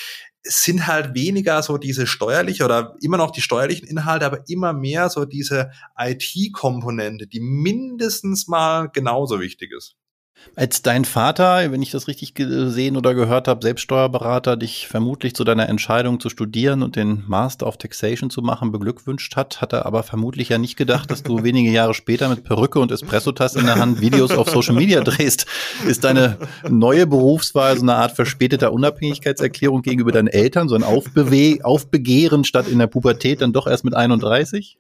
es 0.46 0.64
sind 0.64 0.86
halt 0.88 1.16
weniger 1.16 1.62
so 1.64 1.78
diese 1.78 2.06
steuerliche 2.06 2.64
oder 2.64 2.96
immer 3.02 3.18
noch 3.18 3.32
die 3.32 3.42
steuerlichen 3.42 3.88
Inhalte, 3.88 4.26
aber 4.26 4.48
immer 4.48 4.74
mehr 4.74 5.10
so 5.10 5.26
diese 5.26 5.72
IT-Komponente, 5.98 7.28
die 7.28 7.40
mindestens 7.40 8.48
mal 8.48 8.90
genauso 8.94 9.40
wichtig 9.40 9.72
ist. 9.76 9.96
Als 10.56 10.82
dein 10.82 11.04
Vater, 11.04 11.72
wenn 11.72 11.82
ich 11.82 11.92
das 11.92 12.08
richtig 12.08 12.34
gesehen 12.34 12.96
oder 12.96 13.14
gehört 13.14 13.48
habe, 13.48 13.62
Selbststeuerberater, 13.62 14.56
dich 14.56 14.88
vermutlich 14.88 15.36
zu 15.36 15.44
deiner 15.44 15.68
Entscheidung 15.68 16.20
zu 16.20 16.30
studieren 16.30 16.82
und 16.82 16.96
den 16.96 17.24
Master 17.28 17.68
of 17.68 17.78
Taxation 17.78 18.30
zu 18.30 18.42
machen 18.42 18.72
beglückwünscht 18.72 19.36
hat, 19.36 19.60
hat 19.62 19.74
er 19.74 19.86
aber 19.86 20.04
vermutlich 20.04 20.50
ja 20.50 20.58
nicht 20.58 20.78
gedacht, 20.78 21.12
dass 21.12 21.24
du 21.24 21.44
wenige 21.44 21.72
Jahre 21.72 21.94
später 21.94 22.30
mit 22.30 22.44
Perücke 22.46 22.80
und 22.80 22.92
Espresso-Tasse 22.92 23.60
in 23.60 23.66
der 23.66 23.76
Hand 23.76 24.00
Videos 24.00 24.32
auf 24.32 24.50
Social 24.50 24.76
Media 24.76 25.02
drehst. 25.02 25.46
Ist 25.88 26.06
deine 26.06 26.38
neue 26.70 27.06
Berufswahl 27.06 27.76
so 27.76 27.82
eine 27.82 27.96
Art 27.96 28.16
verspäteter 28.16 28.72
Unabhängigkeitserklärung 28.72 29.82
gegenüber 29.82 30.14
deinen 30.14 30.28
Eltern, 30.28 30.70
so 30.70 30.76
ein 30.76 30.84
Aufbewe 30.84 31.60
Aufbegehren 31.64 32.46
statt 32.46 32.68
in 32.70 32.80
der 32.80 32.88
Pubertät 32.88 33.42
dann 33.42 33.52
doch 33.52 33.68
erst 33.68 33.84
mit 33.84 33.94
31? 33.94 34.78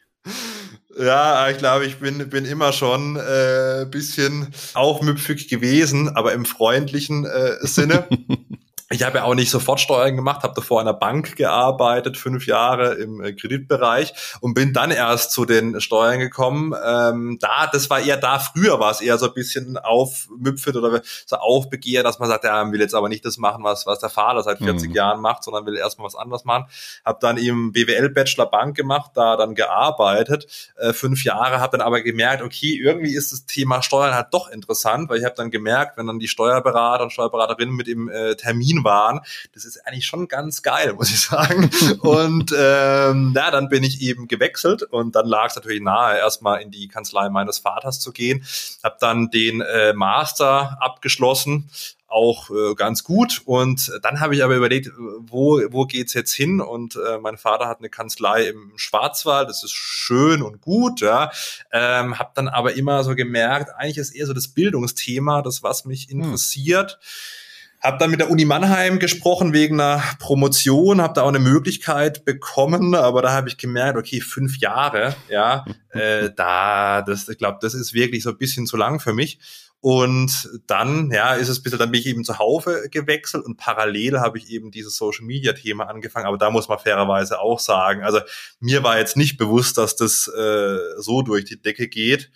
Ja, 0.97 1.49
ich 1.49 1.57
glaube, 1.57 1.85
ich 1.85 1.97
bin, 1.97 2.29
bin 2.29 2.45
immer 2.45 2.71
schon 2.71 3.17
äh, 3.17 3.85
bisschen 3.89 4.47
aufmüpfig 4.73 5.49
gewesen, 5.49 6.15
aber 6.15 6.33
im 6.33 6.45
freundlichen 6.45 7.25
äh, 7.25 7.57
Sinne. 7.61 8.07
Ich 8.91 9.01
habe 9.01 9.17
ja 9.17 9.23
auch 9.23 9.33
nicht 9.33 9.49
sofort 9.49 9.79
Steuern 9.79 10.15
gemacht, 10.15 10.43
habe 10.43 10.53
davor 10.53 10.79
in 10.79 10.85
der 10.85 10.93
Bank 10.93 11.35
gearbeitet, 11.35 12.17
fünf 12.17 12.45
Jahre 12.45 12.93
im 12.93 13.19
äh, 13.19 13.33
Kreditbereich 13.33 14.13
und 14.41 14.53
bin 14.53 14.73
dann 14.73 14.91
erst 14.91 15.31
zu 15.31 15.45
den 15.45 15.81
Steuern 15.81 16.19
gekommen. 16.19 16.75
Ähm, 16.85 17.39
da, 17.41 17.65
das 17.71 17.89
war 17.89 17.99
eher 17.99 18.17
da, 18.17 18.37
früher 18.37 18.79
war 18.79 18.91
es 18.91 19.01
eher 19.01 19.17
so 19.17 19.25
ein 19.25 19.33
bisschen 19.33 19.79
aufmüpfend 19.79 20.75
oder 20.75 21.01
so 21.25 21.35
Aufbegehr, 21.35 22.03
dass 22.03 22.19
man 22.19 22.29
sagt, 22.29 22.43
ja, 22.43 22.71
will 22.71 22.79
jetzt 22.79 22.93
aber 22.93 23.09
nicht 23.09 23.25
das 23.25 23.37
machen, 23.37 23.63
was, 23.63 23.87
was 23.87 23.97
der 23.97 24.09
Vater 24.09 24.43
seit 24.43 24.59
40 24.59 24.89
mhm. 24.89 24.95
Jahren 24.95 25.19
macht, 25.19 25.43
sondern 25.43 25.65
will 25.65 25.77
erstmal 25.77 26.05
was 26.05 26.15
anderes 26.15 26.45
machen. 26.45 26.65
Habe 27.03 27.17
dann 27.21 27.37
eben 27.37 27.71
BWL-Bachelor 27.71 28.45
Bank 28.45 28.77
gemacht, 28.77 29.11
da 29.15 29.35
dann 29.35 29.55
gearbeitet, 29.55 30.73
äh, 30.77 30.93
fünf 30.93 31.23
Jahre, 31.23 31.59
habe 31.59 31.75
dann 31.75 31.85
aber 31.85 32.01
gemerkt, 32.01 32.43
okay, 32.43 32.79
irgendwie 32.79 33.15
ist 33.15 33.31
das 33.31 33.47
Thema 33.47 33.81
Steuern 33.81 34.13
halt 34.13 34.27
doch 34.31 34.47
interessant, 34.47 35.09
weil 35.09 35.17
ich 35.17 35.25
habe 35.25 35.35
dann 35.35 35.49
gemerkt, 35.49 35.97
wenn 35.97 36.05
dann 36.05 36.19
die 36.19 36.27
Steuerberater 36.27 37.03
und 37.03 37.11
Steuerberaterinnen 37.11 37.75
mit 37.75 37.87
dem 37.87 38.09
äh, 38.09 38.35
Termin 38.35 38.74
Berlin 38.75 38.83
waren. 38.83 39.21
Das 39.53 39.65
ist 39.65 39.85
eigentlich 39.85 40.05
schon 40.05 40.27
ganz 40.27 40.61
geil, 40.61 40.93
muss 40.93 41.09
ich 41.09 41.21
sagen. 41.21 41.69
Und 41.99 42.53
ähm, 42.57 43.33
ja, 43.35 43.51
dann 43.51 43.69
bin 43.69 43.83
ich 43.83 44.01
eben 44.01 44.27
gewechselt 44.27 44.83
und 44.83 45.15
dann 45.15 45.25
lag 45.25 45.47
es 45.47 45.55
natürlich 45.55 45.81
nahe, 45.81 46.17
erstmal 46.17 46.61
in 46.61 46.71
die 46.71 46.87
Kanzlei 46.87 47.29
meines 47.29 47.59
Vaters 47.59 47.99
zu 47.99 48.11
gehen. 48.11 48.45
Habe 48.83 48.97
dann 48.99 49.29
den 49.29 49.61
äh, 49.61 49.93
Master 49.93 50.77
abgeschlossen 50.81 51.69
auch 52.07 52.49
äh, 52.49 52.75
ganz 52.75 53.03
gut. 53.03 53.41
Und 53.43 53.91
dann 54.01 54.21
habe 54.21 54.35
ich 54.35 54.43
aber 54.43 54.55
überlegt, 54.55 54.89
wo, 55.19 55.59
wo 55.71 55.85
geht's 55.85 56.13
jetzt 56.13 56.33
hin? 56.33 56.61
Und 56.61 56.95
äh, 56.95 57.17
mein 57.17 57.35
Vater 57.35 57.67
hat 57.67 57.79
eine 57.79 57.89
Kanzlei 57.89 58.47
im 58.47 58.71
Schwarzwald, 58.77 59.49
das 59.49 59.63
ist 59.63 59.73
schön 59.73 60.41
und 60.41 60.61
gut, 60.61 61.01
ja. 61.01 61.31
Ähm, 61.73 62.17
habe 62.17 62.31
dann 62.35 62.47
aber 62.47 62.75
immer 62.75 63.03
so 63.03 63.15
gemerkt, 63.15 63.71
eigentlich 63.75 63.97
ist 63.97 64.15
eher 64.15 64.27
so 64.27 64.33
das 64.33 64.47
Bildungsthema, 64.47 65.41
das, 65.41 65.61
was 65.61 65.83
mich 65.83 66.07
hm. 66.07 66.21
interessiert. 66.21 66.99
Hm 67.01 67.41
habe 67.81 67.97
dann 67.99 68.11
mit 68.11 68.19
der 68.19 68.31
Uni 68.31 68.45
Mannheim 68.45 68.99
gesprochen 68.99 69.53
wegen 69.53 69.79
einer 69.79 70.01
Promotion, 70.19 71.01
habe 71.01 71.13
da 71.13 71.21
auch 71.21 71.29
eine 71.29 71.39
Möglichkeit 71.39 72.25
bekommen, 72.25 72.95
aber 72.95 73.21
da 73.21 73.31
habe 73.31 73.47
ich 73.47 73.57
gemerkt, 73.57 73.97
okay, 73.97 74.21
fünf 74.21 74.57
Jahre, 74.57 75.15
ja, 75.29 75.65
äh, 75.89 76.29
da, 76.35 77.01
das, 77.01 77.29
ich 77.29 77.37
glaube, 77.37 77.59
das 77.61 77.73
ist 77.73 77.93
wirklich 77.93 78.23
so 78.23 78.31
ein 78.31 78.37
bisschen 78.37 78.65
zu 78.65 78.77
lang 78.77 78.99
für 78.99 79.13
mich. 79.13 79.39
Und 79.81 80.49
dann, 80.65 81.11
ja, 81.11 81.35
ist 81.35 81.47
es 81.47 81.59
ein 81.59 81.63
bisschen, 81.63 81.77
dann 81.77 81.91
bin 81.91 82.01
ich 82.01 82.07
eben 82.07 82.23
zu 82.23 82.39
Haufe 82.39 82.87
gewechselt 82.89 83.45
und 83.45 83.57
parallel 83.57 84.19
habe 84.19 84.39
ich 84.39 84.49
eben 84.49 84.71
dieses 84.71 84.97
Social 84.97 85.25
Media 85.25 85.53
Thema 85.53 85.83
angefangen. 85.83 86.25
Aber 86.25 86.39
da 86.39 86.49
muss 86.49 86.67
man 86.67 86.79
fairerweise 86.79 87.39
auch 87.39 87.59
sagen, 87.59 88.03
also 88.03 88.19
mir 88.59 88.81
war 88.81 88.97
jetzt 88.97 89.15
nicht 89.15 89.37
bewusst, 89.37 89.77
dass 89.77 89.95
das 89.95 90.27
äh, 90.27 90.79
so 90.97 91.21
durch 91.21 91.45
die 91.45 91.61
Decke 91.61 91.87
geht. 91.87 92.31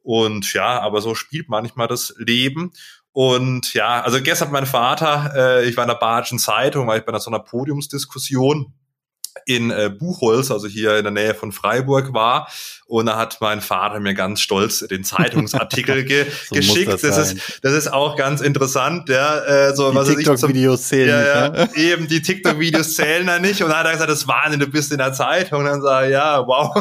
Und 0.00 0.50
ja, 0.54 0.80
aber 0.80 1.02
so 1.02 1.14
spielt 1.14 1.50
manchmal 1.50 1.88
das 1.88 2.14
Leben. 2.16 2.72
Und 3.14 3.74
ja, 3.74 4.02
also 4.02 4.20
gestern 4.20 4.48
hat 4.48 4.52
mein 4.52 4.66
Vater, 4.66 5.32
äh, 5.36 5.68
ich 5.68 5.76
war 5.76 5.84
in 5.84 5.88
der 5.88 5.94
Badischen 5.94 6.40
Zeitung, 6.40 6.88
war 6.88 6.96
ich 6.96 7.04
bei 7.04 7.16
so 7.20 7.30
einer 7.30 7.38
Podiumsdiskussion 7.38 8.74
in 9.46 9.70
äh, 9.70 9.88
Buchholz, 9.88 10.50
also 10.50 10.66
hier 10.66 10.98
in 10.98 11.04
der 11.04 11.12
Nähe 11.12 11.34
von 11.34 11.52
Freiburg 11.52 12.12
war. 12.12 12.48
Und 12.86 13.06
da 13.06 13.16
hat 13.16 13.38
mein 13.40 13.60
Vater 13.60 13.98
mir 13.98 14.14
ganz 14.14 14.40
stolz 14.40 14.80
den 14.80 15.04
Zeitungsartikel 15.04 16.04
ge 16.04 16.26
so 16.48 16.54
geschickt. 16.54 16.92
Das, 16.92 17.00
das 17.00 17.32
ist, 17.32 17.60
das 17.62 17.72
ist 17.72 17.92
auch 17.92 18.16
ganz 18.16 18.40
interessant, 18.40 19.08
ja. 19.08 19.38
Äh, 19.38 19.74
so, 19.74 19.90
die 19.90 19.96
was 19.96 20.08
TikTok-Videos 20.08 20.88
zählen. 20.88 21.08
Ja, 21.08 21.22
ja, 21.22 21.48
ne? 21.48 21.70
eben, 21.74 22.08
die 22.08 22.20
TikTok-Videos 22.22 22.94
zählen 22.94 23.26
da 23.26 23.38
nicht. 23.38 23.62
Und 23.62 23.70
dann 23.70 23.78
hat 23.78 23.86
er 23.86 23.92
gesagt, 23.92 24.10
das 24.10 24.28
war 24.28 24.44
Wahnsinn, 24.44 24.60
du 24.60 24.66
bist 24.66 24.92
in 24.92 24.98
der 24.98 25.12
Zeitung. 25.12 25.60
Und 25.60 25.66
dann 25.66 25.82
sage 25.82 26.08
ich, 26.08 26.12
ja, 26.12 26.46
wow. 26.46 26.74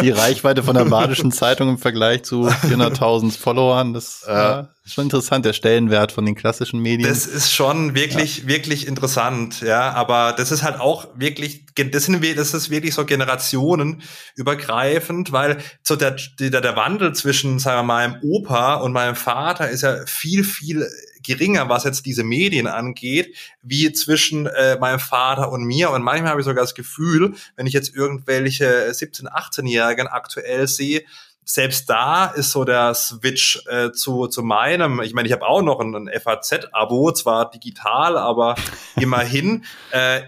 Die 0.00 0.10
Reichweite 0.10 0.62
von 0.62 0.74
der 0.74 0.84
Badischen 0.92 1.32
Zeitung 1.32 1.68
im 1.68 1.78
Vergleich 1.78 2.22
zu 2.24 2.48
400.000 2.48 3.38
Followern, 3.38 3.92
das 3.92 4.24
ja, 4.26 4.68
ist 4.84 4.94
schon 4.94 5.04
interessant, 5.04 5.44
der 5.44 5.52
Stellenwert 5.52 6.12
von 6.12 6.24
den 6.24 6.34
klassischen 6.34 6.80
Medien. 6.80 7.08
Das 7.08 7.26
ist 7.26 7.52
schon 7.52 7.94
wirklich, 7.94 8.38
ja. 8.38 8.48
wirklich 8.48 8.86
interessant, 8.86 9.60
ja. 9.60 9.92
Aber 9.92 10.34
das 10.36 10.50
ist 10.50 10.62
halt 10.62 10.80
auch 10.80 11.06
wirklich, 11.14 11.71
das, 11.74 12.04
sind, 12.04 12.24
das 12.36 12.54
ist 12.54 12.70
wirklich 12.70 12.94
so 12.94 13.04
generationenübergreifend, 13.04 15.32
weil 15.32 15.58
so 15.82 15.96
der, 15.96 16.14
der, 16.38 16.60
der 16.60 16.76
Wandel 16.76 17.12
zwischen, 17.14 17.58
sagen 17.58 17.78
wir 17.78 17.82
mal, 17.84 18.08
meinem 18.08 18.22
Opa 18.22 18.74
und 18.74 18.92
meinem 18.92 19.16
Vater 19.16 19.70
ist 19.70 19.82
ja 19.82 20.06
viel, 20.06 20.44
viel 20.44 20.88
geringer, 21.22 21.68
was 21.68 21.84
jetzt 21.84 22.06
diese 22.06 22.24
Medien 22.24 22.66
angeht, 22.66 23.36
wie 23.62 23.92
zwischen 23.92 24.46
äh, 24.46 24.78
meinem 24.78 24.98
Vater 24.98 25.52
und 25.52 25.64
mir. 25.64 25.90
Und 25.90 26.02
manchmal 26.02 26.30
habe 26.30 26.40
ich 26.40 26.46
sogar 26.46 26.64
das 26.64 26.74
Gefühl, 26.74 27.34
wenn 27.56 27.66
ich 27.66 27.74
jetzt 27.74 27.94
irgendwelche 27.94 28.90
17-, 28.90 29.28
18-Jährigen 29.28 30.08
aktuell 30.08 30.66
sehe, 30.66 31.02
selbst 31.44 31.90
da 31.90 32.26
ist 32.26 32.52
so 32.52 32.64
der 32.64 32.94
Switch 32.94 33.64
äh, 33.66 33.90
zu, 33.92 34.28
zu 34.28 34.42
meinem, 34.42 35.00
ich 35.00 35.12
meine, 35.12 35.26
ich 35.26 35.32
habe 35.32 35.46
auch 35.46 35.62
noch 35.62 35.80
ein, 35.80 35.94
ein 35.94 36.20
FAZ-Abo, 36.20 37.12
zwar 37.12 37.50
digital, 37.50 38.16
aber 38.16 38.54
immerhin. 38.96 39.64
Äh, 39.90 40.22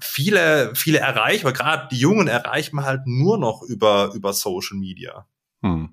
viele, 0.00 0.74
viele 0.74 0.98
erreichen, 0.98 1.52
gerade 1.52 1.88
die 1.90 1.98
Jungen 1.98 2.28
erreichen 2.28 2.84
halt 2.84 3.02
nur 3.06 3.38
noch 3.38 3.62
über, 3.62 4.12
über 4.14 4.32
Social 4.32 4.76
Media. 4.76 5.26
Hm. 5.62 5.90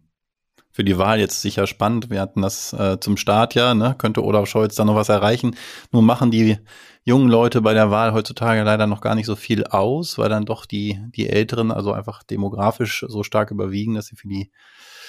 Für 0.72 0.84
die 0.84 0.98
Wahl 0.98 1.20
jetzt 1.20 1.42
sicher 1.42 1.68
spannend. 1.68 2.10
Wir 2.10 2.20
hatten 2.20 2.42
das 2.42 2.74
äh, 2.74 3.00
zum 3.00 3.16
Start 3.16 3.54
ja, 3.54 3.76
ne? 3.76 3.96
Könnte 3.98 4.24
Olaf 4.24 4.50
Scholz 4.50 4.74
da 4.76 4.84
noch 4.86 4.96
was 4.96 5.10
erreichen? 5.10 5.56
Nur 5.92 6.02
machen 6.02 6.32
die 6.32 6.58
jungen 7.04 7.30
Leute 7.30 7.62
bei 7.62 7.74
der 7.74 7.92
Wahl 7.92 8.14
heutzutage 8.14 8.64
leider 8.64 8.88
noch 8.88 9.02
gar 9.02 9.14
nicht 9.14 9.28
so 9.28 9.36
viel 9.36 9.66
aus, 9.66 10.18
weil 10.18 10.30
dann 10.30 10.46
doch 10.46 10.66
die, 10.66 11.00
die 11.16 11.30
Älteren 11.30 11.72
also 11.72 11.92
einfach 11.92 12.24
demografisch 12.24 13.06
so 13.08 13.22
stark 13.22 13.52
überwiegen, 13.52 13.94
dass 13.94 14.08
sie 14.08 14.16
für 14.16 14.28
die 14.28 14.52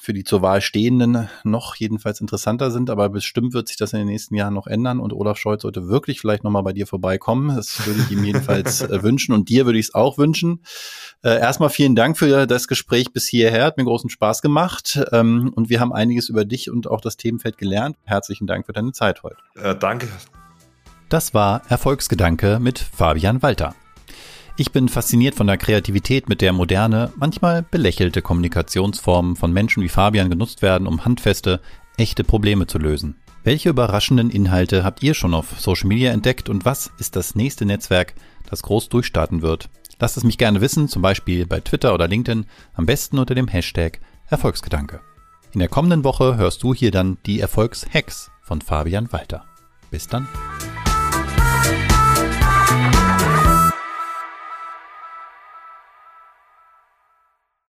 für 0.04 0.12
die 0.12 0.24
zur 0.24 0.42
Wahl 0.42 0.60
Stehenden 0.60 1.28
noch 1.42 1.76
jedenfalls 1.76 2.20
interessanter 2.20 2.70
sind. 2.70 2.90
Aber 2.90 3.08
bestimmt 3.08 3.54
wird 3.54 3.68
sich 3.68 3.76
das 3.76 3.92
in 3.92 4.00
den 4.00 4.08
nächsten 4.08 4.34
Jahren 4.34 4.54
noch 4.54 4.66
ändern 4.66 5.00
und 5.00 5.12
Olaf 5.12 5.38
Scholz 5.38 5.62
sollte 5.62 5.88
wirklich 5.88 6.20
vielleicht 6.20 6.44
nochmal 6.44 6.62
bei 6.62 6.72
dir 6.72 6.86
vorbeikommen. 6.86 7.56
Das 7.56 7.86
würde 7.86 8.00
ich 8.00 8.10
ihm 8.10 8.24
jedenfalls 8.24 8.82
äh, 8.82 9.02
wünschen 9.02 9.34
und 9.34 9.48
dir 9.48 9.66
würde 9.66 9.78
ich 9.78 9.86
es 9.86 9.94
auch 9.94 10.18
wünschen. 10.18 10.60
Äh, 11.22 11.38
erstmal 11.40 11.70
vielen 11.70 11.96
Dank 11.96 12.18
für 12.18 12.46
das 12.46 12.68
Gespräch 12.68 13.12
bis 13.12 13.26
hierher. 13.26 13.64
Hat 13.64 13.76
mir 13.76 13.84
großen 13.84 14.10
Spaß 14.10 14.42
gemacht 14.42 15.00
ähm, 15.12 15.52
und 15.54 15.68
wir 15.68 15.80
haben 15.80 15.92
einiges 15.92 16.28
über 16.28 16.44
dich 16.44 16.70
und 16.70 16.86
auch 16.86 17.00
das 17.00 17.16
Themenfeld 17.16 17.58
gelernt. 17.58 17.96
Herzlichen 18.04 18.46
Dank 18.46 18.66
für 18.66 18.72
deine 18.72 18.92
Zeit 18.92 19.22
heute. 19.22 19.38
Äh, 19.56 19.74
danke. 19.74 20.08
Das 21.08 21.34
war 21.34 21.62
Erfolgsgedanke 21.68 22.58
mit 22.60 22.78
Fabian 22.78 23.42
Walter. 23.42 23.74
Ich 24.56 24.70
bin 24.70 24.88
fasziniert 24.88 25.34
von 25.34 25.48
der 25.48 25.56
Kreativität, 25.56 26.28
mit 26.28 26.40
der 26.40 26.52
moderne, 26.52 27.12
manchmal 27.16 27.64
belächelte 27.64 28.22
Kommunikationsformen 28.22 29.34
von 29.34 29.52
Menschen 29.52 29.82
wie 29.82 29.88
Fabian 29.88 30.30
genutzt 30.30 30.62
werden, 30.62 30.86
um 30.86 31.04
handfeste, 31.04 31.60
echte 31.96 32.22
Probleme 32.22 32.68
zu 32.68 32.78
lösen. 32.78 33.16
Welche 33.42 33.70
überraschenden 33.70 34.30
Inhalte 34.30 34.84
habt 34.84 35.02
ihr 35.02 35.14
schon 35.14 35.34
auf 35.34 35.58
Social 35.58 35.88
Media 35.88 36.12
entdeckt 36.12 36.48
und 36.48 36.64
was 36.64 36.92
ist 36.98 37.16
das 37.16 37.34
nächste 37.34 37.66
Netzwerk, 37.66 38.14
das 38.48 38.62
groß 38.62 38.90
durchstarten 38.90 39.42
wird? 39.42 39.70
Lasst 39.98 40.16
es 40.16 40.24
mich 40.24 40.38
gerne 40.38 40.60
wissen, 40.60 40.88
zum 40.88 41.02
Beispiel 41.02 41.46
bei 41.46 41.58
Twitter 41.58 41.92
oder 41.92 42.06
LinkedIn, 42.06 42.46
am 42.74 42.86
besten 42.86 43.18
unter 43.18 43.34
dem 43.34 43.48
Hashtag 43.48 43.98
Erfolgsgedanke. 44.28 45.00
In 45.52 45.58
der 45.58 45.68
kommenden 45.68 46.04
Woche 46.04 46.36
hörst 46.36 46.62
du 46.62 46.72
hier 46.74 46.92
dann 46.92 47.18
die 47.26 47.40
Erfolgshacks 47.40 48.30
von 48.40 48.60
Fabian 48.60 49.12
Walter. 49.12 49.44
Bis 49.90 50.06
dann. 50.06 50.28